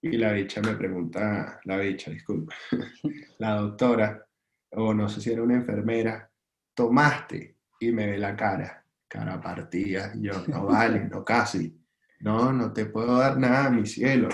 Y 0.00 0.16
la 0.16 0.32
bicha 0.32 0.60
me 0.60 0.74
pregunta, 0.74 1.60
la 1.64 1.76
bicha, 1.76 2.10
disculpa, 2.10 2.54
la 3.38 3.56
doctora, 3.56 4.26
o 4.70 4.92
no 4.94 5.08
sé 5.08 5.20
si 5.20 5.32
era 5.32 5.42
una 5.42 5.54
enfermera, 5.54 6.30
¿tomaste? 6.74 7.58
Y 7.80 7.92
me 7.92 8.06
ve 8.06 8.18
la 8.18 8.34
cara, 8.36 8.84
cara 9.08 9.40
partida. 9.40 10.12
Yo, 10.16 10.44
no 10.48 10.66
vale, 10.66 11.04
no 11.08 11.24
casi. 11.24 11.78
No, 12.20 12.52
no 12.52 12.72
te 12.72 12.86
puedo 12.86 13.18
dar 13.18 13.38
nada, 13.38 13.70
mi 13.70 13.86
cielo 13.86 14.28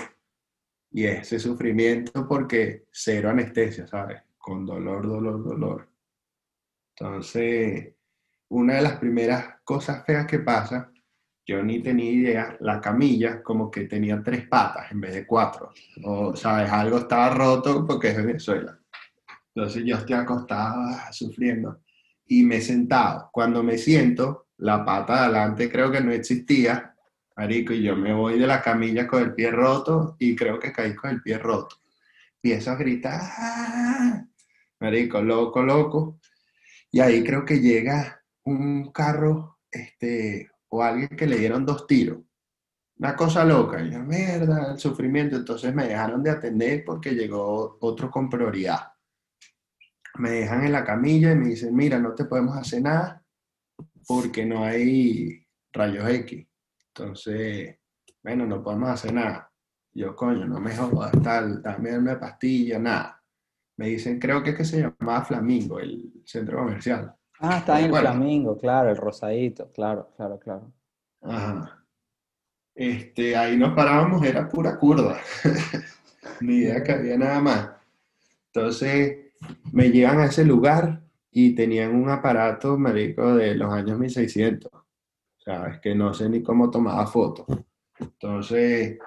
y 0.91 1.05
ese 1.05 1.39
sufrimiento 1.39 2.27
porque 2.27 2.85
cero 2.91 3.29
anestesia, 3.29 3.87
¿sabes? 3.87 4.21
Con 4.37 4.65
dolor, 4.65 5.07
dolor, 5.07 5.43
dolor. 5.43 5.89
Entonces, 6.95 7.93
una 8.49 8.75
de 8.75 8.81
las 8.81 8.97
primeras 8.97 9.61
cosas 9.63 10.03
feas 10.05 10.25
que 10.25 10.39
pasa, 10.39 10.91
yo 11.45 11.63
ni 11.63 11.81
tenía 11.81 12.11
idea, 12.11 12.57
la 12.59 12.81
camilla 12.81 13.41
como 13.41 13.71
que 13.71 13.85
tenía 13.85 14.21
tres 14.23 14.47
patas 14.47 14.91
en 14.91 15.01
vez 15.01 15.13
de 15.13 15.25
cuatro. 15.25 15.71
O, 16.03 16.35
¿sabes? 16.35 16.69
Algo 16.71 16.99
estaba 16.99 17.29
roto 17.29 17.85
porque 17.85 18.09
es 18.09 18.17
Venezuela. 18.17 18.79
Entonces 19.55 19.83
yo 19.85 19.95
estoy 19.97 20.15
acostado 20.15 20.81
ah, 20.81 21.11
sufriendo 21.11 21.81
y 22.27 22.43
me 22.43 22.57
he 22.57 22.61
sentado. 22.61 23.29
Cuando 23.31 23.63
me 23.63 23.77
siento, 23.77 24.47
la 24.57 24.85
pata 24.85 25.13
de 25.13 25.19
adelante 25.21 25.71
creo 25.71 25.91
que 25.91 26.01
no 26.01 26.11
existía 26.11 26.88
Marico, 27.39 27.71
y 27.71 27.83
yo 27.83 27.95
me 27.95 28.11
voy 28.11 28.37
de 28.37 28.45
la 28.45 28.61
camilla 28.61 29.07
con 29.07 29.23
el 29.23 29.33
pie 29.33 29.49
roto 29.49 30.17
y 30.19 30.35
creo 30.35 30.59
que 30.59 30.73
caí 30.73 30.93
con 30.93 31.11
el 31.11 31.21
pie 31.21 31.37
roto. 31.37 31.77
Empiezo 32.35 32.71
a 32.71 32.75
gritar, 32.75 33.17
¡Ah!". 33.17 34.25
Marico, 34.81 35.21
loco, 35.21 35.63
loco. 35.63 36.19
Y 36.91 36.99
ahí 36.99 37.23
creo 37.23 37.45
que 37.45 37.61
llega 37.61 38.21
un 38.43 38.91
carro, 38.91 39.59
este, 39.71 40.51
o 40.67 40.83
alguien 40.83 41.07
que 41.15 41.27
le 41.27 41.37
dieron 41.37 41.65
dos 41.65 41.87
tiros. 41.87 42.19
Una 42.97 43.15
cosa 43.15 43.45
loca. 43.45 43.81
Y 43.81 43.89
yo, 43.89 43.99
mierda, 43.99 44.73
el 44.73 44.77
sufrimiento. 44.77 45.37
Entonces 45.37 45.73
me 45.73 45.87
dejaron 45.87 46.21
de 46.21 46.31
atender 46.31 46.83
porque 46.83 47.11
llegó 47.11 47.77
otro 47.79 48.11
con 48.11 48.29
prioridad. 48.29 48.91
Me 50.15 50.31
dejan 50.31 50.65
en 50.65 50.73
la 50.73 50.83
camilla 50.83 51.31
y 51.31 51.35
me 51.37 51.47
dicen, 51.47 51.73
mira, 51.73 51.99
no 51.99 52.13
te 52.13 52.25
podemos 52.25 52.57
hacer 52.57 52.81
nada 52.81 53.23
porque 54.05 54.45
no 54.45 54.65
hay 54.65 55.47
rayos 55.71 56.09
X. 56.09 56.48
Entonces, 56.99 57.77
bueno, 58.21 58.45
no 58.45 58.61
podemos 58.61 58.89
hacer 58.89 59.13
nada. 59.13 59.49
Yo, 59.93 60.15
coño, 60.15 60.45
no 60.45 60.59
me 60.59 60.75
jodas, 60.75 61.11
tal, 61.23 61.61
dame 61.61 61.97
una 61.97 62.19
pastilla, 62.19 62.77
nada. 62.77 63.23
me 63.77 63.87
dicen, 63.87 64.19
creo 64.19 64.43
que 64.43 64.51
es 64.51 64.57
que 64.57 64.65
se 64.65 64.81
llamaba 64.81 65.23
Flamingo, 65.23 65.79
el 65.79 66.11
centro 66.25 66.59
comercial. 66.59 67.15
Ah, 67.39 67.59
está 67.59 67.79
en 67.79 67.85
el 67.85 67.95
Flamingo, 67.95 68.57
claro, 68.57 68.89
el 68.89 68.97
rosadito, 68.97 69.71
claro, 69.71 70.11
claro, 70.17 70.37
claro. 70.39 70.73
Ajá. 71.21 71.85
Este, 72.75 73.35
ahí 73.35 73.57
nos 73.57 73.73
parábamos, 73.73 74.23
era 74.25 74.47
pura 74.47 74.77
curva. 74.77 75.17
Ni 76.41 76.57
idea 76.57 76.83
que 76.83 76.91
había 76.91 77.17
nada 77.17 77.39
más. 77.39 77.69
Entonces, 78.53 79.31
me 79.71 79.89
llevan 79.89 80.19
a 80.19 80.25
ese 80.25 80.43
lugar 80.43 81.01
y 81.31 81.55
tenían 81.55 81.95
un 81.95 82.09
aparato, 82.09 82.77
marico, 82.77 83.35
de 83.35 83.55
los 83.55 83.71
años 83.71 83.97
1600. 83.97 84.78
O 85.39 85.41
sea, 85.41 85.67
es 85.67 85.79
que 85.79 85.95
no 85.95 86.13
sé 86.13 86.27
ni 86.29 86.43
cómo 86.43 86.69
tomaba 86.69 87.07
fotos. 87.07 87.45
Entonces, 87.99 88.97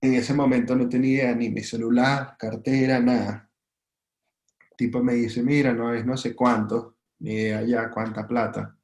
en 0.00 0.14
ese 0.14 0.34
momento 0.34 0.74
no 0.74 0.88
tenía 0.88 1.34
ni 1.34 1.50
mi 1.50 1.60
celular, 1.60 2.36
cartera, 2.38 2.98
nada. 2.98 3.50
El 4.70 4.76
tipo 4.76 5.02
me 5.02 5.14
dice, 5.14 5.42
mira, 5.42 5.72
no 5.72 5.92
es 5.92 6.04
no 6.06 6.16
sé 6.16 6.34
cuánto, 6.34 6.96
ni 7.20 7.48
ya 7.48 7.90
cuánta 7.90 8.26
plata. 8.26 8.76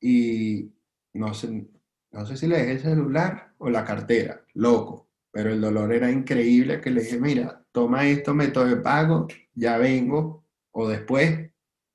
Y 0.00 0.72
no 1.14 1.34
sé, 1.34 1.66
no 2.12 2.26
sé 2.26 2.36
si 2.36 2.46
le 2.46 2.58
dejé 2.58 2.72
el 2.72 2.80
celular 2.80 3.54
o 3.58 3.68
la 3.68 3.84
cartera, 3.84 4.42
loco. 4.54 5.10
Pero 5.30 5.50
el 5.50 5.60
dolor 5.60 5.92
era 5.92 6.10
increíble 6.10 6.80
que 6.80 6.90
le 6.90 7.02
dije, 7.02 7.20
mira, 7.20 7.62
toma 7.70 8.06
esto, 8.06 8.34
método 8.34 8.64
de 8.66 8.76
pago, 8.76 9.28
ya 9.54 9.76
vengo, 9.76 10.46
o 10.70 10.88
después 10.88 11.50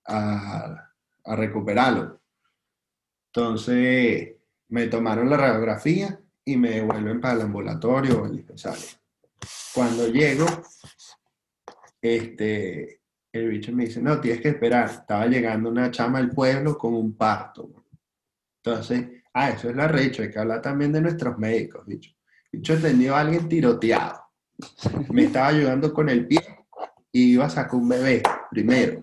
a, 0.06 0.92
a 1.24 1.36
recuperarlo. 1.36 2.21
Entonces 3.34 4.36
me 4.70 4.88
tomaron 4.88 5.30
la 5.30 5.38
radiografía 5.38 6.20
y 6.44 6.58
me 6.58 6.72
devuelven 6.72 7.22
para 7.22 7.36
el 7.36 7.42
ambulatorio 7.42 8.22
o 8.22 8.26
el 8.26 8.38
dispensario. 8.38 8.88
Cuando 9.74 10.08
llego, 10.08 10.46
este, 12.02 13.02
el 13.32 13.50
bicho 13.50 13.72
me 13.72 13.86
dice, 13.86 14.02
no, 14.02 14.20
tienes 14.20 14.42
que 14.42 14.50
esperar. 14.50 14.90
Estaba 14.90 15.28
llegando 15.28 15.70
una 15.70 15.92
chama 15.92 16.20
al 16.20 16.32
pueblo 16.32 16.78
con 16.78 16.94
un 16.94 17.16
parto. 17.16 17.70
Entonces, 18.64 19.24
ah, 19.34 19.50
eso 19.50 19.70
es 19.70 19.76
la 19.76 19.88
recho, 19.88 20.24
hay 20.24 20.30
que 20.30 20.40
hablar 20.40 20.62
también 20.62 20.92
de 20.92 21.02
nuestros 21.02 21.38
médicos, 21.38 21.86
bicho. 21.86 22.12
Bicho 22.52 22.74
atendió 22.74 23.16
a 23.16 23.22
alguien 23.22 23.48
tiroteado. 23.48 24.22
Me 25.12 25.24
estaba 25.24 25.48
ayudando 25.48 25.94
con 25.94 26.10
el 26.10 26.28
pie 26.28 26.42
y 27.14 27.34
iba 27.34 27.46
a 27.46 27.50
sacar 27.50 27.76
un 27.76 27.88
bebé 27.88 28.22
primero. 28.50 29.02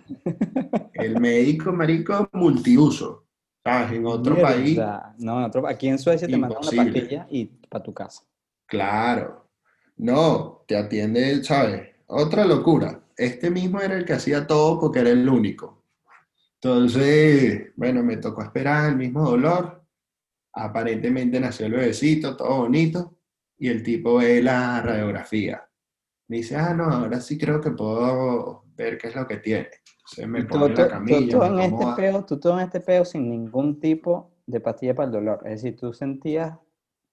El 0.93 1.19
médico, 1.19 1.73
marico, 1.73 2.29
multiuso. 2.33 3.28
En 3.68 4.07
otro 4.07 4.40
país. 4.40 4.78
No, 5.18 5.38
en 5.38 5.44
otro, 5.44 5.66
aquí 5.66 5.88
en 5.88 5.98
Suecia 5.98 6.26
te 6.26 6.37
mandan 6.37 6.59
una 6.62 6.85
pastilla 6.85 7.26
y 7.31 7.46
para 7.46 7.85
tu 7.85 7.92
casa. 7.92 8.22
Claro. 8.66 9.48
No, 9.96 10.64
te 10.66 10.76
atiende, 10.76 11.42
¿sabes? 11.42 11.88
Otra 12.07 12.44
locura. 12.44 13.00
Este 13.16 13.50
mismo 13.50 13.81
era 13.81 13.96
el 13.96 14.04
que 14.04 14.14
hacía 14.14 14.46
todo 14.46 14.78
porque 14.78 15.00
era 15.00 15.11
el 15.11 15.28
único. 15.28 15.83
Entonces, 16.54 17.72
bueno, 17.76 18.02
me 18.02 18.16
tocó 18.16 18.42
esperar 18.42 18.90
el 18.90 18.96
mismo 18.96 19.28
dolor. 19.28 19.83
Aparentemente 20.52 21.40
nació 21.40 21.66
el 21.66 21.72
bebecito, 21.72 22.37
todo 22.37 22.59
bonito. 22.59 23.18
Y 23.59 23.68
el 23.68 23.83
tipo 23.83 24.16
ve 24.16 24.42
la 24.42 24.81
radiografía. 24.81 25.68
Me 26.28 26.38
dice, 26.38 26.57
ah, 26.57 26.74
no, 26.74 26.85
ahora 26.85 27.20
sí 27.20 27.37
creo 27.37 27.61
que 27.61 27.70
puedo 27.72 28.64
ver 28.76 28.98
qué 28.98 29.09
es 29.09 29.16
lo 29.16 29.26
que 29.26 29.38
tiene 29.38 29.68
me 30.27 30.44
tú, 30.44 30.59
la 30.59 30.88
camilla. 30.88 31.38
Tú, 31.38 31.42
en 31.44 31.59
este 31.61 31.87
peo, 31.97 32.25
tú 32.25 32.40
todo 32.40 32.59
en 32.59 32.66
este 32.66 32.81
peo 32.81 33.05
sin 33.05 33.29
ningún 33.29 33.79
tipo 33.81 34.31
de 34.47 34.61
pastilla 34.61 34.94
para 34.94 35.07
el 35.07 35.12
dolor. 35.12 35.40
Es 35.44 35.62
decir, 35.62 35.77
tú 35.77 35.92
sentías, 35.92 36.57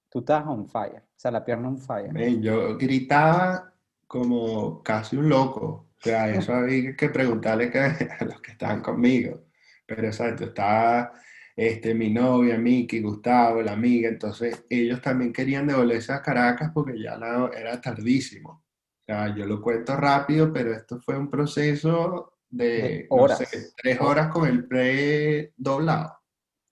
tú 0.09 0.19
estabas 0.19 0.47
on 0.47 0.67
fire, 0.67 0.99
o 0.99 1.19
sea, 1.19 1.31
la 1.31 1.43
pierna 1.43 1.67
on 1.67 1.77
fire. 1.77 2.11
yo 2.39 2.77
gritaba 2.77 3.73
como 4.07 4.81
casi 4.83 5.17
un 5.17 5.29
loco. 5.29 5.87
O 5.97 6.01
sea, 6.01 6.29
eso 6.29 6.53
había 6.53 6.95
que 6.95 7.09
preguntarle 7.09 7.71
a 7.75 8.25
los 8.25 8.41
que 8.41 8.51
estaban 8.51 8.81
conmigo. 8.81 9.41
Pero 9.85 10.07
exacto, 10.07 10.45
estaba 10.45 11.11
este, 11.55 11.93
mi 11.93 12.11
novia, 12.11 12.57
Miki, 12.57 13.01
Gustavo, 13.01 13.61
la 13.61 13.73
amiga. 13.73 14.09
Entonces, 14.09 14.65
ellos 14.69 15.01
también 15.01 15.31
querían 15.31 15.67
devolverse 15.67 16.13
a 16.13 16.21
Caracas 16.21 16.71
porque 16.73 16.99
ya 16.99 17.17
era 17.57 17.79
tardísimo. 17.81 18.49
O 18.49 19.05
sea, 19.05 19.35
yo 19.35 19.45
lo 19.45 19.61
cuento 19.61 19.95
rápido, 19.95 20.51
pero 20.51 20.73
esto 20.73 20.99
fue 20.99 21.17
un 21.17 21.29
proceso 21.29 22.34
de, 22.55 23.05
horas. 23.09 23.73
tres 23.75 23.99
horas 23.99 24.27
con 24.29 24.47
el 24.47 24.65
pre 24.67 25.53
doblado. 25.57 26.17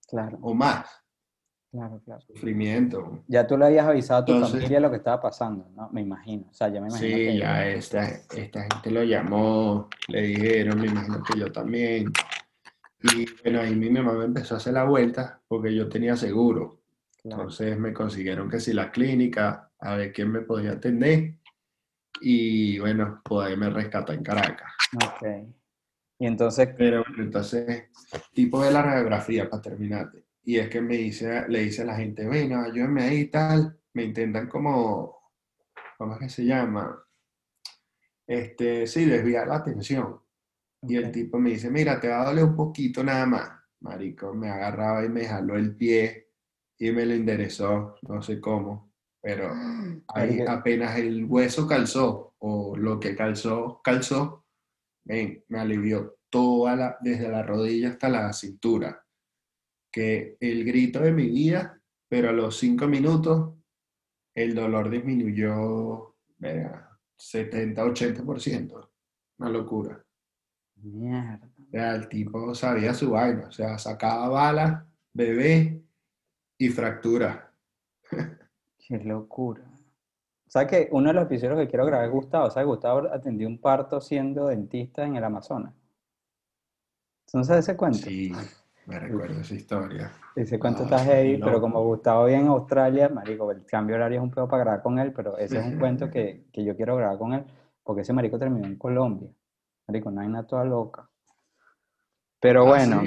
Claro. 0.08 0.38
O 0.41 0.54
más. 0.54 0.88
Claro, 1.72 2.00
claro. 2.06 2.22
Sufrimiento. 2.22 3.24
Ya 3.28 3.48
tú 3.48 3.58
le 3.58 3.65
habías 3.65 3.88
avisado 3.88 4.22
a 4.22 4.26
tu 4.26 4.39
familia 4.46 4.80
lo 4.80 4.91
que 4.91 4.98
estaba 4.98 5.19
pasando, 5.19 5.67
¿no? 5.76 5.89
Me 5.91 6.02
imagino. 6.02 6.48
O 6.50 6.54
sea, 6.54 6.67
ya 6.67 6.80
me 6.80 6.88
imagino. 6.88 7.17
Sí, 7.17 7.38
ya 7.39 7.67
esta, 7.67 8.06
esta 8.36 8.62
gente 8.62 8.91
lo 8.91 9.04
llamó, 9.04 9.89
le 10.08 10.22
dijeron, 10.22 10.80
me 10.80 10.88
imagino 10.88 11.24
que 11.24 11.39
yo 11.39 11.52
también. 11.52 12.13
Y 13.02 13.26
bueno, 13.41 13.62
ahí 13.62 13.76
mi 13.76 13.89
mamá 13.89 14.13
me 14.13 14.26
empezó 14.26 14.54
a 14.54 14.58
hacer 14.58 14.74
la 14.74 14.84
vuelta 14.84 15.41
porque 15.48 15.74
yo 15.74 15.89
tenía 15.89 16.15
seguro. 16.15 16.80
Entonces 17.24 17.78
me 17.80 17.91
consiguieron 17.91 18.50
que 18.50 18.60
si 18.60 18.72
la 18.72 18.91
clínica, 18.91 19.72
a 19.80 19.96
ver 19.96 20.13
quién 20.13 20.32
me 20.32 20.41
podía 20.41 20.74
atender. 20.74 21.38
Y 22.22 22.78
bueno, 22.78 23.19
poderme 23.24 23.72
rescatar 23.72 24.15
en 24.15 24.24
Caracas. 24.24 24.72
Ok. 24.96 25.28
Y 26.24 26.26
entonces... 26.26 26.70
Pero 26.78 27.04
entonces, 27.18 27.90
tipo 28.32 28.64
de 28.64 28.72
la 28.72 28.82
radiografía 28.82 29.50
para 29.50 29.62
terminarte. 29.62 30.24
Y 30.46 30.58
es 30.58 30.70
que 30.70 30.80
me 30.80 30.96
dice, 30.96 31.44
le 31.50 31.60
dice 31.60 31.82
a 31.82 31.86
la 31.86 31.98
gente, 31.98 32.26
bueno, 32.26 32.62
ayúdenme 32.62 33.04
ahí 33.04 33.20
y 33.20 33.28
tal. 33.28 33.78
Me 33.92 34.06
intentan 34.06 34.48
como, 34.48 35.34
¿cómo 35.98 36.14
es 36.14 36.20
que 36.20 36.30
se 36.30 36.46
llama? 36.46 36.98
Este, 38.26 38.88
sí, 38.88 39.04
desviar 39.04 39.50
la 39.50 39.56
atención. 39.56 40.18
Y 40.84 40.96
el 40.96 41.12
tipo 41.12 41.38
me 41.40 41.50
dice, 41.50 41.70
mira, 41.70 42.00
te 42.00 42.08
va 42.08 42.22
a 42.22 42.26
doler 42.28 42.46
un 42.46 42.56
poquito 42.56 43.04
nada 43.04 43.26
más. 43.26 43.52
Marico, 43.82 44.34
me 44.34 44.50
agarraba 44.50 45.04
y 45.04 45.10
me 45.10 45.26
jaló 45.26 45.58
el 45.58 45.76
pie 45.76 46.30
y 46.78 46.90
me 46.94 47.06
lo 47.06 47.16
enderezó, 47.16 47.98
no 48.04 48.22
sé 48.22 48.40
cómo. 48.40 48.94
Pero 49.22 49.52
ahí 50.08 50.40
apenas 50.48 50.98
el 50.98 51.26
hueso 51.26 51.68
calzó, 51.68 52.34
o 52.38 52.78
lo 52.78 52.98
que 52.98 53.14
calzó, 53.14 53.82
calzó, 53.84 54.43
me 55.06 55.60
alivió 55.60 56.18
toda 56.30 56.76
la, 56.76 56.98
desde 57.02 57.30
la 57.30 57.44
rodilla 57.44 57.89
hasta 57.89 58.10
la 58.10 58.34
cintura. 58.34 59.06
Que 59.92 60.38
el 60.39 60.66
grito 60.66 61.02
de 61.02 61.12
mi 61.12 61.28
vida, 61.28 61.80
pero 62.10 62.30
a 62.30 62.34
los 62.34 62.58
cinco 62.58 62.88
minutos 62.88 63.54
el 64.36 64.56
dolor 64.56 64.89
disminuyó 64.89 66.16
70-80%. 66.39 68.89
Una 69.38 69.50
locura. 69.50 70.04
Mierda. 70.76 71.50
el 71.72 72.10
tipo 72.10 72.56
sabía 72.56 72.94
su 72.94 73.12
vaina, 73.12 73.48
o 73.48 73.52
sea, 73.52 73.78
sacaba 73.78 74.28
balas, 74.28 74.84
bebé 75.13 75.82
y 76.58 76.68
fractura. 76.70 77.54
Qué 78.78 78.98
locura. 78.98 79.73
¿Sabes 80.54 80.70
que 80.70 80.89
uno 80.92 81.08
de 81.08 81.13
los 81.16 81.24
episodios 81.24 81.58
que 81.58 81.68
quiero 81.68 81.84
grabar 81.84 82.06
es 82.06 82.12
Gustavo? 82.12 82.48
¿Sabes? 82.52 82.68
Gustavo 82.68 83.12
atendió 83.12 83.48
un 83.48 83.58
parto 83.58 84.00
siendo 84.00 84.46
dentista 84.50 85.04
en 85.04 85.16
el 85.16 85.24
Amazonas. 85.24 85.74
¿No 87.34 87.44
sabes 87.44 87.68
ese 87.68 87.76
cuento? 87.76 87.98
Sí, 87.98 88.32
me 88.86 89.00
recuerdo 89.00 89.42
esa 89.42 89.56
historia. 89.56 90.12
Ese 90.36 90.60
cuento 90.60 90.84
está 90.84 91.00
heavy, 91.00 91.39
pero 91.39 91.60
como 91.60 91.84
Gustavo 91.84 92.26
vive 92.26 92.38
en 92.38 92.50
Australia, 92.50 93.10
marico, 93.10 93.50
el 93.52 93.66
cambio 93.66 93.96
horario 93.96 94.20
es 94.20 94.24
un 94.24 94.30
pedo 94.30 94.48
para 94.48 94.63
grabar 94.63 94.84
con 94.84 95.00
él, 95.00 95.12
pero 95.12 95.39
ese 95.39 95.58
es 95.58 95.66
un 95.66 95.80
cuento 95.80 96.12
que, 96.12 96.46
que 96.54 96.63
yo 96.63 96.76
quiero 96.76 96.98
grabar 96.98 97.18
con 97.18 97.34
él, 97.34 97.46
porque 97.82 98.02
ese 98.02 98.13
marico 98.13 98.38
terminó 98.38 98.68
en 98.68 98.78
Colombia. 98.78 99.32
Marico, 99.88 100.12
no 100.12 100.22
hay 100.22 100.28
nada 100.28 100.46
toda 100.46 100.66
loca. 100.66 101.10
Pero 102.44 102.64
ah, 102.64 102.66
bueno, 102.66 103.04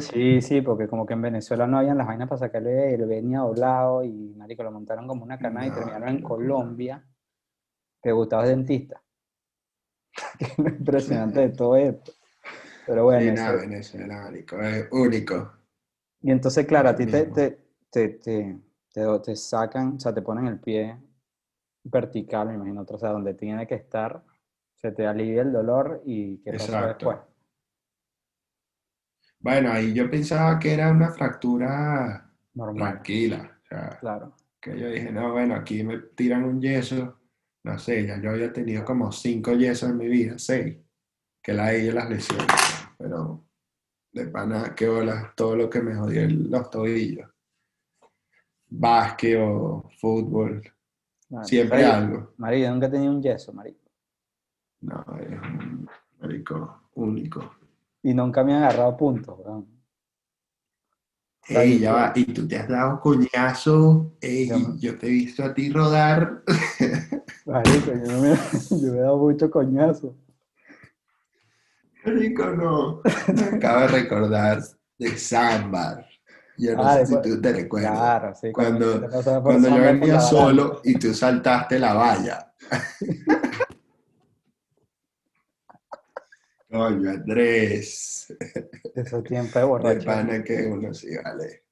sí? 0.00 0.42
sí, 0.42 0.60
porque 0.62 0.88
como 0.88 1.06
que 1.06 1.14
en 1.14 1.22
Venezuela 1.22 1.64
no 1.68 1.78
habían 1.78 1.96
las 1.96 2.08
vainas 2.08 2.28
para 2.28 2.40
sacarle 2.40 2.92
el 2.92 3.06
venía 3.06 3.38
doblado 3.38 4.02
y 4.02 4.34
marico 4.36 4.64
lo 4.64 4.72
montaron 4.72 5.06
como 5.06 5.22
una 5.22 5.38
cana 5.38 5.64
y 5.64 5.70
terminaron 5.70 6.08
en 6.08 6.22
Colombia. 6.22 7.06
Que 8.02 8.10
Gustavo 8.10 8.42
es 8.42 8.48
dentista. 8.48 9.00
impresionante 10.58 11.38
de 11.38 11.48
todo 11.56 11.76
esto. 11.76 12.10
Pero 12.84 13.04
bueno. 13.04 13.36
Sí, 13.36 13.58
Venezuela, 13.60 14.22
marico, 14.22 14.60
es 14.60 14.88
único. 14.90 15.52
Y 16.22 16.32
entonces, 16.32 16.66
claro, 16.66 16.88
a 16.88 16.96
ti 16.96 17.06
te, 17.06 17.26
te, 17.26 17.60
te, 17.92 18.08
te, 18.88 19.36
sacan, 19.36 19.94
o 19.98 20.00
sea, 20.00 20.12
te 20.12 20.20
ponen 20.20 20.48
el 20.48 20.58
pie 20.58 20.98
vertical, 21.84 22.48
me 22.48 22.54
imagino, 22.54 22.84
o 22.88 22.98
sea, 22.98 23.10
donde 23.10 23.34
tiene 23.34 23.68
que 23.68 23.76
estar, 23.76 24.24
se 24.74 24.90
te 24.90 25.06
alivia 25.06 25.42
el 25.42 25.52
dolor 25.52 26.02
y 26.04 26.38
¿qué 26.38 26.54
pasa 26.54 26.88
después? 26.88 27.29
Bueno, 29.40 29.72
ahí 29.72 29.94
yo 29.94 30.10
pensaba 30.10 30.58
que 30.58 30.74
era 30.74 30.90
una 30.90 31.08
fractura 31.10 32.30
tranquila. 32.76 33.58
claro. 34.00 34.36
Que 34.60 34.78
yo 34.78 34.90
dije, 34.90 35.10
no, 35.10 35.32
bueno, 35.32 35.54
aquí 35.54 35.82
me 35.82 35.98
tiran 36.14 36.44
un 36.44 36.60
yeso. 36.60 37.18
No 37.64 37.78
sé, 37.78 38.06
ya 38.06 38.20
yo 38.20 38.30
había 38.30 38.52
tenido 38.52 38.84
como 38.84 39.10
cinco 39.10 39.52
yesos 39.52 39.90
en 39.90 39.96
mi 39.96 40.08
vida, 40.08 40.38
seis. 40.38 40.76
Que 41.42 41.54
la 41.54 41.68
de 41.68 41.90
las 41.92 42.10
lesiones. 42.10 42.46
Pero 42.98 43.42
de 44.12 44.26
pana, 44.26 44.74
qué 44.74 44.86
bola, 44.86 45.32
todo 45.34 45.56
lo 45.56 45.70
que 45.70 45.80
me 45.80 45.94
jodió 45.94 46.28
los 46.28 46.68
tobillos. 46.68 47.30
Básquet 48.68 49.38
o 49.40 49.88
fútbol. 49.98 50.62
Siempre 51.42 51.84
algo. 51.84 52.34
María, 52.36 52.70
nunca 52.70 52.90
tenía 52.90 53.10
un 53.10 53.22
yeso, 53.22 53.52
María. 53.54 53.74
No, 54.82 55.04
es 55.18 55.40
un 55.40 55.88
marico, 56.20 56.90
único. 56.94 57.59
Y 58.02 58.14
nunca 58.14 58.42
me 58.44 58.54
han 58.54 58.62
agarrado 58.64 58.96
puntos, 58.96 59.38
weón. 59.38 59.66
Ey, 61.48 61.80
ya 61.80 61.92
va, 61.92 62.12
y 62.14 62.24
tú 62.26 62.46
te 62.46 62.56
has 62.58 62.68
dado 62.68 63.00
coñazo, 63.00 64.12
ey, 64.20 64.46
Ya 64.46 64.54
va. 64.56 64.74
yo 64.78 64.96
te 64.98 65.06
he 65.08 65.10
visto 65.10 65.42
a 65.42 65.52
ti 65.52 65.68
rodar. 65.70 66.42
Marico, 67.46 67.90
yo, 67.92 68.12
no 68.12 68.20
me, 68.20 68.34
yo 68.70 68.92
me 68.92 68.98
he 68.98 69.00
dado 69.00 69.16
mucho 69.18 69.50
coñazo. 69.50 70.14
Marico, 72.04 72.46
no. 72.50 73.02
Me 73.34 73.56
acabo 73.56 73.80
de 73.80 73.88
recordar 73.88 74.62
de 74.98 75.18
Sandbar. 75.18 76.06
Yo 76.56 76.76
no 76.76 76.82
Ah, 76.84 76.98
sé 76.98 77.06
si 77.06 77.22
tú 77.22 77.40
te 77.40 77.52
recuerdas. 77.52 77.92
Claro, 77.92 78.34
sí. 78.34 78.52
Cuando- 78.52 79.00
por 79.00 79.42
Cuando 79.42 79.68
yo 79.70 79.82
venía 79.82 80.20
solo 80.20 80.80
y 80.84 80.94
tú 80.94 81.12
saltaste 81.14 81.78
la 81.78 81.94
valla. 81.94 82.52
Coño, 86.70 87.10
Andrés. 87.10 88.32
Ese 88.94 89.22
tiempo 89.22 89.58
de 89.58 89.64
De 89.64 89.64
borracho. 89.70 90.04
pana 90.06 90.42
que 90.44 90.66
uno 90.66 90.94
sí 90.94 91.08
vale. 91.22 91.64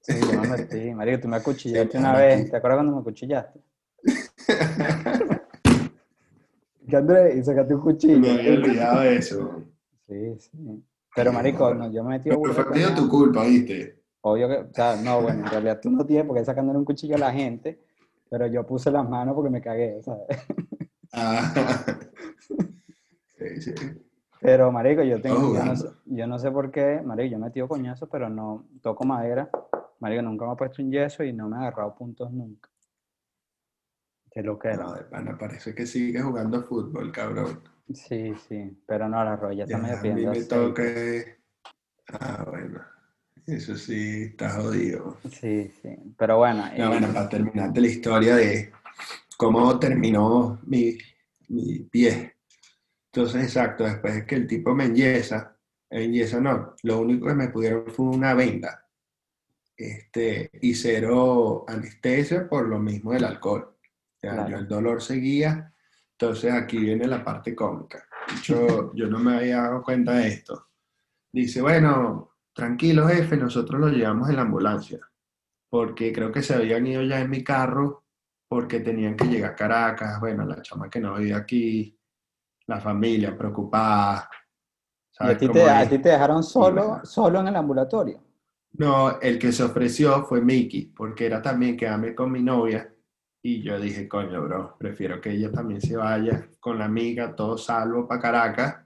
Sí, 0.00 0.14
yo 0.18 0.40
me 0.40 0.48
metí. 0.56 0.94
Marico, 0.94 1.20
tú 1.20 1.28
me 1.28 1.36
acuchillaste 1.36 1.92
Sí, 1.92 1.98
una 1.98 2.16
vez. 2.16 2.40
aquí. 2.40 2.50
¿Te 2.50 2.56
acuerdas 2.56 2.76
cuando 2.78 2.94
me 2.94 3.00
acuchillaste? 3.00 3.60
Que 6.88 6.96
Andrés, 6.96 7.36
y 7.36 7.44
sacaste 7.44 7.72
un 7.74 7.80
cuchillo. 7.82 8.18
Me 8.18 8.30
había 8.32 8.52
olvidado 8.54 9.00
de 9.02 9.16
eso. 9.16 9.62
Sí, 10.08 10.34
sí. 10.40 10.84
Pero, 11.14 11.32
marico, 11.32 11.72
no, 11.72 11.88
yo 11.92 12.02
me 12.02 12.18
metí 12.18 12.30
a 12.30 12.36
Pero 12.36 12.52
fue 12.52 12.78
de 12.80 12.90
tu 12.96 13.08
culpa, 13.08 13.44
¿viste? 13.44 14.02
Obvio 14.22 14.48
que, 14.48 14.54
o 14.56 14.74
sea, 14.74 14.96
no, 14.96 15.22
bueno, 15.22 15.44
en 15.44 15.50
realidad 15.52 15.78
tú 15.80 15.88
no 15.90 16.04
tienes 16.04 16.26
por 16.26 16.36
qué 16.36 16.44
sacándole 16.44 16.78
un 16.80 16.84
cuchillo 16.84 17.14
a 17.14 17.18
la 17.18 17.32
gente, 17.32 17.78
pero 18.28 18.48
yo 18.48 18.66
puse 18.66 18.90
las 18.90 19.08
manos 19.08 19.36
porque 19.36 19.50
me 19.50 19.60
cagué, 19.60 20.02
¿sabes? 20.02 20.26
Ah. 21.12 21.54
Sí, 23.38 23.62
sí. 23.62 23.72
Pero, 24.40 24.72
marico, 24.72 25.02
yo 25.02 25.20
tengo, 25.20 25.54
yo 25.54 25.64
no, 25.64 25.76
sé, 25.76 25.88
yo 26.06 26.26
no 26.26 26.38
sé 26.38 26.50
por 26.50 26.70
qué, 26.70 27.00
marico, 27.04 27.32
yo 27.32 27.38
me 27.38 27.46
he 27.46 27.48
metido 27.50 27.68
coñazo, 27.68 28.08
pero 28.08 28.28
no 28.30 28.66
toco 28.82 29.04
madera. 29.04 29.50
Marico, 30.00 30.22
nunca 30.22 30.46
me 30.46 30.52
he 30.54 30.56
puesto 30.56 30.82
un 30.82 30.90
yeso 30.90 31.22
y 31.24 31.32
no 31.32 31.48
me 31.48 31.56
he 31.56 31.60
agarrado 31.60 31.94
puntos 31.94 32.30
nunca. 32.32 32.70
Qué 34.30 34.42
lo 34.42 34.58
que 34.58 34.68
era. 34.68 34.84
No, 34.84 34.94
de 34.94 35.02
pana, 35.04 35.36
parece 35.36 35.74
que 35.74 35.84
sigue 35.86 36.22
jugando 36.22 36.62
fútbol, 36.62 37.12
cabrón. 37.12 37.60
Sí, 37.92 38.32
sí, 38.48 38.80
pero 38.86 39.08
no, 39.08 39.22
la 39.24 39.36
rodilla 39.36 39.64
está 39.64 39.76
Ya, 39.76 39.82
medio 39.82 39.98
a 39.98 40.02
mí 40.02 40.10
pidiendo 40.14 40.30
me 40.32 40.44
toca. 40.44 40.82
Ah, 42.20 42.44
bueno. 42.48 42.80
Eso 43.46 43.76
sí, 43.76 44.24
está 44.30 44.50
jodido. 44.50 45.16
Sí, 45.28 45.68
sí, 45.82 45.96
pero 46.16 46.38
bueno. 46.38 46.64
No, 46.78 46.84
y- 46.84 46.88
bueno, 46.88 47.08
para 47.12 47.28
terminarte 47.28 47.80
la 47.80 47.86
historia 47.88 48.36
de 48.36 48.72
cómo 49.36 49.78
terminó 49.78 50.60
mi, 50.66 50.96
mi 51.48 51.80
pie. 51.80 52.36
Entonces, 53.12 53.42
exacto, 53.44 53.84
después 53.84 54.14
de 54.14 54.26
que 54.26 54.36
el 54.36 54.46
tipo 54.46 54.74
me 54.74 54.84
enyesa, 54.84 55.56
enyesa 55.88 56.40
no, 56.40 56.74
lo 56.82 57.00
único 57.00 57.26
que 57.26 57.34
me 57.34 57.48
pudieron 57.48 57.86
fue 57.88 58.06
una 58.06 58.34
venda. 58.34 58.86
Este, 59.76 60.50
y 60.60 60.74
cero 60.74 61.64
anestesia 61.66 62.48
por 62.48 62.68
lo 62.68 62.78
mismo 62.78 63.12
del 63.12 63.24
alcohol. 63.24 63.62
O 63.76 64.20
sea, 64.20 64.34
Claro. 64.34 64.50
yo 64.50 64.56
el 64.58 64.68
dolor 64.68 65.02
seguía. 65.02 65.74
Entonces, 66.12 66.52
aquí 66.52 66.78
viene 66.78 67.06
la 67.06 67.24
parte 67.24 67.54
cómica. 67.54 68.04
Hecho, 68.36 68.92
yo 68.94 69.08
no 69.08 69.18
me 69.18 69.36
había 69.38 69.62
dado 69.62 69.82
cuenta 69.82 70.12
de 70.12 70.28
esto. 70.28 70.68
Dice, 71.32 71.62
bueno, 71.62 72.36
tranquilo, 72.52 73.08
jefe, 73.08 73.36
nosotros 73.36 73.80
lo 73.80 73.88
llevamos 73.88 74.28
en 74.28 74.36
la 74.36 74.42
ambulancia 74.42 75.00
porque 75.70 76.12
creo 76.12 76.32
que 76.32 76.42
se 76.42 76.54
habían 76.54 76.86
ido 76.86 77.02
ya 77.02 77.20
en 77.20 77.30
mi 77.30 77.42
carro 77.44 78.04
porque 78.48 78.80
tenían 78.80 79.16
que 79.16 79.26
llegar 79.26 79.52
a 79.52 79.56
Caracas, 79.56 80.18
bueno, 80.18 80.44
la 80.44 80.60
chama 80.60 80.90
que 80.90 80.98
no 80.98 81.14
vivía 81.16 81.36
aquí, 81.36 81.96
la 82.70 82.80
familia 82.80 83.36
preocupada. 83.36 84.28
¿Y 84.32 85.14
¿sabes 85.14 85.36
a 85.36 85.38
ti, 85.38 85.48
te, 85.48 85.62
a 85.64 85.82
es? 85.82 85.90
ti 85.90 85.98
te 85.98 86.08
dejaron 86.10 86.42
solo, 86.42 87.00
solo 87.04 87.40
en 87.40 87.48
el 87.48 87.56
ambulatorio? 87.56 88.20
No, 88.72 89.20
el 89.20 89.38
que 89.38 89.52
se 89.52 89.64
ofreció 89.64 90.24
fue 90.24 90.40
Mickey, 90.40 90.86
porque 90.86 91.26
era 91.26 91.42
también 91.42 91.76
quedarme 91.76 92.14
con 92.14 92.30
mi 92.32 92.42
novia. 92.42 92.88
Y 93.42 93.62
yo 93.62 93.78
dije, 93.80 94.08
coño, 94.08 94.42
bro, 94.42 94.76
prefiero 94.78 95.20
que 95.20 95.30
ella 95.32 95.50
también 95.50 95.80
se 95.80 95.96
vaya 95.96 96.46
con 96.60 96.78
la 96.78 96.84
amiga, 96.86 97.34
todo 97.34 97.58
salvo 97.58 98.06
para 98.06 98.20
Caracas. 98.20 98.76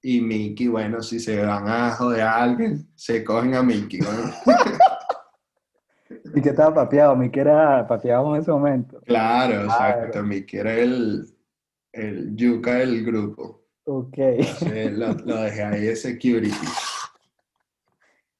Y 0.00 0.20
Mickey, 0.20 0.68
bueno, 0.68 1.02
si 1.02 1.18
se 1.20 1.44
van 1.44 1.68
a 1.68 1.90
joder 1.92 2.22
a 2.22 2.36
alguien, 2.42 2.88
se 2.94 3.22
cogen 3.24 3.54
a 3.54 3.62
Mickey. 3.62 4.00
bueno. 4.00 4.32
¿Y 6.34 6.40
qué 6.40 6.50
estaba 6.50 6.74
papeado? 6.74 7.14
Mi 7.16 7.30
que 7.30 7.40
era 7.40 7.86
papeado 7.86 8.34
en 8.34 8.40
ese 8.40 8.50
momento. 8.50 9.00
Claro, 9.04 9.64
Claro. 9.64 9.64
exacto. 9.64 10.22
Mickey 10.22 10.60
era 10.60 10.74
el, 10.74 11.26
el 11.98 12.36
yuca 12.36 12.74
del 12.76 13.04
grupo. 13.04 13.64
Ok. 13.84 14.14
Entonces 14.18 14.92
lo, 14.98 15.12
lo 15.14 15.42
dejé 15.42 15.62
ahí 15.62 15.80
de 15.86 15.96
security. 15.96 16.56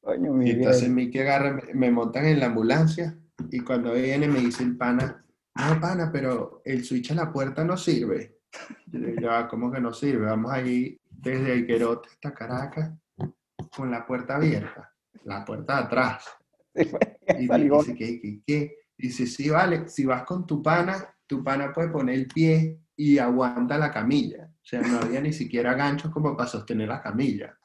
Coño, 0.01 0.31
Y 0.35 0.37
mi 0.37 0.51
entonces 0.51 0.83
bien. 0.83 0.95
Mickey 0.95 1.21
agarra, 1.21 1.53
me- 1.53 1.75
me 1.75 1.91
montan 1.91 2.27
en 2.27 2.41
la 2.41 2.47
ambulancia 2.47 3.19
y 3.51 3.61
cuando 3.61 3.93
viene 3.95 4.29
me 4.29 4.41
dice 4.41 4.63
el 4.63 4.77
pana, 4.77 5.25
no 5.55 5.81
pana, 5.81 6.11
pero 6.13 6.63
el 6.65 6.85
switch 6.85 7.11
a 7.13 7.15
la 7.15 7.33
puerta 7.33 7.65
no 7.65 7.77
sirve. 7.77 8.39
Yo 8.87 8.99
le 9.01 9.09
digo, 9.09 9.23
"Ya 9.23 9.29
va, 9.31 9.49
¿cómo 9.49 9.71
que 9.71 9.81
no 9.81 9.93
sirve? 9.93 10.27
Vamos 10.27 10.53
ahí 10.53 10.99
desde 11.11 11.57
Higuerote 11.57 12.09
hasta 12.11 12.33
Caracas 12.33 12.93
con 13.77 13.91
la 13.91 14.07
puerta 14.07 14.37
abierta, 14.37 14.93
la 15.25 15.45
puerta 15.45 15.77
de 15.79 15.83
atrás. 15.85 16.25
Sí, 16.75 16.85
fue- 16.85 17.19
Y 17.39 17.49
dice, 17.49 17.95
¿qué, 17.95 18.21
qué, 18.21 18.41
qué? 18.47 18.77
Dice, 18.97 19.27
sí, 19.27 19.51
vale, 19.51 19.89
si 19.89 20.07
vas 20.07 20.23
con 20.25 20.47
tu 20.47 20.63
pana, 20.63 21.15
tu 21.27 21.45
pana 21.45 21.73
puede 21.73 21.89
poner 21.89 22.15
el 22.15 22.27
pie 22.27 22.79
y 22.99 23.17
aguanta 23.19 23.79
la 23.79 23.93
camilla. 23.93 24.51
O 24.53 24.65
sea, 24.65 24.81
no 24.83 24.99
había 24.99 25.21
ni 25.21 25.33
siquiera 25.33 25.75
ganchos 25.75 26.11
como 26.11 26.37
para 26.37 26.49
sostener 26.49 26.89
la 26.89 27.01
camilla. 27.01 27.57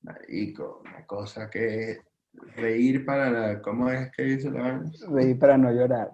Marico, 0.00 0.80
una 0.84 1.04
cosa 1.06 1.50
que 1.50 1.98
reír 2.56 3.04
para 3.04 3.30
la, 3.30 3.60
¿cómo 3.60 3.90
es 3.90 4.10
que 4.10 4.22
dice 4.22 4.50
la 4.50 4.62
vaina? 4.62 4.90
Reí 5.10 5.34
para 5.34 5.58
no 5.58 5.70
llorar. 5.70 6.12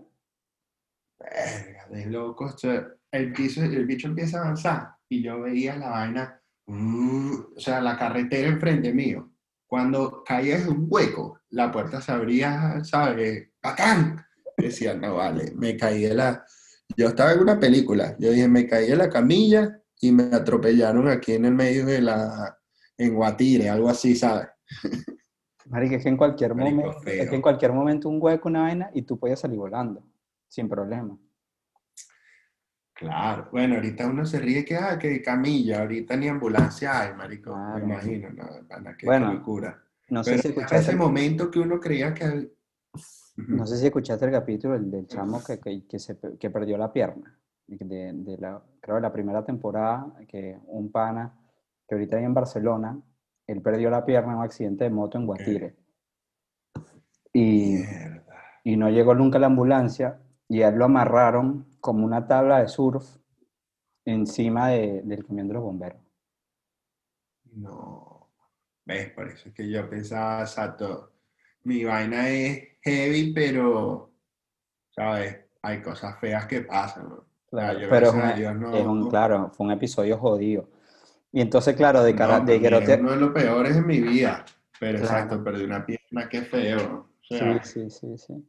Verga, 1.18 1.86
de 1.90 2.06
loco. 2.06 2.46
O 2.46 2.58
sea, 2.58 2.88
el, 3.12 3.32
piso- 3.32 3.62
el 3.62 3.86
bicho 3.86 4.08
empieza 4.08 4.38
a 4.38 4.42
avanzar 4.42 4.88
y 5.08 5.22
yo 5.22 5.40
veía 5.40 5.76
la 5.76 5.90
vaina, 5.90 6.40
uh, 6.66 7.54
o 7.56 7.60
sea, 7.60 7.80
la 7.80 7.96
carretera 7.96 8.48
enfrente 8.48 8.92
mío. 8.92 9.30
Cuando 9.66 10.24
caía 10.24 10.58
en 10.58 10.68
un 10.68 10.86
hueco, 10.88 11.40
la 11.50 11.70
puerta 11.70 12.00
se 12.00 12.10
abría, 12.10 12.82
¿sabes? 12.84 13.48
¡Bacán! 13.62 14.26
Decía, 14.56 14.94
no 14.94 15.16
vale, 15.16 15.52
me 15.54 15.76
caí 15.76 16.02
de 16.02 16.14
la... 16.14 16.44
Yo 16.96 17.08
estaba 17.08 17.32
en 17.32 17.40
una 17.40 17.58
película, 17.58 18.16
yo 18.18 18.30
dije, 18.30 18.46
me 18.48 18.66
caí 18.66 18.88
de 18.88 18.96
la 18.96 19.08
camilla 19.08 19.80
y 20.00 20.12
me 20.12 20.24
atropellaron 20.24 21.08
aquí 21.08 21.32
en 21.32 21.44
el 21.46 21.54
medio 21.54 21.86
de 21.86 22.00
la... 22.02 22.58
en 22.98 23.14
Guatire, 23.14 23.68
algo 23.70 23.88
así, 23.88 24.14
¿sabes? 24.14 24.48
Marico, 25.66 25.94
es 25.96 26.02
que 26.02 26.08
en 26.10 26.16
cualquier 26.16 26.54
Marico, 26.54 26.76
momento, 26.76 27.10
es 27.10 27.28
que 27.30 27.34
en 27.36 27.42
cualquier 27.42 27.72
momento 27.72 28.08
un 28.08 28.18
hueco, 28.20 28.48
una 28.48 28.62
vaina, 28.62 28.90
y 28.92 29.02
tú 29.02 29.18
podías 29.18 29.40
salir 29.40 29.58
volando, 29.58 30.06
sin 30.46 30.68
problema. 30.68 31.16
Claro, 32.92 33.48
bueno, 33.50 33.74
ahorita 33.76 34.06
uno 34.06 34.24
se 34.24 34.38
ríe 34.38 34.64
que, 34.64 34.76
ah, 34.76 34.98
que 34.98 35.20
camilla, 35.20 35.80
ahorita 35.80 36.16
ni 36.16 36.28
ambulancia 36.28 37.00
hay, 37.00 37.14
marico, 37.14 37.52
Claro. 37.52 37.78
me 37.86 37.94
imagino, 37.94 38.30
no, 38.30 38.46
pana, 38.68 38.96
qué, 38.96 39.06
Bueno, 39.06 39.32
locura. 39.32 39.82
No 40.10 40.22
sé 40.22 40.32
Pero 40.32 40.42
si 40.42 40.48
en 40.48 40.52
escuchaste, 40.54 40.90
ese 40.90 40.96
momento 40.96 41.50
que 41.50 41.58
uno 41.58 41.80
creía 41.80 42.14
que... 42.14 42.52
No 43.36 43.66
sé 43.66 43.76
si 43.78 43.86
escuchaste 43.86 44.24
el 44.26 44.32
capítulo 44.32 44.74
del, 44.74 44.90
del 44.90 45.06
chamo 45.06 45.42
que, 45.44 45.58
que, 45.58 45.86
que 45.86 45.98
se, 45.98 46.14
pe- 46.14 46.36
que 46.38 46.50
perdió 46.50 46.78
la 46.78 46.92
pierna. 46.92 47.36
De, 47.66 48.12
de 48.12 48.38
la, 48.38 48.62
creo 48.80 48.96
de 48.96 49.02
la 49.02 49.12
primera 49.12 49.44
temporada, 49.44 50.12
que 50.28 50.58
un 50.66 50.90
pana 50.92 51.32
que 51.88 51.94
ahorita 51.94 52.16
vive 52.16 52.26
en 52.26 52.34
Barcelona, 52.34 53.00
él 53.46 53.60
perdió 53.62 53.90
la 53.90 54.04
pierna 54.04 54.32
en 54.32 54.38
un 54.38 54.44
accidente 54.44 54.84
de 54.84 54.90
moto 54.90 55.18
en 55.18 55.26
Guatire. 55.26 55.74
Y, 57.32 57.82
y 58.64 58.76
no 58.76 58.88
llegó 58.90 59.14
nunca 59.14 59.38
la 59.38 59.46
ambulancia 59.48 60.20
y 60.48 60.62
a 60.62 60.68
él 60.68 60.76
lo 60.76 60.84
amarraron 60.86 61.66
como 61.80 62.04
una 62.04 62.26
tabla 62.26 62.60
de 62.60 62.68
surf 62.68 63.16
encima 64.06 64.68
de- 64.70 65.02
del 65.04 65.26
camión 65.26 65.48
de 65.48 65.54
los 65.54 65.62
bomberos. 65.62 66.00
No, 67.56 68.28
ves, 68.84 69.10
por 69.12 69.28
eso 69.28 69.48
es 69.48 69.54
que 69.54 69.70
yo 69.70 69.88
pensaba, 69.88 70.40
exacto, 70.42 71.12
mi 71.64 71.84
vaina 71.84 72.28
es 72.28 72.73
heavy, 72.84 73.32
pero, 73.32 74.10
¿sabes? 74.94 75.40
Hay 75.62 75.80
cosas 75.80 76.18
feas 76.20 76.46
que 76.46 76.60
pasan, 76.62 77.08
Claro, 77.50 77.78
yo 77.78 77.88
pero 77.88 78.08
es, 78.08 78.36
Dios 78.36 78.54
no- 78.56 78.74
es 78.74 78.86
un, 78.86 79.08
claro, 79.08 79.50
fue 79.50 79.66
un 79.66 79.72
episodio 79.72 80.18
jodido. 80.18 80.68
Y 81.32 81.40
entonces, 81.40 81.74
claro, 81.76 82.02
de 82.02 82.14
cara, 82.14 82.40
No, 82.40 82.44
de 82.44 82.56
es 82.56 82.62
Guerote- 82.62 83.00
uno 83.00 83.10
de 83.12 83.16
los 83.16 83.30
peores 83.32 83.76
en 83.76 83.86
mi 83.86 84.00
vida, 84.00 84.44
pero 84.78 84.98
Claro. 84.98 85.04
exacto, 85.14 85.42
perdí 85.44 85.64
una 85.64 85.86
pierna, 85.86 86.28
qué 86.28 86.42
feo. 86.42 87.08
O 87.30 87.34
Sí, 87.34 87.44
sí, 87.62 87.90
sí, 87.90 88.18
sí. 88.18 88.44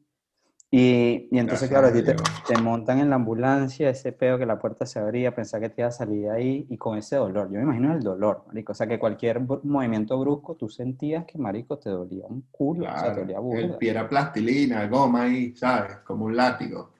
Y, 0.78 1.30
y 1.32 1.40
entonces, 1.40 1.70
claro, 1.70 1.88
a 1.88 1.90
a 1.90 1.94
ti 1.94 2.04
te, 2.04 2.58
montan 2.62 3.00
en 3.00 3.10
la 3.10 3.16
ambulancia, 3.16 3.90
ese 3.90 4.12
peo 4.12 4.38
que 4.38 4.46
la 4.46 4.60
puerta 4.60 4.86
se 4.86 5.00
abría, 5.00 5.34
pensar 5.34 5.62
que 5.62 5.70
te 5.70 5.82
iba 5.82 5.88
a 5.88 5.92
salir 5.92 6.24
de 6.24 6.32
ahí 6.32 6.68
y 6.70 6.76
con 6.76 6.98
ese 6.98 7.16
dolor. 7.16 7.50
Yo 7.50 7.60
me 7.60 7.64
imagino 7.64 7.94
el 7.94 8.02
dolor, 8.02 8.44
marico. 8.48 8.74
O 8.74 8.76
sea, 8.76 8.86
que 8.86 9.00
cualquier 9.00 9.40
movimiento 9.40 10.20
brusco, 10.20 10.56
tú 10.56 10.68
sentías 10.68 11.24
que, 11.24 11.38
marico, 11.38 11.80
te 11.80 11.90
dolía 11.90 12.26
un 12.28 12.42
culo, 12.52 12.84
o 12.84 12.92
sea, 12.92 12.96
te 12.96 13.00
claro, 13.00 13.22
dolía 13.22 13.38
el 13.38 13.42
burda. 13.44 13.80
pie 13.80 13.92
era 13.92 14.10
plastilina, 14.10 14.86
goma 14.88 15.24
ahí, 15.24 15.56
¿sabes? 15.56 16.00
Como 16.00 16.26
un 16.26 16.36
látigo. 16.36 16.92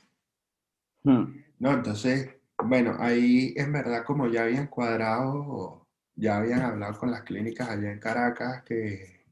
Hmm. 1.04 1.26
No, 1.60 1.74
entonces, 1.74 2.30
bueno, 2.64 2.96
ahí 2.98 3.54
en 3.58 3.74
verdad 3.74 4.06
como 4.06 4.28
ya 4.28 4.44
habían 4.44 4.68
cuadrado 4.68 5.86
ya 6.16 6.38
habían 6.38 6.62
hablado 6.62 6.98
con 6.98 7.12
las 7.12 7.24
clínicas 7.24 7.68
allá 7.68 7.92
en 7.92 8.00
Caracas 8.00 8.64
que, 8.64 9.26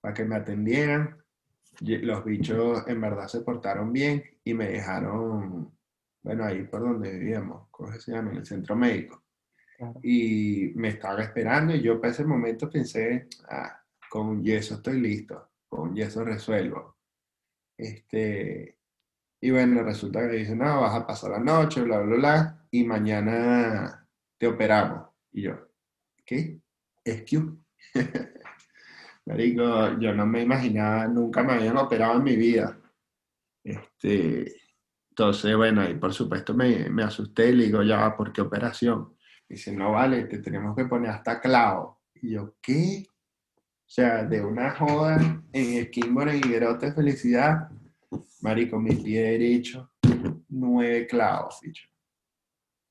para 0.00 0.14
que 0.14 0.24
me 0.24 0.36
atendieran. 0.36 1.23
Los 1.80 2.24
bichos 2.24 2.84
en 2.86 3.00
verdad 3.00 3.28
se 3.28 3.40
portaron 3.40 3.92
bien 3.92 4.22
y 4.44 4.54
me 4.54 4.68
dejaron, 4.68 5.72
bueno, 6.22 6.44
ahí 6.44 6.64
por 6.64 6.80
donde 6.80 7.12
vivíamos, 7.12 7.68
¿cómo 7.70 7.92
se 7.92 8.12
llama? 8.12 8.30
En 8.30 8.36
el 8.38 8.46
centro 8.46 8.76
médico. 8.76 9.24
Claro. 9.76 10.00
Y 10.02 10.72
me 10.76 10.88
estaba 10.88 11.22
esperando 11.22 11.74
y 11.74 11.82
yo 11.82 12.00
para 12.00 12.12
ese 12.12 12.24
momento 12.24 12.70
pensé, 12.70 13.28
ah, 13.48 13.82
con 14.08 14.42
yeso 14.42 14.76
estoy 14.76 15.00
listo, 15.00 15.50
con 15.68 15.94
yeso 15.94 16.24
resuelvo. 16.24 16.96
Este, 17.76 18.78
y 19.40 19.50
bueno, 19.50 19.82
resulta 19.82 20.20
que 20.28 20.36
dicen, 20.36 20.58
no, 20.58 20.80
vas 20.80 20.94
a 20.94 21.06
pasar 21.06 21.32
la 21.32 21.40
noche, 21.40 21.82
bla, 21.82 21.98
bla, 21.98 22.16
bla, 22.16 22.66
y 22.70 22.84
mañana 22.84 24.08
te 24.38 24.46
operamos. 24.46 25.08
Y 25.32 25.42
yo, 25.42 25.68
¿qué? 26.24 26.60
¿Excuse? 27.04 27.58
Marico, 29.26 29.98
yo 29.98 30.14
no 30.14 30.26
me 30.26 30.42
imaginaba, 30.42 31.06
nunca 31.08 31.42
me 31.42 31.54
habían 31.54 31.76
operado 31.78 32.18
en 32.18 32.24
mi 32.24 32.36
vida. 32.36 32.78
Este, 33.62 34.54
entonces, 35.10 35.56
bueno, 35.56 35.88
y 35.88 35.94
por 35.94 36.12
supuesto 36.12 36.52
me, 36.52 36.90
me 36.90 37.02
asusté 37.02 37.48
y 37.48 37.52
le 37.52 37.64
digo, 37.64 37.82
ya, 37.82 38.14
¿por 38.16 38.32
qué 38.32 38.42
operación? 38.42 39.16
Dice, 39.48 39.72
no 39.72 39.92
vale, 39.92 40.24
te 40.24 40.38
tenemos 40.38 40.76
que 40.76 40.84
poner 40.84 41.10
hasta 41.10 41.40
clavo. 41.40 42.02
Y 42.14 42.32
yo, 42.32 42.54
¿qué? 42.60 43.06
O 43.08 43.90
sea, 43.94 44.24
de 44.24 44.44
una 44.44 44.72
joda 44.72 45.42
en 45.52 45.86
Skimmer 45.86 46.28
en 46.28 46.36
Higuerote 46.36 46.92
Felicidad, 46.92 47.70
marico, 48.40 48.78
mi 48.78 48.94
pie 48.94 49.22
derecho, 49.22 49.90
nueve 50.48 51.06
clavos, 51.06 51.60
bicho, 51.62 51.88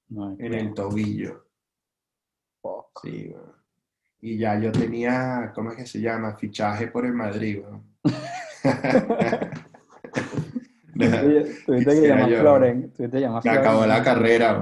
No, 0.09 0.35
en 0.39 0.53
el 0.53 0.73
tobillo. 0.73 1.47
Sí, 3.01 3.33
weón. 3.33 3.62
Y 4.25 4.37
ya 4.37 4.57
yo 4.57 4.71
tenía, 4.71 5.51
¿cómo 5.53 5.71
es 5.71 5.75
que 5.75 5.85
se 5.85 5.99
llama? 5.99 6.37
Fichaje 6.37 6.87
por 6.87 7.05
el 7.05 7.11
Madrid. 7.11 7.61
Oye, 10.97 11.55
Tuviste 11.65 11.91
que 11.91 12.07
llamar 12.07 12.29
yo. 12.29 12.39
Floren. 12.39 12.93
Tuviste 12.93 13.17
que 13.17 13.19
llamar 13.19 13.41
Floren. 13.41 13.59
acabó 13.59 13.85
la 13.85 14.01
carrera. 14.01 14.57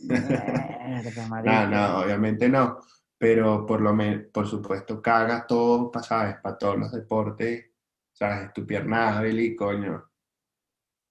Mierda, 0.00 1.42
No, 1.44 1.66
no, 1.70 2.00
obviamente 2.00 2.46
no. 2.46 2.80
Pero 3.16 3.64
por 3.64 3.80
lo 3.80 3.94
menos, 3.94 4.26
por 4.30 4.46
supuesto, 4.46 5.00
caga 5.00 5.46
todo, 5.46 5.90
¿sabes? 6.02 6.36
Para 6.42 6.58
todos 6.58 6.78
los 6.78 6.92
deportes, 6.92 7.70
¿sabes? 8.12 8.52
Tu 8.52 8.66
pierna 8.66 9.16
hábil 9.16 9.40
y 9.40 9.56
coño, 9.56 10.10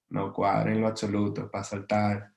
no 0.10 0.32
cuadra 0.32 0.72
en 0.72 0.80
lo 0.80 0.90
absoluto, 0.90 1.50
para 1.50 1.64
saltar, 1.64 2.34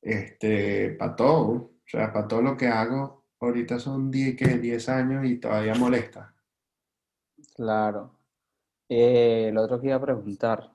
este, 0.00 0.92
para 0.92 1.14
todo, 1.14 1.50
o 1.50 1.82
sea, 1.84 2.10
para 2.10 2.26
todo 2.26 2.40
lo 2.40 2.56
que 2.56 2.66
hago, 2.66 3.17
ahorita 3.40 3.78
son 3.78 4.10
10, 4.10 4.36
¿qué? 4.36 4.58
10 4.58 4.88
años 4.88 5.24
y 5.24 5.36
todavía 5.36 5.74
molesta. 5.74 6.34
Claro. 7.54 8.18
Eh, 8.88 9.50
lo 9.52 9.62
otro 9.62 9.80
que 9.80 9.88
iba 9.88 9.96
a 9.96 10.00
preguntar. 10.00 10.72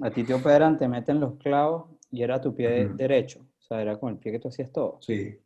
A 0.00 0.10
ti 0.10 0.24
te 0.24 0.34
operan, 0.34 0.76
te 0.76 0.88
meten 0.88 1.20
los 1.20 1.36
clavos 1.38 1.90
y 2.10 2.22
era 2.22 2.40
tu 2.40 2.54
pie 2.54 2.88
derecho. 2.88 3.40
O 3.58 3.62
sea, 3.62 3.80
era 3.80 3.98
con 3.98 4.12
el 4.12 4.18
pie 4.18 4.32
que 4.32 4.38
tú 4.38 4.48
hacías 4.48 4.70
todo. 4.70 4.98
Sí, 5.00 5.38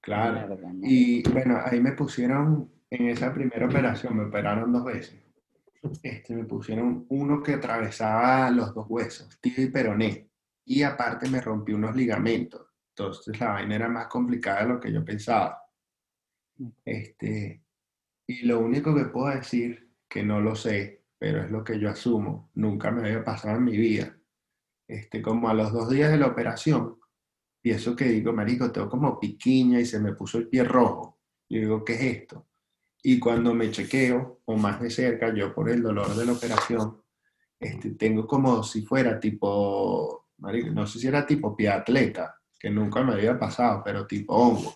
claro. 0.00 0.56
Mierda. 0.56 0.72
Y 0.82 1.28
bueno, 1.30 1.58
ahí 1.64 1.80
me 1.80 1.92
pusieron, 1.92 2.70
en 2.90 3.08
esa 3.08 3.32
primera 3.32 3.66
operación, 3.66 4.16
me 4.16 4.24
operaron 4.24 4.72
dos 4.72 4.84
veces. 4.84 5.20
Este, 6.02 6.34
me 6.34 6.44
pusieron 6.44 7.06
uno 7.08 7.42
que 7.42 7.54
atravesaba 7.54 8.50
los 8.50 8.74
dos 8.74 8.86
huesos, 8.88 9.38
tibia 9.40 9.64
y 9.64 9.70
peroné. 9.70 10.30
Y 10.64 10.82
aparte 10.82 11.28
me 11.30 11.40
rompí 11.40 11.72
unos 11.72 11.96
ligamentos. 11.96 12.67
Entonces 12.98 13.38
la 13.38 13.50
vaina 13.50 13.76
era 13.76 13.88
más 13.88 14.08
complicada 14.08 14.62
de 14.62 14.68
lo 14.68 14.80
que 14.80 14.92
yo 14.92 15.04
pensaba. 15.04 15.62
Este, 16.84 17.62
y 18.26 18.44
lo 18.44 18.58
único 18.58 18.92
que 18.94 19.04
puedo 19.04 19.28
decir, 19.28 19.92
que 20.08 20.24
no 20.24 20.40
lo 20.40 20.56
sé, 20.56 21.04
pero 21.16 21.44
es 21.44 21.50
lo 21.50 21.62
que 21.62 21.78
yo 21.78 21.90
asumo, 21.90 22.50
nunca 22.54 22.90
me 22.90 23.02
había 23.02 23.24
pasado 23.24 23.56
en 23.56 23.64
mi 23.64 23.76
vida. 23.76 24.16
Este, 24.88 25.22
como 25.22 25.48
a 25.48 25.54
los 25.54 25.72
dos 25.72 25.90
días 25.90 26.10
de 26.10 26.18
la 26.18 26.26
operación, 26.26 26.98
pienso 27.60 27.94
que 27.94 28.06
digo, 28.06 28.32
marico, 28.32 28.72
tengo 28.72 28.88
como 28.88 29.20
piquiña 29.20 29.78
y 29.78 29.86
se 29.86 30.00
me 30.00 30.14
puso 30.14 30.38
el 30.38 30.48
pie 30.48 30.64
rojo. 30.64 31.20
Y 31.48 31.60
digo, 31.60 31.84
¿qué 31.84 31.94
es 31.94 32.02
esto? 32.02 32.48
Y 33.02 33.20
cuando 33.20 33.54
me 33.54 33.70
chequeo, 33.70 34.40
o 34.44 34.56
más 34.56 34.80
de 34.80 34.90
cerca, 34.90 35.32
yo 35.32 35.54
por 35.54 35.70
el 35.70 35.82
dolor 35.82 36.16
de 36.16 36.26
la 36.26 36.32
operación, 36.32 37.00
este, 37.60 37.90
tengo 37.90 38.26
como 38.26 38.64
si 38.64 38.82
fuera 38.82 39.20
tipo, 39.20 40.30
marico, 40.38 40.70
no 40.70 40.84
sé 40.86 40.98
si 40.98 41.06
era 41.06 41.24
tipo 41.24 41.54
pie 41.54 41.68
atleta, 41.68 42.37
que 42.58 42.70
nunca 42.70 43.02
me 43.02 43.14
había 43.14 43.38
pasado, 43.38 43.82
pero 43.84 44.06
tipo 44.06 44.34
hongo. 44.34 44.74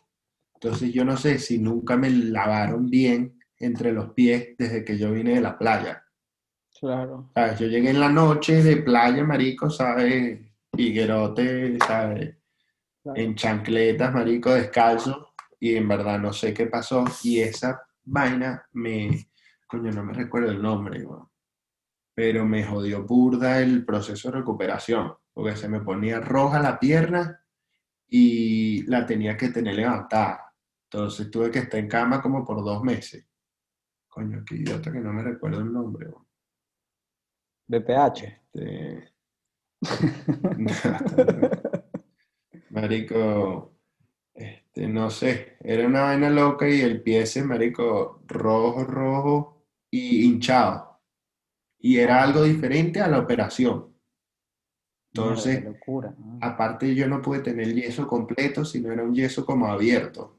Entonces 0.55 0.93
yo 0.93 1.05
no 1.05 1.17
sé 1.17 1.39
si 1.39 1.59
nunca 1.59 1.97
me 1.97 2.09
lavaron 2.09 2.89
bien 2.89 3.41
entre 3.59 3.93
los 3.93 4.13
pies 4.13 4.55
desde 4.57 4.85
que 4.85 4.97
yo 4.97 5.13
vine 5.13 5.35
de 5.35 5.41
la 5.41 5.59
playa. 5.59 6.05
Claro. 6.79 7.31
¿Sabes? 7.35 7.59
Yo 7.59 7.67
llegué 7.67 7.91
en 7.91 8.01
la 8.01 8.09
noche 8.09 8.63
de 8.63 8.77
playa, 8.77 9.25
marico, 9.25 9.71
¿sabes? 9.71 10.41
Higuerote, 10.77 11.79
¿sabes? 11.87 12.37
claro. 13.03 13.21
En 13.21 13.35
chancletas, 13.35 14.13
marico, 14.13 14.53
descalzo. 14.55 15.35
Y 15.59 15.77
en 15.77 15.87
verdad 15.87 16.19
no 16.19 16.33
sé 16.33 16.53
qué 16.53 16.67
pasó. 16.67 17.05
Y 17.23 17.41
esa 17.41 17.83
vaina 18.05 18.67
me... 18.73 19.29
Coño, 19.67 19.91
no 19.93 20.05
me 20.05 20.13
recuerdo 20.13 20.51
el 20.51 20.61
nombre, 20.61 21.05
weón. 21.05 21.29
Pero 22.15 22.45
me 22.45 22.65
jodió 22.65 23.05
burda 23.05 23.61
el 23.61 23.85
proceso 23.85 24.31
de 24.31 24.39
recuperación. 24.39 25.15
Porque 25.33 25.57
se 25.57 25.69
me 25.69 25.81
ponía 25.81 26.21
roja 26.21 26.61
la 26.61 26.79
pierna 26.79 27.42
y 28.15 28.83
la 28.83 29.07
tenía 29.07 29.39
que 29.39 29.49
tener 29.49 29.75
levantada. 29.75 30.55
Entonces 30.85 31.31
tuve 31.31 31.51
que 31.51 31.61
estar 31.61 31.81
en 31.81 31.89
cama 31.89 32.21
como 32.21 32.45
por 32.45 32.63
dos 32.63 32.83
meses. 32.83 33.27
Coño, 34.07 34.45
qué 34.45 34.57
idiota 34.57 34.93
que 34.93 35.01
no 35.01 35.15
me 35.15 35.23
recuerdo 35.23 35.61
el 35.61 35.73
nombre, 35.73 36.09
weón. 36.09 36.27
BPH. 37.69 38.25
Este, 38.53 39.15
Marico, 42.69 43.79
este, 44.35 44.89
no 44.89 45.09
sé, 45.09 45.57
era 45.61 45.87
una 45.87 46.03
vaina 46.03 46.29
loca 46.29 46.69
y 46.69 46.83
el 46.83 47.03
pie 47.03 47.23
ese, 47.23 47.43
marico, 47.43 48.23
rojo, 48.27 48.85
rojo 48.85 49.65
y 49.91 50.27
hinchado. 50.27 51.01
Y 51.79 51.97
era 51.97 52.23
algo 52.23 52.43
diferente 52.43 53.01
a 53.01 53.09
la 53.09 53.21
operación. 53.21 53.92
Entonces, 55.15 55.63
locura. 55.65 56.15
¿no? 56.19 56.39
aparte 56.41 56.95
yo 56.95 57.07
no 57.07 57.21
pude 57.21 57.41
tener 57.41 57.69
el 57.69 57.75
yeso 57.75 58.07
completo, 58.07 58.65
sino 58.65 58.91
era 58.93 59.03
un 59.03 59.15
yeso 59.15 59.45
como 59.45 59.67
abierto. 59.67 60.39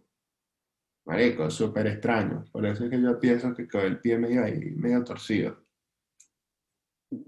Marico, 1.05 1.49
súper 1.51 1.87
extraño. 1.87 2.45
Por 2.51 2.65
eso 2.65 2.85
es 2.85 2.89
que 2.89 3.01
yo 3.01 3.19
pienso 3.19 3.53
que 3.53 3.67
con 3.67 3.81
el 3.81 3.99
pie 3.99 4.17
medio 4.17 4.43
ahí, 4.43 4.71
medio 4.75 5.03
torcido. 5.03 5.57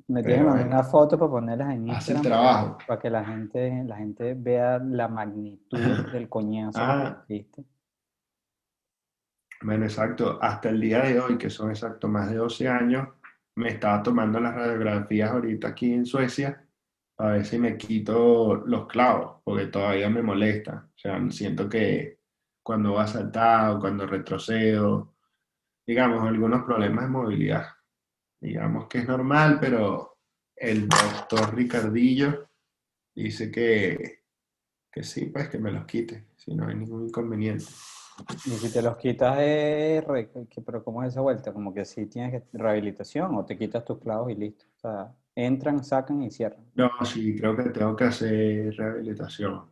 Me 0.07 0.23
tienes 0.23 0.39
que 0.39 0.45
mandar 0.49 0.67
una 0.67 0.83
foto 0.83 1.19
para 1.19 1.29
ponerlas 1.29 1.73
en 1.75 1.89
Hace 1.91 2.13
el 2.13 2.17
Instagram 2.17 2.21
trabajo. 2.23 2.77
para 2.87 2.99
que 3.01 3.09
la 3.11 3.23
gente, 3.25 3.83
la 3.85 3.97
gente 3.97 4.33
vea 4.33 4.79
la 4.79 5.07
magnitud 5.07 5.77
del 6.11 6.27
coñazo 6.29 6.79
que 6.79 6.83
Ah. 6.85 7.23
te 7.27 7.33
diste. 7.35 7.63
Bueno, 9.61 9.85
exacto. 9.85 10.39
Hasta 10.41 10.69
el 10.69 10.81
día 10.81 11.03
de 11.03 11.19
hoy, 11.19 11.37
que 11.37 11.49
son 11.49 11.69
exacto 11.69 12.07
más 12.07 12.29
de 12.29 12.37
12 12.37 12.67
años, 12.67 13.07
me 13.55 13.69
estaba 13.69 14.01
tomando 14.03 14.39
las 14.39 14.55
radiografías 14.55 15.31
ahorita 15.31 15.69
aquí 15.69 15.93
en 15.93 16.05
Suecia 16.05 16.64
a 17.17 17.43
si 17.43 17.57
me 17.57 17.77
quito 17.77 18.55
los 18.65 18.87
clavos, 18.87 19.41
porque 19.43 19.67
todavía 19.67 20.09
me 20.09 20.21
molesta. 20.21 20.89
O 20.95 20.97
sea, 20.97 21.19
siento 21.31 21.69
que 21.69 22.19
cuando 22.63 22.93
va 22.93 23.03
a 23.03 23.07
saltar 23.07 23.71
o 23.75 23.79
cuando 23.79 24.05
retrocedo, 24.07 25.13
digamos, 25.85 26.27
algunos 26.27 26.63
problemas 26.63 27.05
de 27.05 27.09
movilidad. 27.09 27.65
Digamos 28.41 28.87
que 28.87 28.99
es 28.99 29.07
normal, 29.07 29.59
pero 29.59 30.17
el 30.55 30.87
doctor 30.89 31.55
Ricardillo 31.55 32.49
dice 33.15 33.51
que, 33.51 34.19
que 34.91 35.03
sí, 35.03 35.27
pues 35.27 35.49
que 35.49 35.57
me 35.59 35.71
los 35.71 35.85
quite, 35.85 36.27
si 36.35 36.53
no 36.53 36.67
hay 36.67 36.75
ningún 36.75 37.07
inconveniente. 37.07 37.65
Y 38.45 38.49
si 38.51 38.71
te 38.71 38.81
los 38.81 38.97
quitas, 38.97 39.37
eh, 39.39 40.03
re- 40.07 40.29
pero 40.65 40.83
¿cómo 40.83 41.03
es 41.03 41.09
esa 41.09 41.21
vuelta? 41.21 41.51
Como 41.53 41.73
que 41.73 41.83
si 41.85 42.05
tienes 42.05 42.43
rehabilitación 42.53 43.35
o 43.35 43.45
te 43.45 43.57
quitas 43.57 43.83
tus 43.83 43.99
clavos 43.99 44.31
y 44.31 44.35
listo. 44.35 44.65
O 44.83 45.15
entran, 45.35 45.83
sacan 45.83 46.23
y 46.23 46.31
cierran. 46.31 46.65
No, 46.75 46.89
sí, 47.03 47.35
creo 47.37 47.55
que 47.55 47.69
tengo 47.69 47.95
que 47.95 48.05
hacer 48.05 48.75
rehabilitación. 48.75 49.69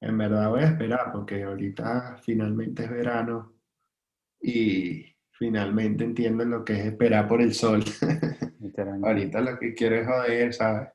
En 0.00 0.18
verdad 0.18 0.50
voy 0.50 0.62
a 0.62 0.66
esperar 0.66 1.12
porque 1.12 1.42
ahorita 1.42 2.16
finalmente 2.22 2.84
es 2.84 2.90
verano 2.90 3.54
y 4.40 5.06
finalmente 5.30 6.04
entiendo 6.04 6.44
lo 6.44 6.64
que 6.64 6.74
es 6.74 6.86
esperar 6.86 7.26
por 7.28 7.40
el 7.40 7.54
sol. 7.54 7.82
Ahorita 9.02 9.40
lo 9.40 9.58
que 9.58 9.74
quiero 9.74 9.96
es 9.96 10.06
joder, 10.06 10.54
¿sabes? 10.54 10.88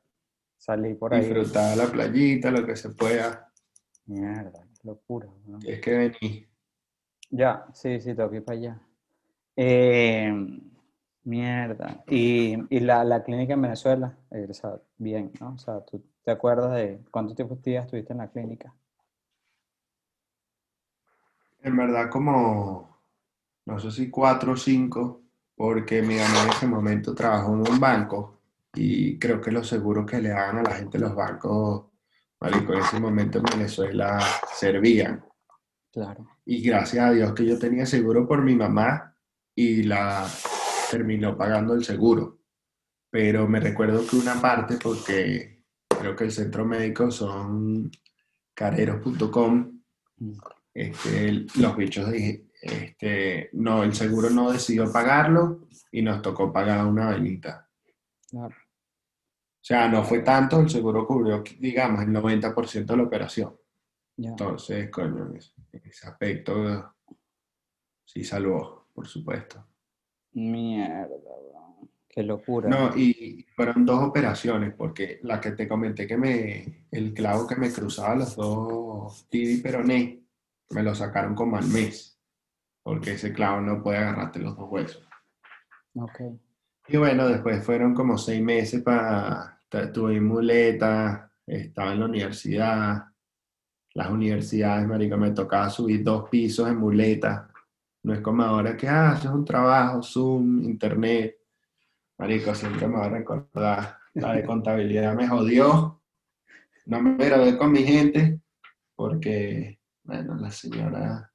Salí 0.58 0.96
por 0.96 1.14
ahí. 1.14 1.22
Disfrutar 1.22 1.78
la 1.78 1.86
playita, 1.88 2.52
lo 2.52 2.66
que 2.66 2.76
se 2.76 2.90
pueda. 2.90 3.52
Mierda, 4.06 4.68
qué 4.74 4.88
locura. 4.88 5.30
¿no? 5.46 5.60
Es 5.66 5.80
que 5.80 5.98
vení. 5.98 6.48
Ya, 7.30 7.66
sí, 7.74 8.00
sí, 8.00 8.16
tengo 8.16 8.30
que 8.30 8.38
ir 8.38 8.44
para 8.44 8.58
allá. 8.58 8.82
Eh, 9.56 10.34
mierda. 11.28 12.04
Y, 12.08 12.56
y 12.70 12.80
la, 12.80 13.04
la 13.04 13.24
clínica 13.24 13.54
en 13.54 13.62
Venezuela, 13.62 14.18
eh, 14.32 14.48
o 14.50 14.54
sea, 14.54 14.78
bien, 14.98 15.32
¿no? 15.40 15.54
O 15.54 15.58
sea, 15.58 15.82
¿tú 15.82 16.04
te 16.24 16.32
acuerdas 16.32 16.76
de 16.76 17.00
cuánto 17.12 17.36
tiempo 17.36 17.56
estuviste 17.56 18.14
en 18.14 18.18
la 18.20 18.30
clínica? 18.30 18.74
en 21.68 21.76
verdad 21.76 22.10
como, 22.10 22.98
no 23.66 23.80
sé 23.80 23.92
si 23.92 24.10
cuatro 24.10 24.54
o 24.54 24.58
cinco, 24.58 25.22
porque 25.56 26.02
mi 26.02 26.16
mamá 26.16 26.44
en 26.44 26.50
ese 26.50 26.68
momento 26.68 27.14
trabajó 27.14 27.54
en 27.54 27.70
un 27.70 27.80
banco 27.80 28.42
y 28.74 29.18
creo 29.18 29.42
que 29.42 29.52
los 29.52 29.68
seguros 29.68 30.06
que 30.06 30.22
le 30.22 30.30
daban 30.30 30.60
a 30.60 30.64
la 30.64 30.76
gente 30.76 31.00
los 31.00 31.16
bancos, 31.16 31.86
marico, 32.40 32.74
en 32.74 32.80
ese 32.80 33.00
momento 33.00 33.40
en 33.40 33.46
Venezuela 33.46 34.20
servían. 34.54 35.24
Claro. 35.92 36.28
Y 36.46 36.62
gracias 36.62 37.06
a 37.06 37.12
Dios 37.12 37.34
que 37.34 37.46
yo 37.46 37.58
tenía 37.58 37.86
seguro 37.86 38.28
por 38.28 38.44
mi 38.44 38.56
mamá 38.56 39.16
y 39.56 39.84
la 39.84 40.28
terminó 40.90 41.38
pagando 41.38 41.74
el 41.74 41.84
seguro. 41.84 42.40
Pero 43.10 43.48
me 43.48 43.60
recuerdo 43.60 44.06
que 44.06 44.16
una 44.18 44.40
parte, 44.42 44.78
porque 44.82 45.64
creo 45.88 46.16
que 46.16 46.26
el 46.26 46.32
centro 46.32 46.66
médico 46.66 47.10
son 47.12 47.92
careros.com, 48.54 49.82
este, 50.74 51.46
los 51.56 51.78
bichos 51.78 52.12
dije, 52.12 52.48
este, 52.62 53.50
no, 53.54 53.84
el 53.84 53.94
seguro 53.94 54.30
no 54.30 54.52
decidió 54.52 54.92
pagarlo 54.92 55.68
y 55.92 56.02
nos 56.02 56.22
tocó 56.22 56.52
pagar 56.52 56.86
una 56.86 57.08
vainita. 57.08 57.70
Claro. 58.30 58.56
O 58.56 59.68
sea, 59.68 59.88
no 59.88 60.04
fue 60.04 60.20
tanto, 60.20 60.60
el 60.60 60.70
seguro 60.70 61.06
cubrió, 61.06 61.44
digamos, 61.60 62.02
el 62.02 62.10
90% 62.10 62.86
de 62.86 62.98
la 62.98 63.04
operación. 63.04 63.56
Entonces, 64.18 64.90
coño, 64.90 65.28
en 65.28 65.36
ese 65.84 66.08
aspecto 66.08 66.96
sí 68.04 68.24
salvó, 68.24 68.88
por 68.94 69.08
supuesto. 69.08 69.66
Mierda, 70.34 71.08
weón. 71.08 71.90
Qué 72.08 72.24
locura. 72.24 72.68
No, 72.68 72.98
y 72.98 73.46
fueron 73.56 73.86
dos 73.86 74.04
operaciones, 74.04 74.74
porque 74.74 75.20
la 75.24 75.40
que 75.40 75.52
te 75.52 75.68
comenté 75.68 76.08
que 76.08 76.18
me, 76.18 76.86
el 76.90 77.14
clavo 77.14 77.46
que 77.46 77.56
me 77.56 77.72
cruzaba 77.72 78.16
los 78.16 78.36
dos 78.36 79.28
tibia 79.30 79.54
y 79.54 79.62
peroné, 79.62 80.24
me 80.72 80.84
lo 80.84 80.96
sacaron 80.96 81.36
como 81.36 81.58
al 81.58 81.68
mes, 81.68 82.20
porque 82.82 83.12
ese 83.12 83.34
clavo 83.34 83.62
no 83.62 83.84
puede 83.84 84.00
agarrarte 84.00 84.40
los 84.40 84.56
dos 84.56 84.68
huesos. 84.70 85.08
Ok. 85.96 86.22
Y 86.88 86.98
bueno, 86.98 87.28
después 87.28 87.64
fueron 87.64 87.94
como 87.94 88.18
seis 88.18 88.42
meses 88.42 88.82
para, 88.82 89.62
tuve 89.94 90.20
muleta, 90.22 91.32
estaba 91.46 91.94
en 91.94 92.00
la 92.00 92.06
universidad, 92.06 93.06
las 93.94 94.10
universidades, 94.10 94.88
marica, 94.88 95.18
me 95.18 95.32
tocaba 95.32 95.70
subir 95.70 96.04
dos 96.04 96.30
pisos 96.30 96.68
en 96.70 96.78
muleta. 96.78 97.50
No 98.08 98.14
es 98.14 98.22
como 98.22 98.42
ahora 98.42 98.78
que 98.78 98.88
ah, 98.88 99.12
haces 99.12 99.30
un 99.30 99.44
trabajo, 99.44 100.02
Zoom, 100.02 100.64
internet. 100.64 101.36
Marico, 102.18 102.56
siempre 102.56 102.88
me 102.88 103.00
va 103.00 103.08
a 103.08 103.10
recordar. 103.10 103.98
La 104.14 104.32
de 104.32 104.46
contabilidad 104.46 105.14
me 105.14 105.28
jodió. 105.28 106.02
No 106.86 107.02
me 107.02 107.18
grabé 107.18 107.58
con 107.58 107.74
mi 107.74 107.84
gente 107.84 108.40
porque, 108.96 109.82
bueno, 110.06 110.36
la 110.36 110.50
señora 110.52 111.34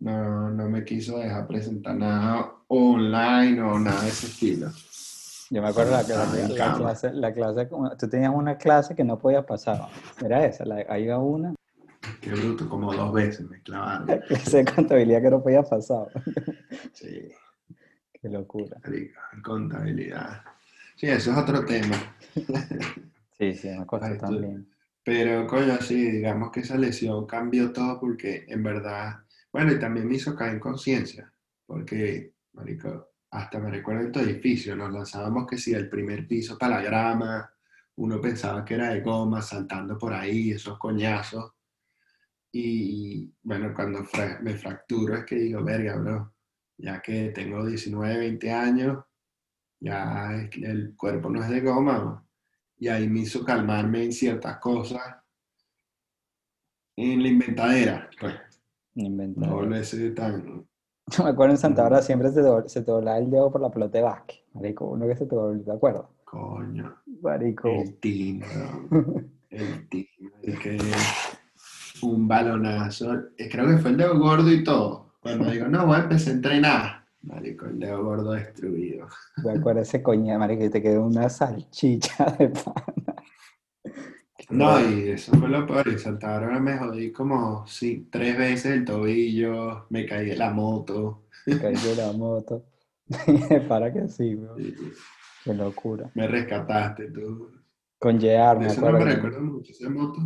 no, 0.00 0.50
no 0.50 0.68
me 0.68 0.84
quiso 0.84 1.20
dejar 1.20 1.46
presentar 1.46 1.96
nada 1.96 2.52
online 2.68 3.62
o 3.62 3.78
nada 3.78 4.02
de 4.02 4.08
ese 4.08 4.26
estilo. 4.26 4.68
Yo 5.48 5.62
me 5.62 5.68
acuerdo 5.68 5.92
la, 5.92 6.00
Ah, 6.00 6.76
clase, 6.76 7.14
la 7.14 7.32
clase, 7.32 7.66
tú 7.98 8.08
tenías 8.10 8.32
una 8.34 8.58
clase 8.58 8.94
que 8.94 9.04
no 9.04 9.18
podías 9.18 9.46
pasar. 9.46 9.88
Era 10.22 10.44
esa, 10.44 10.66
la, 10.66 10.84
ahí 10.86 11.04
iba 11.04 11.18
una 11.18 11.54
Qué 12.24 12.30
bruto, 12.30 12.68
como 12.68 12.92
dos 12.94 13.12
veces 13.12 13.48
me 13.48 13.60
clavaron. 13.62 14.06
clase 14.28 14.58
de 14.58 14.64
contabilidad 14.64 15.22
que 15.22 15.30
no 15.30 15.42
podías 15.42 15.68
pasar. 15.68 16.08
Sí, 16.92 17.28
Qué 18.20 18.28
locura. 18.28 18.78
marico, 18.82 19.20
contabilidad. 19.44 20.42
Sí, 20.96 21.06
eso 21.08 21.32
es 21.32 21.38
otro 21.38 21.64
tema. 21.64 21.96
Sí, 23.36 23.52
sí, 23.52 23.68
Ay, 23.68 23.84
tú- 24.12 24.18
también. 24.18 24.68
Pero, 25.02 25.46
coño, 25.48 25.76
sí, 25.80 26.08
digamos 26.12 26.52
que 26.52 26.60
esa 26.60 26.78
lesión 26.78 27.26
cambió 27.26 27.72
todo 27.72 27.98
porque, 28.00 28.46
en 28.48 28.62
verdad, 28.62 29.16
bueno, 29.52 29.72
y 29.72 29.78
también 29.80 30.06
me 30.08 30.14
hizo 30.14 30.36
caer 30.36 30.54
en 30.54 30.60
conciencia, 30.60 31.30
porque, 31.66 32.32
marico, 32.52 33.08
hasta 33.32 33.58
me 33.58 33.70
recuerdo 33.70 34.02
en 34.02 34.12
tu 34.12 34.20
edificio, 34.20 34.76
nos 34.76 34.92
lanzábamos 34.92 35.48
que 35.48 35.58
si 35.58 35.72
del 35.72 35.88
primer 35.90 36.28
piso 36.28 36.56
para 36.56 36.76
la 36.76 36.82
grama, 36.82 37.52
uno 37.96 38.20
pensaba 38.20 38.64
que 38.64 38.74
era 38.74 38.90
de 38.94 39.00
goma, 39.00 39.42
saltando 39.42 39.98
por 39.98 40.14
ahí, 40.14 40.52
esos 40.52 40.78
coñazos, 40.78 41.53
y, 42.56 43.34
bueno, 43.42 43.72
cuando 43.74 44.04
fra- 44.04 44.38
me 44.40 44.54
fracturo 44.54 45.16
es 45.16 45.24
que 45.24 45.36
digo, 45.36 45.62
verga, 45.64 45.96
bro, 45.96 46.32
ya 46.78 47.02
que 47.02 47.30
tengo 47.30 47.64
19, 47.66 48.16
20 48.18 48.50
años, 48.52 49.04
ya 49.80 50.30
el 50.62 50.94
cuerpo 50.96 51.28
no 51.30 51.42
es 51.42 51.50
de 51.50 51.60
goma, 51.60 52.24
y 52.78 52.88
ahí 52.88 53.08
me 53.08 53.20
hizo 53.20 53.44
calmarme 53.44 54.04
en 54.04 54.12
ciertas 54.12 54.58
cosas 54.58 55.02
en 56.96 57.22
la 57.22 57.28
inventadera, 57.28 58.08
pues, 58.20 58.34
Ni 58.94 59.08
no 59.10 59.54
volverse 59.56 60.10
tan... 60.12 60.66
Me 61.22 61.30
acuerdo 61.30 61.52
en 61.54 61.58
Santa 61.58 61.82
Bárbara 61.82 62.02
siempre 62.02 62.30
se, 62.30 62.40
do- 62.40 62.66
se 62.68 62.80
te 62.82 62.90
doblaba 62.90 63.18
el 63.18 63.30
dedo 63.30 63.50
por 63.50 63.60
la 63.60 63.70
pelota 63.70 63.98
de 63.98 64.04
básquet. 64.04 64.42
Marico, 64.54 64.86
uno 64.86 65.06
que 65.06 65.16
se 65.16 65.26
te 65.26 65.34
dobló, 65.36 65.62
¿te 65.62 65.70
acuerdas? 65.72 66.04
Coño, 66.24 66.96
Marico. 67.20 67.68
el 67.68 67.98
tino, 67.98 68.46
el 69.50 69.88
tino, 69.88 70.30
es 70.42 70.58
que 70.60 70.78
un 72.02 72.26
balonazo, 72.28 73.14
eh, 73.36 73.48
creo 73.50 73.66
que 73.68 73.78
fue 73.78 73.90
el 73.90 73.96
dedo 73.96 74.18
gordo 74.18 74.50
y 74.50 74.64
todo, 74.64 75.14
cuando 75.20 75.50
digo, 75.50 75.68
no, 75.68 75.86
voy 75.86 75.96
a 75.96 76.00
empezar 76.00 76.32
a 76.32 76.36
entrenar, 76.36 77.04
marico, 77.22 77.66
el 77.66 77.78
dedo 77.78 78.02
gordo 78.04 78.32
destruido. 78.32 79.06
Me 79.44 79.52
acuerdo 79.52 79.80
ese 79.82 80.02
coña, 80.02 80.38
marico, 80.38 80.62
que 80.62 80.70
te 80.70 80.82
quedó 80.82 81.04
una 81.06 81.28
salchicha 81.28 82.26
de 82.38 82.48
pana. 82.48 83.14
No, 84.50 84.78
y 84.80 85.08
eso 85.08 85.32
fue 85.38 85.48
lo 85.48 85.66
peor, 85.66 85.88
en 85.88 85.98
Santa 85.98 86.28
Bárbara 86.28 86.60
me 86.60 86.76
jodí 86.76 87.12
como 87.12 87.66
sí, 87.66 88.08
tres 88.10 88.36
veces 88.36 88.72
el 88.72 88.84
tobillo, 88.84 89.86
me 89.90 90.04
caí 90.06 90.26
de 90.26 90.36
la 90.36 90.50
moto, 90.50 91.22
Caí 91.46 91.74
de 91.74 91.96
la 91.96 92.12
moto. 92.12 92.64
Para 93.68 93.92
que 93.92 94.08
sí, 94.08 94.34
bro. 94.34 94.54
Qué 95.44 95.54
locura. 95.54 96.10
me 96.14 96.26
rescataste 96.26 97.10
tú. 97.10 97.50
Con 97.98 98.18
Year, 98.18 98.58
me 98.58 98.66
Eso 98.66 98.80
no 98.80 98.88
acuerdo. 98.88 99.06
me 99.06 99.14
recuerda 99.14 99.40
mucho, 99.40 99.72
esa 99.72 99.88
moto. 99.90 100.20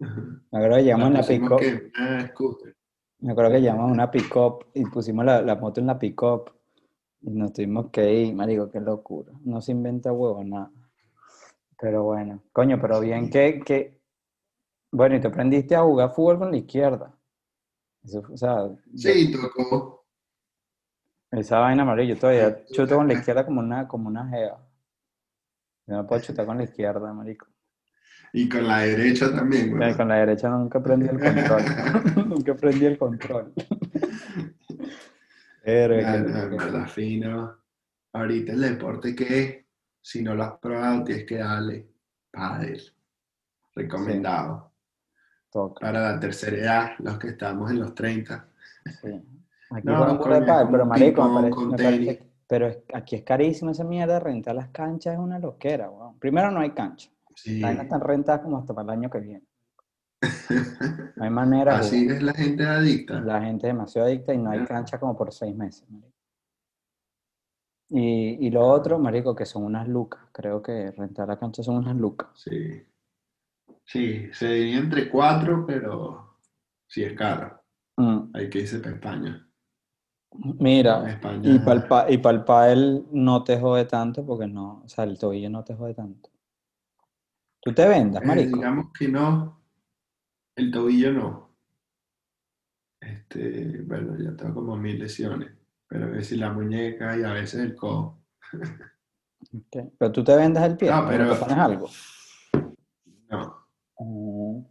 Me 0.00 0.58
acuerdo 0.58 0.76
que 0.76 0.82
llegamos 0.82 1.08
en 1.08 1.14
la 1.14 1.22
pick-up. 1.22 1.60
una 1.98 2.28
scooter. 2.28 2.76
Me 3.18 3.32
acuerdo 3.32 3.50
que 3.52 3.70
una 3.70 4.10
pick-up 4.10 4.66
y 4.74 4.84
pusimos 4.86 5.24
la, 5.24 5.42
la 5.42 5.56
moto 5.56 5.80
en 5.80 5.86
la 5.86 5.98
pick-up 5.98 6.50
y 7.20 7.30
nos 7.30 7.52
tuvimos 7.52 7.90
que 7.90 8.12
ir, 8.12 8.34
marico, 8.34 8.70
qué 8.70 8.80
locura. 8.80 9.32
No 9.44 9.60
se 9.60 9.72
inventa 9.72 10.10
huevo, 10.10 10.42
nada. 10.42 10.70
Pero 11.78 12.04
bueno, 12.04 12.42
coño, 12.52 12.78
pero 12.80 13.00
bien 13.00 13.28
que, 13.30 13.60
que... 13.60 14.00
Bueno, 14.90 15.16
y 15.16 15.20
te 15.20 15.28
aprendiste 15.28 15.76
a 15.76 15.82
jugar 15.82 16.12
fútbol 16.14 16.38
con 16.38 16.50
la 16.50 16.56
izquierda. 16.56 17.14
Eso, 18.02 18.22
o 18.32 18.36
sea, 18.36 18.70
Sí, 18.96 19.30
tocó. 19.32 20.06
esa 21.30 21.58
vaina, 21.58 21.84
marico, 21.84 22.14
yo 22.14 22.18
todavía 22.20 22.64
chuto 22.66 22.96
con 22.96 23.06
la 23.06 23.14
izquierda 23.14 23.44
como 23.44 23.60
una, 23.60 23.86
como 23.86 24.08
una 24.08 24.26
jeva. 24.28 24.66
Yo 25.86 25.94
no 25.96 26.06
puedo 26.06 26.22
chutar 26.22 26.46
con 26.46 26.56
la 26.56 26.64
izquierda, 26.64 27.12
marico. 27.12 27.46
Y 28.32 28.48
con 28.48 28.66
la 28.66 28.80
derecha 28.80 29.30
también, 29.34 29.76
güey. 29.76 29.94
Con 29.94 30.08
la 30.08 30.16
derecha 30.16 30.48
nunca 30.48 30.78
aprendí 30.78 31.08
el 31.08 31.18
control. 31.18 31.62
nunca 32.28 32.52
aprendí 32.52 32.86
el 32.86 32.98
control. 32.98 33.52
Verdad, 35.64 36.88
fino. 36.88 37.56
Ahorita 38.12 38.52
el 38.52 38.60
deporte 38.60 39.14
que, 39.14 39.66
si 40.00 40.22
no 40.22 40.34
lo 40.34 40.44
has 40.44 40.58
probado, 40.58 41.04
tienes 41.04 41.26
que 41.26 41.36
darle 41.36 41.86
pádel. 42.30 42.80
Recomendado. 43.74 44.72
Toca. 45.50 45.80
Para 45.80 46.12
la 46.12 46.20
tercera 46.20 46.56
edad, 46.56 46.92
los 46.98 47.18
que 47.18 47.28
estamos 47.28 47.70
en 47.70 47.80
los 47.80 47.94
30. 47.94 48.48
Sí. 49.02 49.08
Aquí 49.70 49.86
No, 49.86 50.18
pádel, 50.20 50.44
como 50.44 50.70
pero 50.72 50.86
marico, 50.86 51.28
me 51.28 51.34
parece, 51.34 51.54
con 51.54 51.70
me 51.70 51.76
parece 51.76 52.30
pero 52.50 52.68
aquí 52.92 53.14
es 53.14 53.22
carísimo 53.22 53.70
esa 53.70 53.84
mierda, 53.84 54.18
rentar 54.18 54.56
las 54.56 54.70
canchas 54.70 55.14
es 55.14 55.20
una 55.20 55.38
loquera, 55.38 55.88
weón. 55.88 56.18
Primero 56.18 56.50
no 56.50 56.58
hay 56.58 56.70
cancha, 56.70 57.08
Sí. 57.34 57.60
las 57.60 57.78
están 57.78 58.00
rentadas 58.00 58.40
como 58.42 58.58
hasta 58.58 58.74
para 58.74 58.92
el 58.92 58.98
año 58.98 59.10
que 59.10 59.20
viene. 59.20 59.44
No 61.16 61.24
hay 61.24 61.30
manera, 61.30 61.78
Así 61.78 62.06
es 62.08 62.22
la 62.22 62.32
gente 62.34 62.66
adicta. 62.66 63.20
la 63.20 63.40
gente 63.42 63.66
es 63.68 63.72
demasiado 63.74 64.06
adicta 64.08 64.32
y 64.34 64.38
no 64.38 64.50
hay 64.50 64.64
cancha 64.64 64.98
como 64.98 65.16
por 65.16 65.32
seis 65.32 65.54
meses, 65.54 65.88
marico. 65.90 66.12
Y, 67.90 68.46
y 68.46 68.50
lo 68.50 68.66
otro, 68.68 68.98
marico, 68.98 69.34
que 69.34 69.44
son 69.46 69.64
unas 69.64 69.88
lucas, 69.88 70.20
creo 70.32 70.62
que 70.62 70.90
rentar 70.92 71.28
la 71.28 71.38
cancha 71.38 71.62
son 71.62 71.76
unas 71.76 71.96
lucas. 71.96 72.28
Sí. 72.34 72.82
Sí, 73.84 74.28
se 74.32 74.46
diría 74.48 74.78
entre 74.78 75.08
cuatro, 75.10 75.64
pero 75.66 76.36
sí 76.86 77.02
es 77.02 77.14
caro. 77.14 77.60
Mm. 77.96 78.30
Hay 78.34 78.48
que 78.48 78.60
irse 78.60 78.78
para 78.78 78.94
España. 78.94 79.46
Mira, 80.60 81.10
España. 81.10 81.50
y 81.52 81.58
para 81.58 81.72
el, 81.80 81.88
pa- 81.88 82.10
y 82.10 82.18
pa'l 82.18 82.44
pádel 82.44 83.06
no 83.10 83.42
te 83.42 83.58
jode 83.58 83.84
tanto 83.86 84.24
porque 84.24 84.46
no, 84.46 84.82
o 84.84 84.88
sea, 84.88 85.02
el 85.04 85.18
tobillo 85.18 85.50
no 85.50 85.64
te 85.64 85.74
jode 85.74 85.94
tanto. 85.94 86.29
¿Tú 87.62 87.72
te 87.74 87.86
vendas, 87.88 88.22
eh, 88.22 88.26
marico? 88.26 88.56
digamos 88.56 88.92
que 88.98 89.08
no. 89.08 89.60
El 90.56 90.70
tobillo 90.70 91.12
no. 91.12 91.50
Este, 93.00 93.82
bueno, 93.82 94.16
ya 94.18 94.34
tengo 94.36 94.54
como 94.54 94.76
mil 94.76 94.98
lesiones. 94.98 95.52
Pero 95.86 96.06
a 96.06 96.08
veces 96.08 96.38
la 96.38 96.52
muñeca 96.52 97.16
y 97.18 97.22
a 97.24 97.32
veces 97.32 97.60
el 97.60 97.74
codo. 97.74 98.18
Pero 99.98 100.12
tú 100.12 100.22
te 100.22 100.36
vendas 100.36 100.64
el 100.64 100.76
pie, 100.76 100.90
No, 100.90 101.00
¿o 101.04 101.08
pero- 101.08 101.32
te 101.32 101.38
pones 101.40 101.56
algo? 101.58 101.88
No. 103.30 103.66
Mm. 103.98 104.64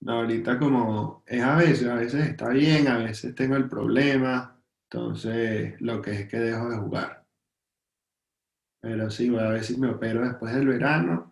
No, 0.00 0.12
ahorita 0.14 0.58
como 0.58 1.22
es 1.26 1.42
a 1.42 1.54
veces, 1.56 1.86
a 1.88 1.94
veces 1.94 2.26
está 2.28 2.48
bien, 2.48 2.88
a 2.88 2.98
veces 2.98 3.34
tengo 3.36 3.54
el 3.54 3.68
problema, 3.68 4.60
entonces 4.90 5.80
lo 5.80 6.02
que 6.02 6.10
es 6.12 6.28
que 6.28 6.38
dejo 6.40 6.68
de 6.68 6.76
jugar. 6.78 7.24
Pero 8.80 9.08
sí, 9.10 9.30
voy 9.30 9.40
a 9.40 9.50
ver 9.50 9.62
si 9.62 9.76
me 9.78 9.90
opero 9.90 10.22
después 10.24 10.52
del 10.54 10.66
verano 10.66 11.31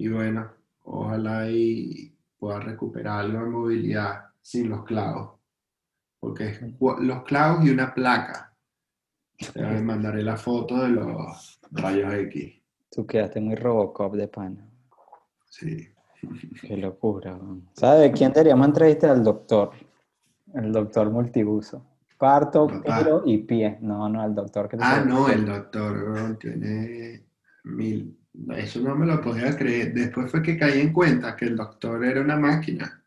y 0.00 0.08
bueno, 0.08 0.50
ojalá 0.84 1.50
y 1.50 2.10
pueda 2.38 2.58
recuperar 2.58 3.20
algo 3.20 3.40
de 3.40 3.50
movilidad 3.50 4.30
sin 4.40 4.70
los 4.70 4.82
clavos. 4.86 5.38
Porque 6.18 6.48
es 6.48 6.60
los 6.80 7.22
clavos 7.24 7.66
y 7.66 7.70
una 7.70 7.92
placa. 7.92 8.56
Te 9.52 9.60
mandaré 9.82 10.22
la 10.22 10.38
foto 10.38 10.82
de 10.82 10.88
los 10.88 11.60
rayos 11.70 12.14
X. 12.14 12.62
Tú 12.90 13.06
quedaste 13.06 13.42
muy 13.42 13.56
Robocop 13.56 14.14
de 14.14 14.28
pana. 14.28 14.66
Sí. 15.50 15.86
Qué 16.62 16.78
locura. 16.78 17.38
¿Sabes 17.74 18.12
quién 18.16 18.32
deberíamos 18.32 18.68
entrevistar? 18.68 19.10
Al 19.10 19.22
doctor. 19.22 19.72
El 20.54 20.72
doctor 20.72 21.10
multiuso. 21.10 21.84
Parto, 22.16 22.68
pero 22.86 23.22
y 23.26 23.36
pie. 23.36 23.76
No, 23.82 24.08
no, 24.08 24.24
el 24.24 24.34
doctor 24.34 24.66
que 24.66 24.78
Ah, 24.80 25.04
no, 25.06 25.28
el 25.28 25.44
doctor 25.44 26.38
tiene 26.38 27.22
mil. 27.64 28.19
Eso 28.56 28.80
no 28.80 28.94
me 28.96 29.06
lo 29.06 29.20
podía 29.20 29.56
creer. 29.56 29.92
Después 29.92 30.30
fue 30.30 30.42
que 30.42 30.58
caí 30.58 30.80
en 30.80 30.92
cuenta 30.92 31.36
que 31.36 31.46
el 31.46 31.56
doctor 31.56 32.04
era 32.04 32.20
una 32.20 32.36
máquina. 32.36 33.02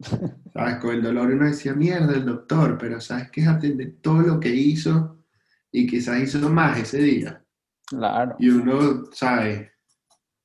¿Sabes? 0.52 0.76
Con 0.76 0.94
el 0.94 1.02
dolor 1.02 1.30
uno 1.30 1.46
decía, 1.46 1.74
mierda, 1.74 2.14
el 2.14 2.24
doctor, 2.24 2.78
pero 2.78 3.00
¿sabes 3.00 3.30
qué? 3.30 3.46
Atender 3.46 3.96
todo 4.00 4.20
lo 4.20 4.40
que 4.40 4.50
hizo 4.50 5.24
y 5.70 5.86
quizás 5.86 6.20
hizo 6.20 6.48
más 6.50 6.78
ese 6.78 6.98
día. 6.98 7.44
Claro. 7.86 8.36
Y 8.38 8.48
uno, 8.48 9.06
¿sabes? 9.12 9.70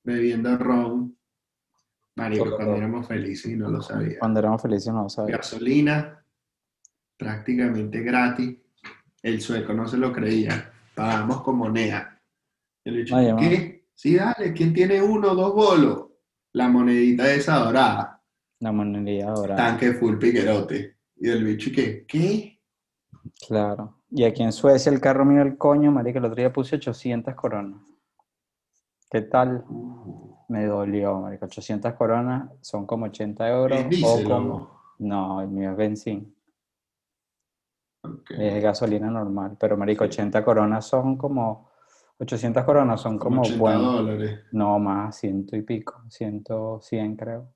Bebiendo 0.04 0.58
ron, 0.58 1.16
Marico, 2.16 2.56
cuando 2.56 2.76
éramos 2.76 3.08
felices 3.08 3.52
y 3.52 3.56
no 3.56 3.70
lo 3.70 3.82
sabía. 3.82 4.20
Cuando 4.20 4.40
éramos 4.40 4.62
felices 4.62 4.94
no 4.94 5.04
lo 5.04 5.10
sabía. 5.10 5.38
Gasolina, 5.38 6.26
prácticamente 7.16 8.02
gratis. 8.02 8.58
El 9.22 9.42
sueco 9.42 9.74
no 9.74 9.88
se 9.88 9.98
lo 9.98 10.12
creía. 10.12 10.72
Pagamos 10.96 11.42
con 11.42 11.58
moneda. 11.58 12.22
Yo 12.84 12.92
le 12.92 13.04
dije, 13.04 13.36
¿qué? 13.38 13.79
Sí, 14.00 14.16
dale, 14.16 14.54
¿quién 14.54 14.74
tiene 14.74 15.02
uno 15.02 15.34
o 15.34 15.36
dos 15.36 15.54
bolos? 15.54 16.06
La 16.54 16.70
monedita 16.70 17.30
esa 17.34 17.60
dorada. 17.60 18.24
La 18.60 18.72
monedita 18.72 19.32
dorada. 19.32 19.58
Tanque 19.58 19.92
full 19.92 20.18
piquerote. 20.18 20.96
Y 21.18 21.30
el 21.30 21.44
bicho, 21.44 21.70
¿qué? 21.76 22.06
¿Qué? 22.08 22.62
Claro. 23.46 23.98
Y 24.10 24.24
aquí 24.24 24.42
en 24.42 24.54
Suecia 24.54 24.90
el 24.90 25.02
carro 25.02 25.26
mío, 25.26 25.42
el 25.42 25.58
coño, 25.58 25.92
marico, 25.92 26.20
el 26.20 26.24
otro 26.24 26.38
día 26.38 26.54
puse 26.54 26.78
800 26.78 27.36
coronas. 27.36 27.82
¿Qué 29.12 29.24
tal? 29.24 29.66
Uh 29.68 30.30
me 30.48 30.66
dolió, 30.66 31.20
marico. 31.20 31.46
800 31.46 31.94
coronas 31.94 32.50
son 32.62 32.86
como 32.86 33.06
80 33.08 33.50
euros. 33.50 33.86
¿Es 33.90 34.04
o 34.04 34.70
No, 35.00 35.42
el 35.42 35.50
mío 35.50 35.72
es 35.72 35.78
benzín. 35.78 36.36
Es 38.30 38.64
gasolina 38.64 39.12
normal, 39.12 39.58
pero 39.60 39.76
marico, 39.76 40.06
80 40.06 40.44
coronas 40.44 40.86
son 40.86 41.18
como... 41.18 41.69
800 42.20 42.64
coronas 42.64 43.02
son 43.02 43.18
como, 43.18 43.42
80 43.42 43.74
dólares. 43.74 44.40
No, 44.52 44.78
más, 44.80 45.18
ciento 45.18 45.56
y 45.56 45.62
pico. 45.62 46.04
Ciento, 46.10 46.80
100 46.82 47.16
creo. 47.16 47.54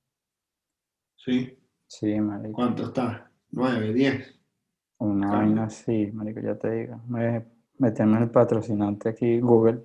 ¿Sí? 1.16 1.59
Sí, 1.86 2.20
marico. 2.20 2.53
¿Cuánto 2.53 2.86
está? 2.86 3.30
¿9, 3.51 3.93
10? 3.93 4.39
Una 4.99 5.32
vaina 5.32 5.66
así, 5.66 6.09
marico, 6.14 6.39
ya 6.39 6.55
te 6.55 6.72
digo. 6.72 7.01
Metemos 7.78 8.22
el 8.22 8.30
patrocinante 8.30 9.09
aquí, 9.09 9.39
Google 9.39 9.84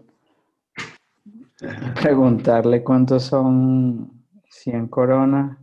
preguntarle 2.01 2.83
cuántos 2.83 3.25
son 3.25 4.25
100 4.49 4.89
coronas. 4.89 5.59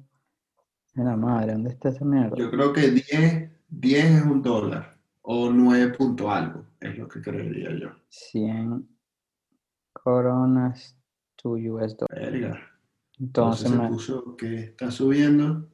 la 0.95 1.15
madre, 1.15 1.53
¿dónde 1.53 1.71
está 1.71 1.89
esa 1.89 2.05
mierda? 2.05 2.35
Yo 2.35 2.49
creo 2.49 2.73
que 2.73 2.89
10, 2.89 3.51
10 3.69 4.05
es 4.05 4.25
un 4.25 4.41
dólar 4.41 4.97
o 5.21 5.49
9 5.49 5.93
punto 5.93 6.31
algo, 6.31 6.65
es 6.79 6.97
lo 6.97 7.07
que 7.07 7.21
creería 7.21 7.71
yo. 7.79 7.89
100 8.09 8.94
coronas 10.05 10.95
to 11.35 11.53
US 11.53 11.97
dólares. 11.97 12.55
Entonces, 13.19 13.71
me... 13.71 13.87
puso 13.87 14.37
que 14.37 14.55
está 14.65 14.91
subiendo. 14.91 15.67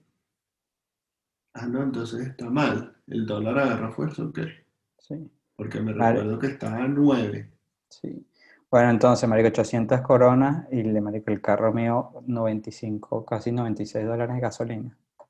Ah, 1.54 1.68
no, 1.68 1.84
entonces 1.84 2.28
está 2.28 2.50
mal. 2.50 2.96
¿El 3.08 3.26
dólar 3.26 3.60
agarra 3.60 3.92
fuerza 3.92 4.24
o 4.24 4.32
qué? 4.32 4.66
Sí. 4.98 5.30
Porque 5.56 5.82
me 5.82 5.92
recuerdo 5.92 6.40
que 6.40 6.48
estaba 6.48 6.78
a 6.78 6.88
9. 6.88 7.52
Sí. 7.90 8.26
Bueno, 8.70 8.90
entonces, 8.90 9.28
marico, 9.28 9.50
800 9.50 10.00
coronas 10.00 10.66
y 10.72 10.82
le 10.82 11.02
marico 11.02 11.30
el 11.30 11.42
carro 11.42 11.74
mío 11.74 12.24
95, 12.26 13.26
casi 13.26 13.52
96 13.52 14.06
dólares 14.06 14.36
de 14.36 14.42
gasolina. 14.42 14.98
O 15.18 15.28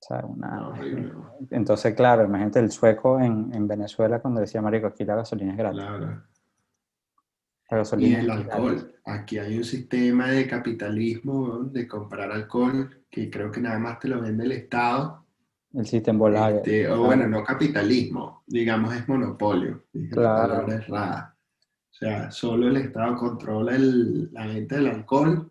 sea, 0.00 0.26
una... 0.26 0.72
Entonces, 1.50 1.94
claro, 1.94 2.24
imagínate 2.24 2.58
el 2.58 2.72
sueco 2.72 3.20
en, 3.20 3.54
en, 3.54 3.68
Venezuela 3.68 4.20
cuando 4.20 4.40
decía, 4.40 4.60
marico, 4.60 4.88
aquí 4.88 5.04
la 5.04 5.14
gasolina 5.14 5.52
es 5.52 5.58
gratis. 5.58 5.80
Claro. 5.80 6.33
Gasolina 7.76 8.18
y 8.18 8.24
el 8.24 8.30
alcohol. 8.30 8.94
Aquí 9.04 9.38
hay 9.38 9.56
un 9.56 9.64
sistema 9.64 10.30
de 10.30 10.46
capitalismo 10.46 11.64
de 11.64 11.86
comprar 11.86 12.30
alcohol 12.32 13.04
que 13.10 13.30
creo 13.30 13.50
que 13.50 13.60
nada 13.60 13.78
más 13.78 13.98
te 13.98 14.08
lo 14.08 14.20
vende 14.20 14.44
el 14.44 14.52
Estado. 14.52 15.24
El 15.72 15.86
sistema 15.86 16.18
volario. 16.18 16.56
Este, 16.58 16.88
o 16.88 17.04
bueno, 17.04 17.26
no 17.28 17.42
capitalismo, 17.44 18.42
digamos 18.46 18.94
es 18.94 19.08
monopolio. 19.08 19.84
Claro. 20.10 20.66
Es 20.68 20.88
o 21.94 21.96
sea, 21.96 22.28
solo 22.32 22.68
el 22.68 22.76
Estado 22.78 23.16
controla 23.16 23.78
la 23.78 24.46
venta 24.48 24.76
del 24.76 24.88
alcohol 24.88 25.48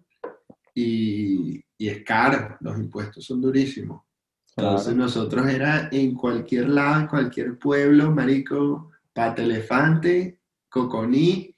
y, 0.76 1.63
es 1.78 2.03
caro, 2.03 2.57
los 2.59 2.78
impuestos 2.78 3.26
son 3.26 3.41
durísimos. 3.41 4.03
Entonces 4.55 4.93
nosotros 4.93 5.47
era 5.47 5.88
en 5.91 6.13
cualquier 6.15 6.69
lado, 6.69 7.01
en 7.01 7.07
cualquier 7.07 7.57
pueblo, 7.57 8.11
marico, 8.11 8.91
pata 9.13 9.41
elefante, 9.41 10.39
coconí, 10.69 11.53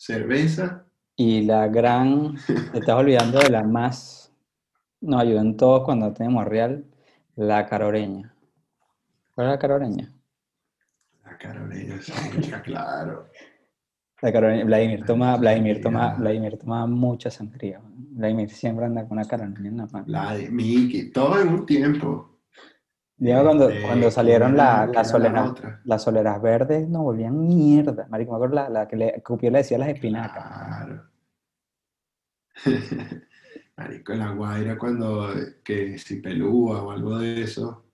cerveza. 0.00 0.86
Y 1.14 1.42
la 1.42 1.68
gran, 1.68 2.36
te 2.46 2.78
estás 2.78 2.96
olvidando 2.96 3.38
de 3.40 3.50
la 3.50 3.62
más, 3.62 4.32
nos 5.02 5.20
ayudan 5.20 5.56
todos 5.58 5.84
cuando 5.84 6.12
tenemos 6.14 6.46
real, 6.46 6.86
la 7.36 7.66
caroreña. 7.66 8.34
¿Cuál 9.34 9.48
es 9.48 9.50
la 9.52 9.58
caroreña? 9.58 10.12
La 11.24 11.36
caroreña, 11.36 12.00
sí, 12.00 12.12
claro. 12.64 13.28
La 14.22 14.32
Carolina, 14.32 14.64
Vladimir 14.64 15.04
toma, 15.06 15.36
Vladimir 15.36 15.80
toma, 15.80 16.14
Vladimir 16.14 16.58
toma 16.58 16.86
mucha 16.86 17.30
sangría. 17.30 17.80
Vladimir 17.82 18.50
siempre 18.50 18.84
anda 18.84 19.02
con 19.06 19.12
una 19.12 19.26
caroneña 19.26 19.68
en 19.68 19.76
la 19.78 19.86
mano. 19.86 20.04
Vladimir, 20.06 21.10
todo 21.12 21.40
en 21.40 21.48
un 21.48 21.64
tiempo. 21.64 22.29
Digo, 23.20 23.42
cuando, 23.42 23.68
este, 23.68 23.82
cuando 23.82 24.10
salieron 24.10 24.56
la, 24.56 24.86
las 24.86 25.10
soleras, 25.10 25.52
las 25.84 26.02
soleras 26.02 26.40
verdes, 26.40 26.88
no 26.88 27.02
volvían 27.02 27.46
mierda. 27.46 28.06
Marico, 28.08 28.32
me 28.32 28.36
acuerdo 28.36 28.54
la, 28.54 28.70
la 28.70 28.88
que 28.88 28.96
le 28.96 29.22
Cupió 29.22 29.50
le 29.50 29.58
decía 29.58 29.76
las 29.76 29.90
espinacas. 29.90 30.42
Claro. 30.46 31.02
Marico, 33.76 34.14
la 34.14 34.30
Guaira 34.30 34.78
cuando, 34.78 35.28
que 35.62 35.98
si 35.98 36.16
pelúa 36.16 36.82
o 36.82 36.92
algo 36.92 37.18
de 37.18 37.42
eso, 37.42 37.84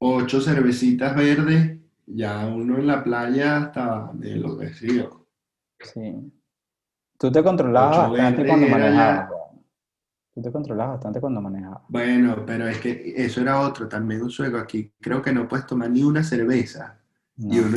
ocho 0.00 0.40
cervecitas 0.40 1.16
verdes, 1.16 1.76
ya 2.06 2.46
uno 2.46 2.78
en 2.78 2.86
la 2.86 3.02
playa 3.02 3.58
estaba 3.58 4.12
de 4.14 4.34
enloquecido. 4.34 5.26
Sí. 5.80 6.14
Tú 7.18 7.32
te 7.32 7.42
controlabas 7.42 8.12
bastante 8.12 8.46
cuando 8.46 8.68
manejabas. 8.68 9.30
Tú 10.38 10.42
te 10.42 10.52
controlabas 10.52 10.94
bastante 10.94 11.20
cuando 11.20 11.40
manejabas. 11.40 11.82
Bueno, 11.88 12.44
pero 12.46 12.68
es 12.68 12.78
que 12.78 13.12
eso 13.16 13.40
era 13.40 13.60
otro, 13.60 13.88
también 13.88 14.22
un 14.22 14.30
sueco 14.30 14.56
aquí. 14.56 14.92
Creo 15.00 15.20
que 15.20 15.32
no 15.32 15.48
puedes 15.48 15.66
tomar 15.66 15.90
ni 15.90 16.04
una 16.04 16.22
cerveza. 16.22 16.96
Y 17.36 17.58
uno 17.58 17.74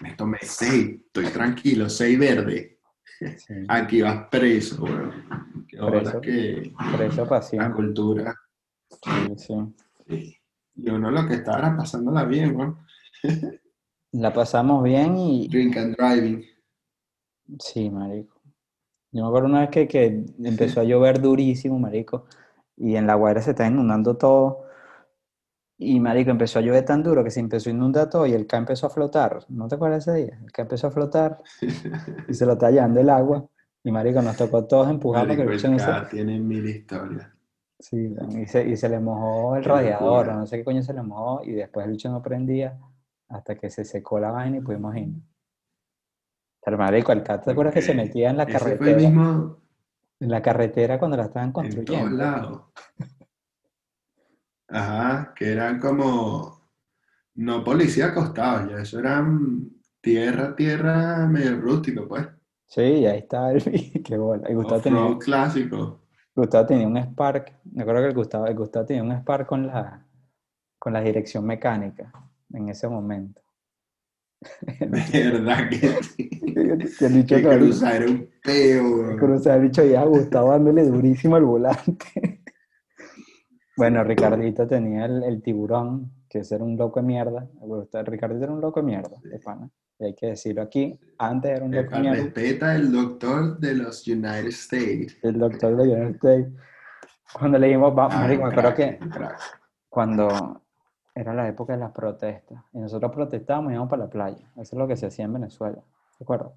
me 0.00 0.14
tomé 0.14 0.38
seis, 0.42 1.00
estoy 1.06 1.26
tranquilo, 1.26 1.88
seis 1.88 2.16
verde. 2.16 2.78
Aquí 3.68 4.00
vas 4.00 4.28
preso, 4.30 4.84
weón. 4.84 5.24
Preso, 5.68 6.20
que 6.20 6.72
preso 6.96 7.26
para 7.28 7.44
La 7.52 7.72
cultura. 7.72 8.34
Sí, 8.88 9.34
sí, 9.36 9.54
sí. 10.06 10.36
Y 10.76 10.90
uno 10.90 11.10
lo 11.10 11.26
que 11.26 11.34
estaba 11.34 11.58
era 11.58 11.76
pasándola 11.76 12.24
bien, 12.24 12.54
weón. 12.54 12.78
La 14.12 14.32
pasamos 14.32 14.84
bien 14.84 15.16
y... 15.16 15.48
Drink 15.48 15.76
and 15.76 15.96
driving. 15.96 16.44
Sí, 17.58 17.90
marico. 17.90 18.37
Yo 19.18 19.24
me 19.24 19.28
acuerdo 19.28 19.48
una 19.48 19.60
vez 19.60 19.70
que, 19.70 19.88
que 19.88 20.24
empezó 20.44 20.80
a 20.80 20.84
llover 20.84 21.20
durísimo, 21.20 21.76
marico, 21.78 22.26
y 22.76 22.94
en 22.94 23.08
La 23.08 23.16
Guaira 23.16 23.42
se 23.42 23.50
está 23.50 23.66
inundando 23.66 24.16
todo. 24.16 24.62
Y 25.76 25.98
marico, 25.98 26.30
empezó 26.30 26.60
a 26.60 26.62
llover 26.62 26.84
tan 26.84 27.02
duro 27.02 27.24
que 27.24 27.30
se 27.30 27.40
empezó 27.40 27.68
a 27.68 27.72
inundar 27.72 28.08
todo 28.08 28.26
y 28.26 28.32
el 28.32 28.46
K 28.46 28.56
empezó 28.56 28.86
a 28.86 28.90
flotar. 28.90 29.40
¿No 29.48 29.66
te 29.66 29.74
acuerdas 29.74 30.06
ese 30.06 30.24
día? 30.24 30.38
El 30.42 30.52
K 30.52 30.62
empezó 30.62 30.86
a 30.86 30.90
flotar 30.92 31.40
y 32.28 32.34
se 32.34 32.46
lo 32.46 32.52
está 32.52 32.70
llevando 32.70 33.00
el 33.00 33.10
agua. 33.10 33.44
Y 33.82 33.90
marico, 33.90 34.22
nos 34.22 34.36
tocó 34.36 34.64
todos 34.64 34.88
empujar 34.88 35.26
porque 35.26 35.42
el 35.42 35.48
bicho 35.48 35.68
no 35.68 35.78
se... 35.78 35.86
tiene 36.10 36.38
mil 36.38 36.64
historias. 36.68 37.28
Sí, 37.80 38.14
y 38.36 38.46
se, 38.46 38.68
y 38.68 38.76
se 38.76 38.88
le 38.88 39.00
mojó 39.00 39.56
el 39.56 39.64
radiador, 39.64 40.32
no 40.32 40.46
sé 40.46 40.58
qué 40.58 40.64
coño 40.64 40.82
se 40.82 40.92
le 40.92 41.02
mojó, 41.02 41.44
y 41.44 41.52
después 41.52 41.86
el 41.86 41.92
bicho 41.92 42.08
no 42.10 42.20
prendía 42.22 42.76
hasta 43.28 43.54
que 43.56 43.70
se 43.70 43.84
secó 43.84 44.18
la 44.18 44.32
vaina 44.32 44.58
y 44.58 44.60
pudimos 44.60 44.96
ir. 44.96 45.10
Marico, 46.76 47.12
el 47.12 47.22
¿te 47.22 47.32
acuerdas 47.32 47.74
que 47.74 47.82
se 47.82 47.94
metía 47.94 48.30
en 48.30 48.36
la 48.36 48.46
carretera? 48.46 48.76
Fue 48.76 48.90
el 48.90 48.96
mismo, 48.96 49.58
En 50.20 50.30
la 50.30 50.42
carretera 50.42 50.98
cuando 50.98 51.16
la 51.16 51.24
estaban 51.24 51.48
en 51.48 51.52
todos 51.52 51.66
construyendo. 51.66 52.16
lados. 52.16 52.62
Ajá, 54.68 55.32
que 55.34 55.52
eran 55.52 55.80
como, 55.80 56.60
no 57.36 57.64
policía 57.64 58.08
acostados, 58.08 58.70
ya 58.70 58.78
eso 58.78 58.98
eran 58.98 59.70
tierra, 60.00 60.54
tierra 60.54 61.26
medio 61.26 61.58
rústico, 61.58 62.06
pues. 62.06 62.26
Sí, 62.66 62.82
y 62.82 63.06
ahí 63.06 63.20
está 63.20 63.50
el 63.52 63.62
qué 64.04 64.18
bola. 64.18 64.50
Y 64.50 64.54
Gustavo 64.54 64.80
tenía, 64.80 65.18
clásico. 65.18 66.02
Gustavo 66.34 66.66
tenía 66.66 66.86
un 66.86 66.98
Spark. 66.98 67.60
Me 67.72 67.82
acuerdo 67.82 68.02
que 68.02 68.08
el 68.08 68.14
Gustavo, 68.14 68.46
el 68.46 68.54
Gustavo 68.54 68.84
tenía 68.84 69.02
un 69.02 69.12
Spark 69.12 69.46
con 69.46 69.66
la, 69.66 70.04
con 70.78 70.92
la 70.92 71.00
dirección 71.00 71.46
mecánica 71.46 72.12
en 72.52 72.68
ese 72.68 72.88
momento. 72.88 73.40
¿Verdad 74.80 75.68
que 75.70 75.88
sí? 76.02 76.28
Y 76.42 77.04
el 77.04 77.12
bicho 77.12 77.36
Que 77.36 77.42
cruzar 77.42 77.96
era 78.02 78.10
un 78.10 78.28
peo, 78.42 79.16
cruzar 79.18 79.56
el 79.58 79.62
bicho 79.64 79.84
ya 79.84 80.04
Gustavo 80.04 80.50
dándole 80.52 80.84
durísimo 80.84 81.36
al 81.36 81.44
volante. 81.44 82.42
Bueno, 83.76 84.02
Ricardito 84.02 84.66
tenía 84.66 85.04
el, 85.04 85.22
el 85.22 85.40
tiburón, 85.40 86.10
que 86.28 86.40
ese 86.40 86.56
era 86.56 86.64
un 86.64 86.76
loco 86.76 86.98
de 87.00 87.06
mierda. 87.06 87.46
Gustavo- 87.60 88.06
Ricardito 88.06 88.42
era 88.42 88.52
un 88.52 88.60
loco 88.60 88.80
de 88.80 88.86
mierda, 88.86 89.16
de 89.22 89.38
pana. 89.38 89.70
Y 90.00 90.04
hay 90.06 90.14
que 90.16 90.26
decirlo 90.26 90.62
aquí, 90.62 90.98
antes 91.16 91.52
era 91.52 91.64
un 91.64 91.70
loco 91.72 91.94
de 91.94 92.00
mierda. 92.00 92.20
Respeta 92.24 92.74
el 92.74 92.90
doctor 92.90 93.56
de 93.60 93.74
los 93.74 94.04
United 94.08 94.46
States. 94.48 95.16
El 95.22 95.38
doctor 95.38 95.76
de 95.76 95.82
United 95.84 96.14
States. 96.16 96.48
Cuando 97.32 97.56
le 97.58 97.66
dijimos, 97.68 97.96
va, 97.96 98.08
Ah, 98.10 98.26
me 98.26 98.34
acuerdo 98.34 98.74
que 98.74 98.98
crack. 98.98 99.38
cuando 99.88 100.62
era 101.18 101.34
la 101.34 101.48
época 101.48 101.72
de 101.72 101.80
las 101.80 101.90
protestas, 101.92 102.62
y 102.72 102.78
nosotros 102.78 103.12
protestábamos 103.12 103.72
y 103.72 103.74
íbamos 103.74 103.90
para 103.90 104.04
la 104.04 104.10
playa. 104.10 104.50
Eso 104.56 104.76
es 104.76 104.78
lo 104.78 104.86
que 104.86 104.96
se 104.96 105.06
hacía 105.06 105.24
en 105.24 105.32
Venezuela, 105.32 105.82
¿de 106.18 106.22
acuerdo? 106.22 106.54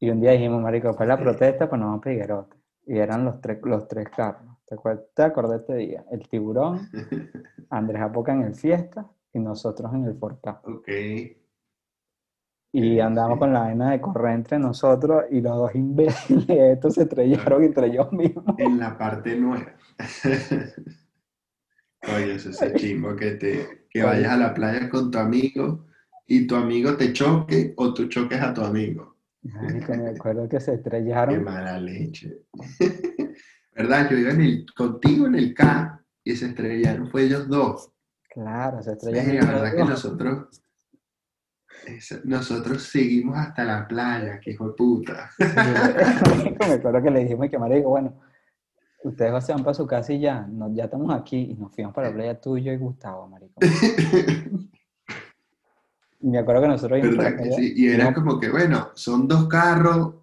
Y 0.00 0.08
un 0.08 0.20
día 0.20 0.32
dijimos, 0.32 0.62
marico, 0.62 0.94
para 0.94 1.08
la 1.08 1.18
protesta, 1.18 1.68
pues 1.68 1.78
nos 1.78 1.90
vamos 1.90 2.06
a 2.06 2.12
Higuerote. 2.12 2.56
Y 2.86 2.98
eran 2.98 3.24
los 3.24 3.40
tres, 3.40 3.58
los 3.62 3.86
tres 3.86 4.08
carros. 4.08 4.56
¿Te 4.66 4.74
acuerdas? 4.74 5.04
¿Te 5.14 5.22
acordás 5.22 5.50
de 5.50 5.56
este 5.58 5.74
día? 5.74 6.04
El 6.10 6.26
tiburón, 6.26 6.88
Andrés 7.70 8.00
Apoca 8.00 8.32
en 8.32 8.42
el 8.42 8.54
Fiesta 8.54 9.06
y 9.32 9.38
nosotros 9.38 9.92
en 9.92 10.04
el 10.06 10.14
Forca. 10.14 10.62
Ok. 10.64 10.88
Y 12.72 12.96
sí. 12.96 12.98
con 13.38 13.52
la 13.52 13.60
vaina 13.60 13.90
de 13.90 14.00
correr 14.00 14.32
entre 14.32 14.58
nosotros 14.58 15.24
y 15.30 15.40
los 15.40 15.56
dos 15.56 15.74
imbéciles 15.74 16.48
estos 16.48 16.94
se 16.94 17.02
estrellaron 17.02 17.64
entre 17.64 17.88
ellos 17.88 18.12
mismos. 18.12 18.54
En 18.58 18.78
la 18.78 18.96
parte 18.96 19.36
nueva. 19.36 19.74
Oye, 22.08 22.34
eso 22.34 22.50
es 22.50 22.62
el 22.62 22.74
chimbo 22.74 23.14
que 23.14 23.32
te 23.32 23.86
que 23.90 24.02
vayas 24.02 24.32
a 24.32 24.36
la 24.36 24.54
playa 24.54 24.88
con 24.88 25.10
tu 25.10 25.18
amigo 25.18 25.86
y 26.26 26.46
tu 26.46 26.54
amigo 26.54 26.96
te 26.96 27.12
choque 27.12 27.74
o 27.76 27.92
tú 27.92 28.06
choques 28.08 28.40
a 28.40 28.54
tu 28.54 28.62
amigo. 28.62 29.16
Marico, 29.42 29.94
me 29.94 30.08
acuerdo 30.16 30.48
que 30.48 30.60
se 30.60 30.70
Qué 30.72 30.76
estrellaron. 30.78 31.42
mala 31.44 31.78
leche. 31.78 32.42
¿Verdad? 33.74 34.08
Yo 34.10 34.16
iba 34.18 34.30
en 34.30 34.40
el, 34.42 34.66
contigo 34.76 35.26
en 35.26 35.34
el 35.34 35.54
K 35.54 36.00
y 36.24 36.36
se 36.36 36.46
estrellaron, 36.46 37.10
fue 37.10 37.24
ellos 37.24 37.48
dos. 37.48 37.90
Claro, 38.32 38.82
se 38.82 38.92
estrellaron. 38.92 39.36
la 39.36 39.52
verdad 39.52 39.74
que 39.76 39.84
nosotros, 39.84 40.62
nosotros 42.24 42.82
seguimos 42.84 43.36
hasta 43.38 43.64
la 43.64 43.88
playa, 43.88 44.38
que 44.40 44.52
hijo 44.52 44.68
de 44.68 44.74
puta. 44.74 45.30
Sí, 45.36 45.44
me 46.68 46.74
acuerdo 46.74 47.02
que 47.02 47.10
le 47.10 47.20
dijimos 47.20 47.48
que 47.50 47.58
marico, 47.58 47.88
bueno, 47.90 48.20
ustedes 49.02 49.48
van 49.48 49.64
para 49.64 49.74
su 49.74 49.86
casa 49.86 50.12
y 50.12 50.20
ya, 50.20 50.46
no, 50.46 50.72
ya 50.74 50.84
estamos 50.84 51.12
aquí 51.12 51.38
y 51.50 51.54
nos 51.54 51.72
fuimos 51.74 51.94
para 51.94 52.08
la 52.08 52.14
playa 52.14 52.40
tú, 52.40 52.58
yo 52.58 52.72
y 52.72 52.76
Gustavo, 52.76 53.28
marico. 53.28 53.54
Y 56.20 56.26
me 56.28 56.38
acuerdo 56.38 56.62
que 56.62 56.68
nosotros 56.68 56.98
íbamos 56.98 57.16
para 57.16 57.30
la 57.30 57.36
¿Verdad 57.36 57.56
que 57.56 57.62
sí? 57.62 57.74
Y 57.76 57.88
era 57.88 58.12
como 58.12 58.38
que, 58.38 58.50
bueno, 58.50 58.90
son 58.94 59.26
dos 59.26 59.48
carros, 59.48 60.14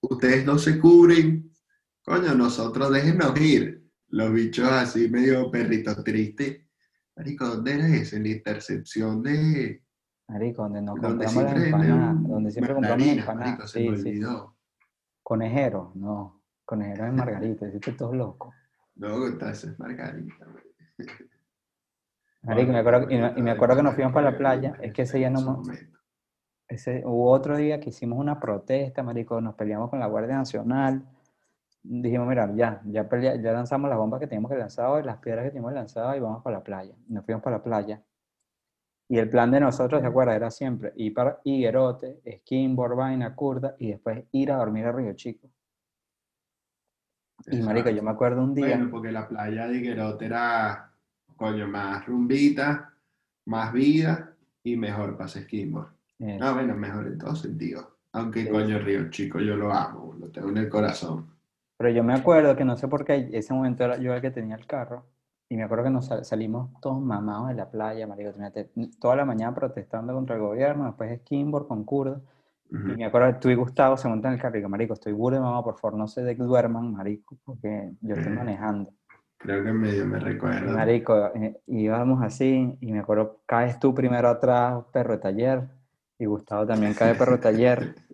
ustedes 0.00 0.44
no 0.44 0.58
se 0.58 0.78
cubren, 0.78 1.50
coño, 2.04 2.34
nosotros 2.34 2.92
déjenos 2.92 3.38
ir. 3.40 3.78
Los 4.10 4.32
bichos 4.32 4.70
así 4.70 5.08
medio 5.10 5.50
perritos 5.50 6.02
tristes. 6.02 6.62
Marico, 7.14 7.46
¿dónde 7.46 7.74
era 7.74 7.88
ese? 7.88 8.16
En 8.16 8.22
la 8.22 8.28
intercepción 8.30 9.22
de 9.22 9.82
marico, 10.28 10.62
donde 10.62 10.82
nos 10.82 11.00
donde 11.00 11.24
compramos 11.24 11.52
las 11.52 11.64
empanadas, 11.64 12.28
donde 12.28 12.50
siempre 12.50 12.74
compramos 12.74 13.06
empanadas. 13.06 13.46
marico, 13.46 13.68
se 13.68 13.78
Sí, 13.80 13.96
sí, 13.96 14.20
sí. 14.20 14.26
Conejero, 15.22 15.92
no, 15.94 16.37
conejero 16.68 17.06
es 17.06 17.12
Margarita, 17.14 17.66
hiciste 17.66 17.92
todos 17.92 18.14
locos. 18.14 18.54
No, 18.96 19.26
entonces 19.26 19.70
es 19.70 19.78
margarita. 19.78 20.44
marico. 20.46 21.24
Marico, 22.42 22.72
me 22.72 22.78
acuerdo, 22.78 23.10
y, 23.10 23.16
me- 23.18 23.32
y 23.36 23.42
me 23.42 23.50
acuerdo 23.52 23.76
que 23.76 23.82
nos 23.82 23.94
fuimos 23.94 24.12
para 24.12 24.30
la 24.30 24.36
playa, 24.36 24.74
es 24.82 24.92
que 24.92 25.02
ese 25.02 25.16
día 25.18 25.30
no, 25.30 25.62
ese, 26.68 27.02
hubo 27.06 27.30
otro 27.30 27.56
día 27.56 27.80
que 27.80 27.88
hicimos 27.88 28.18
una 28.18 28.38
protesta, 28.38 29.02
marico, 29.02 29.40
nos 29.40 29.54
peleamos 29.54 29.88
con 29.88 29.98
la 29.98 30.06
Guardia 30.06 30.36
Nacional. 30.36 31.02
Dijimos, 31.82 32.28
mira, 32.28 32.52
ya, 32.54 32.82
ya, 32.84 33.08
pelea- 33.08 33.36
ya 33.40 33.52
lanzamos 33.52 33.88
las 33.88 33.98
bombas 33.98 34.20
que 34.20 34.26
teníamos 34.26 34.50
que 34.50 34.58
lanzar, 34.58 35.04
las 35.06 35.16
piedras 35.18 35.44
que 35.44 35.50
teníamos 35.50 35.72
lanzadas 35.72 36.16
y 36.16 36.20
vamos 36.20 36.42
para 36.42 36.58
la 36.58 36.62
playa. 36.64 36.94
Nos 37.08 37.24
fuimos 37.24 37.42
para 37.42 37.56
la 37.56 37.62
playa. 37.62 38.02
Y 39.08 39.16
el 39.18 39.30
plan 39.30 39.50
de 39.50 39.60
nosotros, 39.60 40.02
¿te 40.02 40.06
acuerdas? 40.06 40.36
Era 40.36 40.50
siempre 40.50 40.92
ir 40.96 41.14
para 41.14 41.40
Higuerote, 41.44 42.20
Esquimbo, 42.24 42.94
Vaina, 42.94 43.34
Curda 43.34 43.74
y 43.78 43.90
después 43.92 44.24
ir 44.32 44.52
a 44.52 44.56
dormir 44.56 44.84
a 44.84 44.92
Río 44.92 45.14
Chico. 45.14 45.48
Y 47.46 47.56
marico, 47.62 47.88
yo 47.90 47.96
Exacto. 47.96 48.02
me 48.02 48.10
acuerdo 48.10 48.42
un 48.42 48.54
día, 48.54 48.66
Bueno, 48.66 48.90
porque 48.90 49.12
la 49.12 49.28
playa 49.28 49.68
de 49.68 49.76
Higuerote 49.76 50.26
era, 50.26 50.90
coño, 51.36 51.68
más 51.68 52.04
rumbita, 52.06 52.92
más 53.46 53.72
vida 53.72 54.34
y 54.62 54.76
mejor 54.76 55.16
para 55.16 55.30
eh, 55.30 56.38
No, 56.40 56.54
bueno, 56.54 56.74
mejor 56.74 57.06
en 57.06 57.18
todo 57.18 57.34
sentido. 57.36 57.96
Aunque, 58.12 58.44
Sí. 58.44 58.50
coño, 58.50 58.78
Río 58.78 59.10
Chico, 59.10 59.38
yo 59.40 59.56
lo 59.56 59.72
amo, 59.72 60.14
lo 60.18 60.28
tengo 60.30 60.48
en 60.50 60.58
el 60.58 60.68
corazón. 60.68 61.26
pero 61.76 61.90
yo 61.90 62.02
me 62.02 62.12
acuerdo 62.14 62.56
que 62.56 62.64
no 62.64 62.76
sé 62.76 62.88
por 62.88 63.04
qué, 63.04 63.30
ese 63.32 63.54
momento 63.54 63.84
era 63.84 63.96
yo 63.98 64.12
el 64.12 64.20
que 64.20 64.30
tenía 64.32 64.56
el 64.56 64.66
carro. 64.66 65.06
Y 65.48 65.56
me 65.56 65.62
acuerdo 65.62 65.84
que 65.84 65.90
nos 65.90 66.06
sal- 66.06 66.24
salimos 66.24 66.70
todos 66.80 67.00
mamados 67.00 67.48
de 67.48 67.54
la 67.54 67.70
playa, 67.70 68.06
marico, 68.06 68.32
toda 69.00 69.16
la 69.16 69.24
mañana 69.24 69.54
protestando 69.54 70.12
contra 70.12 70.34
el 70.36 70.42
gobierno, 70.42 70.84
después 70.86 71.18
Skimboard 71.20 71.68
con 71.68 71.84
Y 72.70 72.76
me 72.96 73.04
acuerdo 73.06 73.32
que 73.32 73.38
tú 73.40 73.48
y 73.48 73.54
Gustavo 73.54 73.96
se 73.96 74.08
montan 74.08 74.32
en 74.32 74.36
el 74.36 74.42
carro 74.42 74.56
y 74.56 74.58
digo, 74.58 74.68
marico, 74.68 74.94
estoy 74.94 75.12
burro 75.12 75.40
mamá, 75.40 75.62
por 75.64 75.78
favor, 75.78 75.98
no 75.98 76.06
se 76.08 76.22
de- 76.22 76.34
duerman, 76.34 76.92
marico, 76.92 77.38
porque 77.44 77.92
yo 78.02 78.14
estoy 78.14 78.32
Ujú. 78.32 78.38
manejando. 78.40 78.92
Creo 79.38 79.62
que 79.64 79.72
medio 79.72 80.06
me 80.06 80.18
recuerdo. 80.18 80.70
marico, 80.72 81.26
eh, 81.34 81.60
íbamos 81.66 82.22
así, 82.22 82.76
y 82.80 82.92
me 82.92 82.98
acuerdo, 83.00 83.40
caes 83.46 83.78
tú 83.78 83.94
primero 83.94 84.28
atrás, 84.28 84.84
perro 84.92 85.12
de 85.14 85.18
taller, 85.18 85.68
y 86.18 86.26
Gustavo 86.26 86.66
también 86.66 86.92
cae 86.94 87.14
perro 87.14 87.32
de 87.32 87.42
taller. 87.42 87.94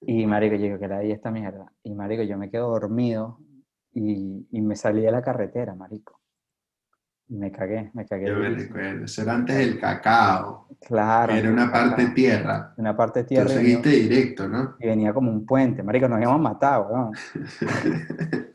Y 0.00 0.26
marico, 0.26 0.54
yo 0.54 0.62
digo, 0.62 0.78
que 0.78 0.86
la 0.88 1.00
di 1.00 1.10
esta 1.10 1.30
mierda. 1.30 1.72
Y 1.82 1.92
marico, 1.92 2.22
yo 2.22 2.38
me 2.38 2.50
quedo 2.50 2.70
dormido, 2.70 3.40
y, 3.92 4.46
y 4.50 4.60
me 4.60 4.76
salí 4.76 5.00
de 5.02 5.10
la 5.10 5.22
carretera, 5.22 5.74
marico. 5.74 6.17
Me 7.28 7.52
cagué, 7.52 7.90
me 7.92 8.06
cagué. 8.06 8.26
Yo 8.28 8.36
me 8.36 8.48
recuerdo. 8.48 9.04
Eso 9.04 9.22
era 9.22 9.34
antes 9.34 9.56
del 9.56 9.78
cacao. 9.78 10.66
Claro. 10.80 11.34
Era 11.34 11.50
una 11.50 11.70
parte 11.70 12.06
tierra. 12.08 12.72
Una 12.76 12.96
parte 12.96 13.22
Tú 13.22 13.28
tierra 13.28 13.44
venía, 13.48 13.82
seguiste 13.82 13.90
directo, 13.90 14.48
¿no? 14.48 14.76
y 14.78 14.86
venía 14.86 15.12
como 15.12 15.30
un 15.30 15.44
puente. 15.44 15.82
Marico, 15.82 16.08
nos 16.08 16.16
habíamos 16.16 16.40
matado, 16.40 16.88
weón. 16.88 17.12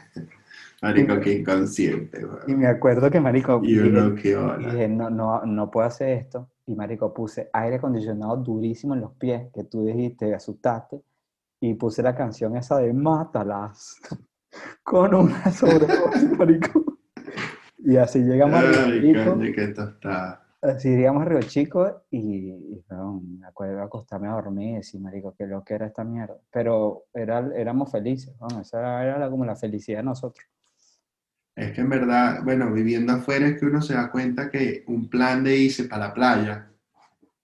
Marico, 0.82 1.20
qué 1.22 1.40
inconsciente, 1.40 2.26
weón. 2.26 2.40
Y 2.48 2.56
me 2.56 2.68
acuerdo 2.68 3.10
que, 3.10 3.20
marico, 3.22 3.62
Y 3.64 3.76
dije, 3.76 3.88
uno, 3.90 4.16
y 4.22 4.34
hola. 4.34 4.72
dije, 4.74 4.88
no, 4.90 5.10
no, 5.10 5.46
no 5.46 5.72
puedo 5.72 5.88
hacer 5.88 6.10
esto. 6.10 6.50
Y, 6.66 6.76
marico, 6.76 7.14
puse 7.14 7.50
aire 7.54 7.78
acondicionado 7.78 8.36
durísimo 8.38 8.94
en 8.94 9.02
los 9.02 9.12
pies, 9.14 9.50
que 9.54 9.64
tú 9.64 9.86
dijiste, 9.86 10.28
te 10.28 10.36
asustaste. 10.36 11.02
Y 11.62 11.76
puse 11.76 12.04
la 12.04 12.14
canción 12.16 12.58
esa 12.58 12.78
de 12.80 12.92
Mátalas, 12.92 13.96
con 14.84 15.14
una 15.16 15.50
sobredosis, 15.52 16.38
marico. 16.38 16.83
Y 17.86 17.98
así 17.98 18.20
llegamos 18.20 18.60
a 18.60 18.62
Río 18.62 18.78
Ay, 18.86 19.02
Chico, 19.02 19.40
así 20.62 20.90
llegamos 20.90 21.24
a 21.24 21.26
Río 21.26 21.40
Chico 21.42 22.06
y, 22.10 22.50
y, 22.50 22.86
weón, 22.90 23.40
me 23.40 23.48
acuerdo 23.48 23.76
de 23.76 23.84
acostarme 23.84 24.30
a 24.30 24.32
dormir 24.32 24.70
y 24.70 24.76
decir, 24.76 25.02
marico, 25.02 25.36
qué 25.38 25.46
lo 25.46 25.64
que 25.64 25.74
era 25.74 25.88
esta 25.88 26.06
mierda. 26.06 26.38
Pero 26.52 27.06
era, 27.14 27.46
éramos 27.56 27.92
felices, 27.92 28.34
weón, 28.40 28.62
esa 28.62 29.04
era 29.04 29.30
como 29.30 29.44
la 29.44 29.56
felicidad 29.56 30.00
de 30.00 30.04
nosotros. 30.04 30.46
Es 31.56 31.74
que 31.74 31.82
en 31.82 31.90
verdad, 31.90 32.40
bueno, 32.44 32.72
viviendo 32.72 33.14
afuera 33.14 33.48
es 33.48 33.60
que 33.60 33.66
uno 33.66 33.82
se 33.82 33.94
da 33.94 34.10
cuenta 34.10 34.50
que 34.50 34.84
un 34.88 35.10
plan 35.10 35.44
de 35.44 35.58
irse 35.58 35.84
para 35.84 36.08
la 36.08 36.14
playa, 36.14 36.72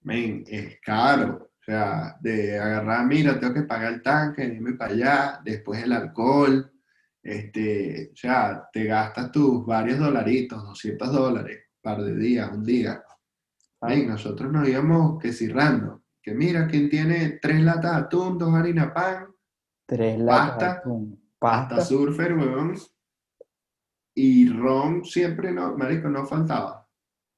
men, 0.03 0.45
es 0.47 0.79
caro. 0.81 1.49
O 1.59 1.63
sea, 1.63 2.17
de 2.21 2.57
agarrar, 2.57 3.05
mira, 3.05 3.39
tengo 3.39 3.53
que 3.53 3.63
pagar 3.63 3.93
el 3.93 4.01
tanque, 4.01 4.45
irme 4.45 4.73
para 4.73 4.93
allá, 4.93 5.41
después 5.43 5.83
el 5.83 5.91
alcohol, 5.91 6.71
este, 7.23 8.11
o 8.13 8.15
sea, 8.15 8.67
te 8.71 8.85
gastas 8.85 9.31
tus 9.31 9.65
varios 9.65 9.99
dolaritos, 9.99 10.63
200 10.63 11.11
dólares, 11.11 11.59
par 11.81 12.01
de 12.01 12.15
días, 12.15 12.49
un 12.51 12.63
día. 12.63 13.03
Men, 13.81 14.07
nosotros 14.09 14.51
nos 14.51 14.67
íbamos 14.67 15.21
que 15.21 15.31
cirrando, 15.31 16.03
que 16.21 16.33
mira, 16.33 16.67
quien 16.67 16.89
tiene 16.89 17.39
tres 17.41 17.61
latas 17.61 17.91
de 17.93 17.97
atún, 18.03 18.37
dos 18.37 18.53
harina 18.53 18.93
pan, 18.93 19.27
Tres 19.85 20.19
latas 20.19 20.45
de 20.53 20.59
Pasta, 20.65 20.71
atún, 20.79 21.13
hasta 21.41 21.75
pasta, 21.75 21.81
surfer, 21.81 22.33
weón. 22.37 22.75
Y 24.15 24.49
ron 24.49 25.03
siempre 25.05 25.51
no, 25.51 25.75
marico, 25.77 26.09
no 26.09 26.25
faltaba. 26.25 26.87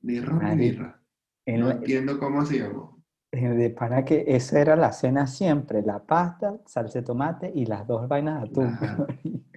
Ni 0.02 0.20
ron 0.20 0.40
ni 0.40 0.44
Marico, 0.46 0.60
birra. 0.62 1.04
en 1.46 1.60
No 1.60 1.68
la- 1.68 1.74
entiendo 1.76 2.20
cómo 2.20 2.42
hacíamos. 2.42 2.98
Eh, 3.32 3.48
De 3.50 3.70
pana 3.70 4.04
que 4.04 4.26
esa 4.28 4.60
era 4.60 4.76
la 4.76 4.92
cena 4.92 5.28
siempre, 5.28 5.82
la 5.84 6.04
pasta, 6.04 6.58
salsa 6.66 7.00
de 7.00 7.06
tomate 7.06 7.52
y 7.54 7.66
las 7.66 7.88
dos 7.88 8.08
vainas 8.08 8.42
de 8.42 8.48
atún. 8.50 8.76
Claro. 8.78 9.08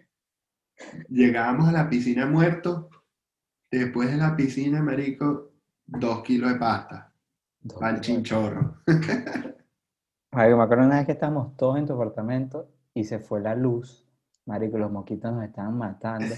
Llegábamos 1.08 1.68
a 1.68 1.72
la 1.72 1.88
piscina 1.88 2.26
muerto, 2.26 2.90
después 3.70 4.10
de 4.10 4.16
la 4.16 4.34
piscina, 4.36 4.82
marico, 4.82 5.52
dos 5.86 6.22
kilos 6.22 6.52
de 6.52 6.58
pasta, 6.58 7.12
de- 7.60 8.00
chinchorro. 8.00 8.78
Marico, 10.32 10.56
me 10.56 10.64
acuerdo 10.64 10.86
una 10.86 10.96
vez 10.96 11.06
que 11.06 11.12
estábamos 11.12 11.56
todos 11.56 11.78
en 11.78 11.86
tu 11.86 11.92
apartamento 11.92 12.68
y 12.92 13.04
se 13.04 13.20
fue 13.20 13.40
la 13.40 13.54
luz. 13.54 14.04
Marico, 14.46 14.78
los 14.78 14.90
mosquitos 14.90 15.32
nos 15.32 15.44
estaban 15.44 15.78
matando. 15.78 16.34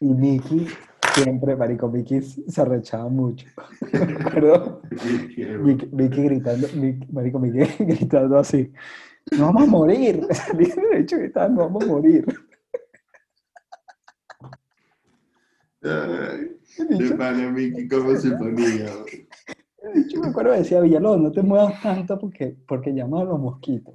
Y 0.00 0.12
Vicky, 0.14 0.66
siempre, 1.14 1.54
Marico, 1.54 1.88
Vicky 1.88 2.20
se 2.20 2.60
arrechaba 2.60 3.08
mucho. 3.08 3.46
Me 3.92 4.14
acuerdo 4.14 4.82
Vicky, 4.90 5.44
Vicky 5.92 6.22
gritando, 6.24 6.66
Vicky- 6.74 7.06
Marico, 7.12 7.38
Vicky 7.38 7.84
gritando 7.84 8.36
así. 8.36 8.72
¡No 9.38 9.44
vamos 9.46 9.62
a 9.62 9.66
morir! 9.66 10.26
De 10.54 10.98
hecho, 10.98 11.16
gritando, 11.16 11.62
¡no 11.62 11.68
vamos 11.68 11.84
a 11.84 11.86
morir! 11.86 12.26
Ay, 14.40 14.50
El 15.73 15.73
De 15.84 17.14
pana 17.16 17.50
Mickey, 17.50 17.86
¿cómo 17.88 18.16
se 18.16 18.30
ponía? 18.32 18.86
bicho 19.94 20.20
me 20.20 20.28
acuerdo 20.28 20.52
que 20.52 20.58
decía, 20.58 20.80
Villalobos, 20.80 21.20
no 21.20 21.30
te 21.30 21.42
muevas 21.42 21.80
tanto 21.82 22.18
porque, 22.18 22.56
porque 22.66 22.94
llaman 22.94 23.22
a 23.22 23.24
los 23.24 23.38
mosquitos. 23.38 23.94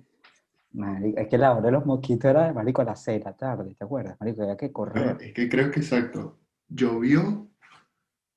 Marico, 0.72 1.20
es 1.20 1.28
que 1.28 1.38
la 1.38 1.54
hora 1.54 1.62
de 1.62 1.72
los 1.72 1.86
mosquitos 1.86 2.30
era, 2.30 2.54
marico, 2.54 2.84
a 2.84 2.86
las 2.86 3.04
6 3.04 3.20
de 3.20 3.26
la 3.26 3.36
tarde, 3.36 3.74
¿te 3.74 3.84
acuerdas? 3.84 4.18
Marico, 4.20 4.44
había 4.44 4.56
que 4.56 4.72
correr. 4.72 5.18
Es 5.20 5.34
que 5.34 5.50
creo 5.50 5.72
que 5.72 5.80
exacto. 5.80 6.38
Llovió 6.68 7.50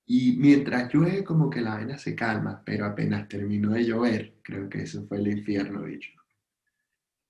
y 0.06 0.36
mientras 0.38 0.92
llueve 0.92 1.22
como 1.22 1.50
que 1.50 1.60
la 1.60 1.74
vaina 1.74 1.98
se 1.98 2.14
calma, 2.14 2.62
pero 2.64 2.86
apenas 2.86 3.28
terminó 3.28 3.72
de 3.72 3.84
llover, 3.84 4.38
creo 4.42 4.68
que 4.70 4.82
eso 4.82 5.06
fue 5.06 5.18
el 5.18 5.28
infierno, 5.28 5.82
bicho. 5.82 6.10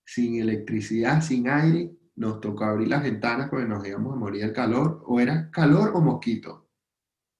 Sin 0.04 0.36
electricidad, 0.36 1.20
sin 1.20 1.48
aire, 1.48 1.90
nos 2.22 2.40
tocó 2.40 2.64
abrir 2.64 2.88
las 2.88 3.02
ventanas 3.02 3.48
porque 3.50 3.66
nos 3.66 3.86
íbamos 3.86 4.14
a 4.14 4.16
morir 4.16 4.42
del 4.42 4.52
calor, 4.54 5.02
o 5.06 5.20
era 5.20 5.50
calor 5.50 5.92
o 5.94 6.00
mosquito, 6.00 6.68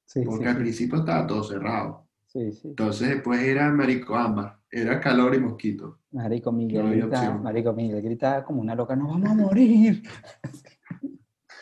Sí, 0.05 0.20
porque 0.22 0.45
sí, 0.45 0.49
al 0.49 0.57
sí, 0.57 0.61
principio 0.61 0.99
estaba 1.01 1.26
todo 1.26 1.43
cerrado. 1.45 2.09
sí, 2.26 2.53
sí. 2.53 2.68
Entonces 2.68 3.09
después 3.11 3.41
era 3.43 3.70
marico 3.72 4.16
ambas, 4.16 4.59
era 4.70 5.01
calor 5.01 5.35
y 5.35 5.41
mosquito. 5.41 6.01
Marico 6.12 6.53
No 6.53 6.59
Miguel 6.59 6.87
había 6.87 7.07
gritaba. 7.07 7.39
Marico 7.39 7.72
Miguel 7.72 8.03
gritaba 8.03 8.45
como 8.45 8.61
una 8.61 8.74
loca, 8.74 8.95
¡nos 8.97 9.09
vamos 9.09 9.30
a 9.30 9.35
morir! 9.35 10.03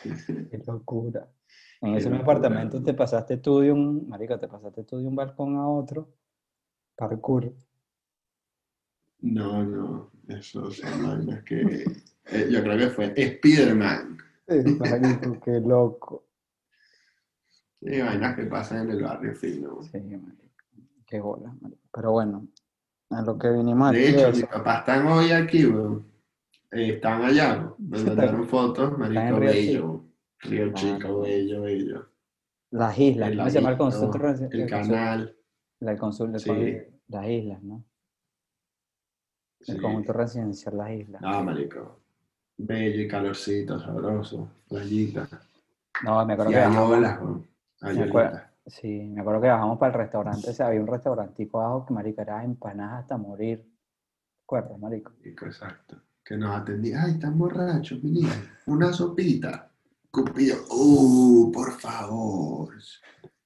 ¡Qué 0.49 0.57
locura! 0.67 1.31
En 1.81 1.95
ese 1.95 2.09
locura, 2.09 2.21
apartamento 2.23 2.79
¿no? 2.79 2.83
te 2.83 2.93
pasaste 2.93 3.37
tú 3.37 3.59
de 3.59 3.71
un, 3.71 4.07
marico, 4.07 4.39
te 4.39 4.47
pasaste 4.47 4.83
tú 4.83 4.99
de 4.99 5.07
un 5.07 5.15
balcón 5.15 5.55
a 5.57 5.67
otro, 5.67 6.13
parkour. 6.95 7.53
No, 9.21 9.63
no, 9.63 10.11
eso 10.27 10.69
son 10.71 11.03
vainas 11.03 11.43
que 11.43 11.85
eh, 12.25 12.47
yo 12.51 12.61
creo 12.63 12.77
que 12.77 12.89
fue 12.89 13.13
Spider-Man. 13.15 14.17
Marico, 14.79 15.39
qué 15.45 15.59
loco. 15.59 16.25
Sí, 17.81 17.99
vainas 17.99 18.35
que 18.35 18.43
pasan 18.45 18.83
en 18.85 18.91
el 18.91 19.03
barrio 19.03 19.33
fino. 19.35 19.81
Sí, 19.83 19.99
marico, 19.99 20.53
qué 21.07 21.19
bola, 21.19 21.53
marico. 21.61 21.81
Pero 21.93 22.11
bueno, 22.11 22.47
a 23.09 23.21
lo 23.21 23.37
que 23.37 23.49
vinimos 23.49 23.91
De 23.91 23.99
aquí 23.99 24.09
hecho, 24.15 24.27
es- 24.27 24.37
mis 24.37 24.45
papás 24.45 24.79
están 24.79 25.07
hoy 25.07 25.31
aquí, 25.31 25.65
weón. 25.65 26.05
Eh, 26.71 26.93
están 26.93 27.23
allá, 27.23 27.53
weón. 27.57 27.75
Me 27.79 27.97
Sí, 27.99 28.05
mandaron 28.05 28.47
fotos, 28.47 28.97
marico, 28.97 29.21
Río 29.21 29.51
bello. 29.51 30.05
Río 30.43 30.65
Ah, 30.69 30.73
Chico, 30.73 31.19
bello, 31.21 31.61
bello. 31.61 32.09
las 32.71 32.97
islas, 32.97 33.31
¿cómo 33.35 33.49
se 33.49 33.59
llama 33.61 33.71
el 34.51 34.69
canal, 34.69 35.37
la- 35.79 35.91
el 35.91 35.99
consul- 35.99 36.39
Sí. 36.39 36.77
las 37.09 37.27
islas, 37.27 37.61
¿no? 37.63 37.83
El 39.67 39.75
sí. 39.75 39.81
conjunto 39.81 40.13
residencial 40.13 40.77
Las 40.77 40.91
Islas. 40.91 41.21
No, 41.21 41.43
marico. 41.43 41.99
Bello 42.63 43.01
y 43.01 43.07
calorcito, 43.07 43.79
sabroso. 43.79 44.47
Playita. 44.69 45.27
No, 46.03 46.25
me 46.25 46.33
acuerdo 46.33 46.51
Y 46.51 46.53
que 46.55 46.59
bajamos, 46.59 46.91
olas, 46.91 47.19
Me 47.81 48.03
acuerdo. 48.03 48.39
sí, 48.67 49.09
me 49.09 49.21
acuerdo 49.21 49.41
que 49.41 49.47
bajamos 49.47 49.77
para 49.77 49.93
el 49.93 49.99
restaurante, 49.99 50.49
o 50.49 50.53
sea, 50.53 50.67
había 50.67 50.81
un 50.81 50.87
restaurantico 50.87 51.61
abajo 51.61 51.85
que, 51.85 51.93
marico, 51.93 52.21
era 52.21 52.43
empanadas 52.43 53.01
hasta 53.01 53.17
morir. 53.17 53.67
¿Te 54.47 54.77
marico? 54.77 55.13
Exacto. 55.23 56.01
Que 56.25 56.35
nos 56.35 56.53
atendía. 56.59 57.03
Ay, 57.03 57.13
están 57.13 57.37
borrachos, 57.37 58.03
mi 58.03 58.11
niño. 58.11 58.29
Una 58.67 58.91
sopita. 58.91 59.71
Cupido. 60.11 60.57
Uh, 60.69 61.49
por 61.53 61.71
favor. 61.79 62.73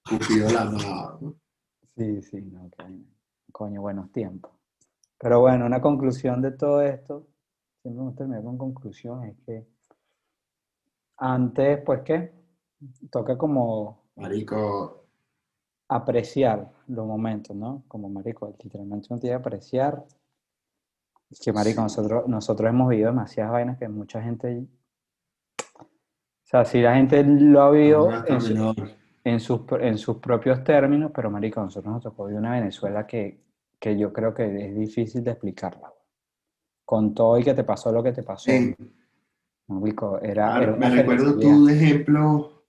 Cupido 0.03 0.49
la 0.49 0.65
mano. 0.65 1.35
Sí, 1.95 2.21
sí, 2.23 2.41
no, 2.41 2.69
vaina. 2.77 3.05
coño, 3.51 3.81
buenos 3.81 4.11
tiempos. 4.11 4.51
Pero 5.19 5.39
bueno, 5.41 5.67
una 5.67 5.79
conclusión 5.79 6.41
de 6.41 6.51
todo 6.51 6.81
esto, 6.81 7.27
siempre 7.85 8.01
hemos 8.01 8.15
terminado 8.15 8.45
con 8.45 8.57
conclusión, 8.57 9.23
es 9.25 9.37
que 9.45 9.67
antes, 11.17 11.81
pues, 11.85 12.01
¿qué? 12.01 12.31
Toca 13.11 13.37
como 13.37 14.01
Marico, 14.15 15.03
apreciar 15.87 16.71
los 16.87 17.05
momentos, 17.05 17.55
¿no? 17.55 17.83
Como 17.87 18.09
marico, 18.09 18.53
literalmente 18.63 19.07
uno 19.11 19.19
tiene 19.19 19.35
que 19.35 19.39
apreciar 19.39 20.03
que 21.41 21.53
marico, 21.53 21.75
Sí. 21.81 21.83
nosotros, 21.83 22.27
nosotros 22.27 22.69
hemos 22.69 22.89
vivido 22.89 23.09
demasiadas 23.09 23.51
vainas 23.53 23.77
que 23.77 23.87
mucha 23.87 24.21
gente, 24.21 24.65
o 25.77 25.85
sea, 26.43 26.65
si 26.65 26.81
la 26.81 26.95
gente 26.95 27.23
lo 27.23 27.61
ha 27.61 27.71
vivido 27.71 28.09
en, 28.25 28.41
su- 28.41 28.75
en 29.23 29.39
sus, 29.39 29.61
en 29.79 29.97
sus 29.97 30.17
propios 30.17 30.63
términos, 30.63 31.11
pero 31.13 31.29
marico, 31.31 31.61
nosotros 31.61 31.93
nos 31.93 32.03
tocó 32.03 32.25
vivir 32.25 32.39
una 32.39 32.51
Venezuela 32.51 33.05
que, 33.05 33.41
que 33.79 33.97
yo 33.97 34.11
creo 34.13 34.33
que 34.33 34.69
es 34.69 34.75
difícil 34.75 35.23
de 35.23 35.31
explicarla. 35.31 35.91
Con 36.85 37.13
todo 37.13 37.39
y 37.39 37.43
que 37.43 37.53
te 37.53 37.63
pasó 37.63 37.91
lo 37.91 38.03
que 38.03 38.11
te 38.11 38.23
pasó, 38.23 38.51
Sí. 38.51 38.75
era, 40.21 40.53
Claro, 40.53 40.61
era 40.61 40.75
me 40.77 40.89
recuerdo 40.89 41.37
tú 41.39 41.65
de 41.65 41.73
ejemplo, 41.73 42.65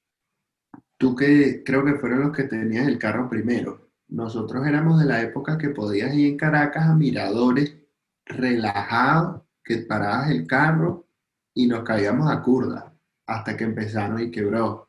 tú 0.97 1.15
que 1.15 1.63
creo 1.63 1.85
que 1.85 1.95
fueron 1.95 2.21
los 2.21 2.33
que 2.37 2.45
tenías 2.45 2.89
el 2.89 2.99
carro 2.99 3.29
primero. 3.29 3.91
Nosotros 4.09 4.67
éramos 4.67 5.01
de 5.01 5.07
la 5.07 5.21
época 5.21 5.59
que 5.59 5.71
podías 5.71 6.15
ir 6.15 6.29
en 6.29 6.37
Caracas 6.37 6.87
a 6.87 6.95
miradores 6.95 7.77
relajados, 8.25 9.43
que 9.63 9.79
parabas 9.79 10.31
el 10.31 10.47
carro 10.47 11.07
y 11.55 11.67
nos 11.67 11.83
caíamos 11.83 12.31
a 12.31 12.43
curda 12.43 12.95
hasta 13.27 13.57
que 13.57 13.65
empezaron 13.65 14.21
y 14.21 14.31
quebró. 14.31 14.89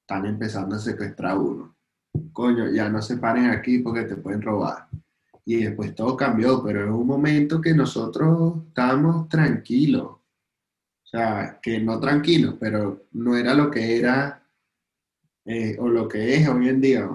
Están 0.00 0.26
empezando 0.26 0.76
a 0.76 0.78
secuestrar 0.78 1.36
uno. 1.36 1.76
Coño, 2.32 2.70
ya 2.70 2.88
no 2.88 3.02
se 3.02 3.16
paren 3.16 3.50
aquí 3.50 3.78
porque 3.78 4.02
te 4.02 4.16
pueden 4.16 4.42
robar. 4.42 4.88
Y 5.46 5.64
después 5.64 5.94
todo 5.94 6.16
cambió, 6.16 6.62
pero 6.62 6.84
en 6.84 6.90
un 6.90 7.06
momento 7.06 7.60
que 7.60 7.74
nosotros 7.74 8.62
estábamos 8.68 9.28
tranquilos. 9.28 10.04
O 10.04 11.06
sea, 11.06 11.60
que 11.62 11.78
no 11.80 12.00
tranquilos, 12.00 12.56
pero 12.58 13.04
no 13.12 13.36
era 13.36 13.54
lo 13.54 13.70
que 13.70 13.98
era 13.98 14.42
eh, 15.44 15.76
o 15.78 15.88
lo 15.88 16.08
que 16.08 16.34
es 16.34 16.48
hoy 16.48 16.68
en 16.68 16.80
día. 16.80 17.08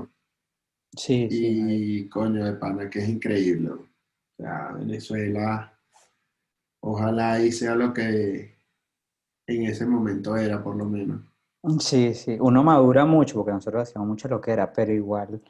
Sí, 0.95 1.27
sí. 1.29 1.65
Y 2.01 2.09
coño, 2.09 2.45
de 2.45 2.53
pana, 2.53 2.89
que 2.89 2.99
es 2.99 3.09
increíble. 3.09 3.71
O 3.71 3.87
sea, 4.37 4.71
Venezuela, 4.73 5.77
ojalá 6.81 7.41
y 7.41 7.51
sea 7.51 7.75
lo 7.75 7.93
que 7.93 8.55
en 9.47 9.63
ese 9.63 9.85
momento 9.85 10.37
era, 10.37 10.63
por 10.63 10.75
lo 10.75 10.85
menos. 10.85 11.21
Sí, 11.79 12.13
sí, 12.13 12.37
uno 12.39 12.63
madura 12.63 13.05
mucho 13.05 13.35
porque 13.35 13.51
nosotros 13.51 13.83
hacíamos 13.83 14.07
mucho 14.07 14.29
lo 14.29 14.39
que 14.39 14.51
era, 14.51 14.71
pero 14.71 14.93
igual 14.93 15.41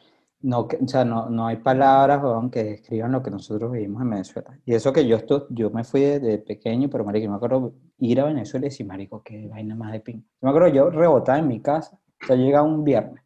no, 0.42 0.60
o 0.62 0.88
sea, 0.88 1.04
no, 1.06 1.30
no 1.30 1.48
hay 1.48 1.58
palabras 1.58 2.24
weón, 2.24 2.50
que 2.50 2.64
describan 2.64 3.12
lo 3.12 3.22
que 3.22 3.30
nosotros 3.32 3.72
vivimos 3.72 4.02
en 4.02 4.10
Venezuela. 4.12 4.58
Y 4.66 4.74
eso 4.74 4.94
que 4.94 5.06
yo, 5.08 5.18
estu- 5.18 5.48
yo 5.50 5.70
me 5.72 5.84
fui 5.84 6.02
de, 6.02 6.20
de 6.20 6.38
pequeño, 6.40 6.90
pero 6.90 7.04
marico, 7.04 7.26
yo 7.26 7.30
me 7.32 7.36
acuerdo 7.38 7.74
ir 7.98 8.22
a 8.22 8.26
Venezuela 8.26 8.66
y 8.66 8.70
decir, 8.70 8.86
marico, 8.86 9.22
qué 9.24 9.48
vaina 9.48 9.76
más 9.76 9.92
de 9.92 10.00
ping. 10.00 10.18
Yo 10.18 10.24
me 10.42 10.50
acuerdo 10.50 10.70
yo 10.70 10.90
rebotaba 10.90 11.40
en 11.40 11.48
mi 11.48 11.62
casa, 11.62 12.00
o 12.24 12.26
sea, 12.26 12.36
llega 12.38 12.62
un 12.64 12.84
viernes, 12.86 13.22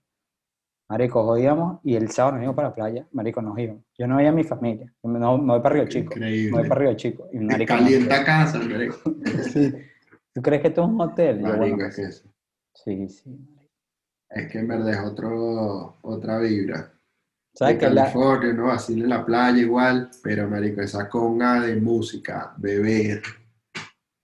marico, 0.89 1.23
jodíamos 1.23 1.79
y 1.83 1.95
el 1.95 2.09
sábado 2.09 2.33
nos 2.35 2.43
íbamos 2.43 2.55
para 2.55 2.69
la 2.69 2.75
playa, 2.75 3.07
marico, 3.11 3.41
nos 3.41 3.57
íbamos. 3.59 3.83
Yo 3.97 4.07
no 4.07 4.17
veía 4.17 4.29
a 4.29 4.33
mi 4.33 4.43
familia, 4.43 4.91
no, 5.03 5.37
me 5.37 5.53
voy 5.53 5.61
para 5.61 5.75
Río 5.75 5.87
Chico, 5.87 6.15
me 6.15 6.21
voy 6.21 6.29
Increíble. 6.35 6.65
para 6.69 6.81
Río 6.81 6.93
Chico. 6.95 7.27
Y 7.31 7.37
marico, 7.39 7.73
no, 7.73 7.79
Calienta 7.79 8.23
casa, 8.23 8.59
marico. 8.59 8.97
sí. 9.43 9.73
¿Tú 10.33 10.41
crees 10.41 10.63
que 10.63 10.69
esto 10.69 10.81
es 10.81 10.87
un 10.89 10.99
hotel? 10.99 11.37
Yo, 11.41 11.55
bueno, 11.57 11.77
Marico, 11.77 11.83
es 11.83 11.95
que 11.95 12.01
es, 12.03 12.25
sí, 12.73 13.07
sí, 13.07 13.29
marico. 13.29 13.71
es 14.31 14.51
que 14.51 14.59
en 14.59 14.67
verdad 14.67 14.93
es 14.93 14.99
otro, 15.11 15.95
otra 16.01 16.39
vibra. 16.39 16.91
¿Sabes 17.53 17.77
que 17.77 17.89
la, 17.89 18.03
California, 18.05 18.53
¿no? 18.53 18.71
Así 18.71 18.93
en 18.99 19.09
la 19.09 19.23
playa 19.25 19.57
igual, 19.59 20.09
pero 20.23 20.49
marico, 20.49 20.81
esa 20.81 21.07
conga 21.07 21.61
de 21.61 21.75
música, 21.79 22.53
beber. 22.57 23.21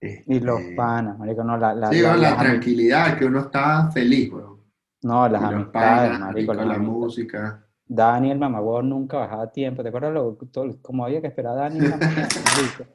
Y 0.02 0.40
los 0.40 0.60
este, 0.62 0.76
panas, 0.76 1.18
marico, 1.20 1.44
no, 1.44 1.58
la, 1.58 1.74
la, 1.76 1.92
Sí, 1.92 2.02
la- 2.02 2.16
la 2.18 2.38
tranquilidad, 2.38 3.18
que 3.18 3.26
uno 3.26 3.42
está 3.42 3.92
feliz, 3.92 4.32
weón. 4.32 4.60
no, 5.04 5.28
las 5.30 5.42
Y 5.42 5.44
los 5.46 5.54
amistades, 5.54 6.10
panas, 6.12 6.20
marico, 6.22 6.54
la 6.54 6.78
música. 6.80 7.66
Dani, 7.86 8.32
el 8.32 8.40
mamagüey, 8.40 8.86
nunca 8.86 9.18
bajaba 9.18 9.44
a 9.44 9.52
tiempo. 9.52 9.82
¿Te 9.84 9.90
acuerdas 9.90 10.14
lo, 10.14 10.34
todo- 10.52 10.78
cómo 10.82 11.04
había 11.06 11.22
que 11.22 11.28
esperar 11.28 11.54
a 11.58 11.62
Dani 11.62 11.80
la? 11.82 12.00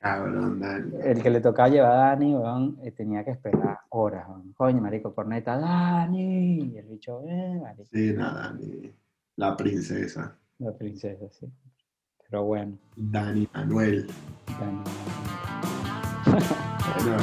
Cabrón, 0.00 0.60
Dani. 0.60 0.92
El 1.02 1.22
que 1.22 1.30
le 1.30 1.40
tocaba 1.40 1.68
llevar 1.68 1.90
a 1.92 1.94
Dani, 2.10 2.34
weón, 2.34 2.78
eh, 2.82 2.92
tenía 2.92 3.24
que 3.24 3.32
esperar 3.32 3.80
horas, 3.88 4.28
weón. 4.28 4.52
Coño, 4.52 4.80
marico, 4.80 5.12
corneta, 5.14 5.58
Dani. 5.58 6.60
Y 6.72 6.78
el 6.78 6.86
bicho, 6.86 7.20
eh, 7.26 7.58
marico, 7.60 7.84
Sí, 7.92 8.12
nada, 8.16 8.48
Dani. 8.52 8.92
La 9.38 9.56
princesa. 9.56 10.36
la 10.58 10.76
princesa, 10.76 11.28
sí. 11.30 11.46
Pero 12.28 12.42
bueno. 12.42 12.76
Dani 12.96 13.48
Manuel. 13.54 14.08
Dani. 14.58 14.82
Bueno, 17.04 17.18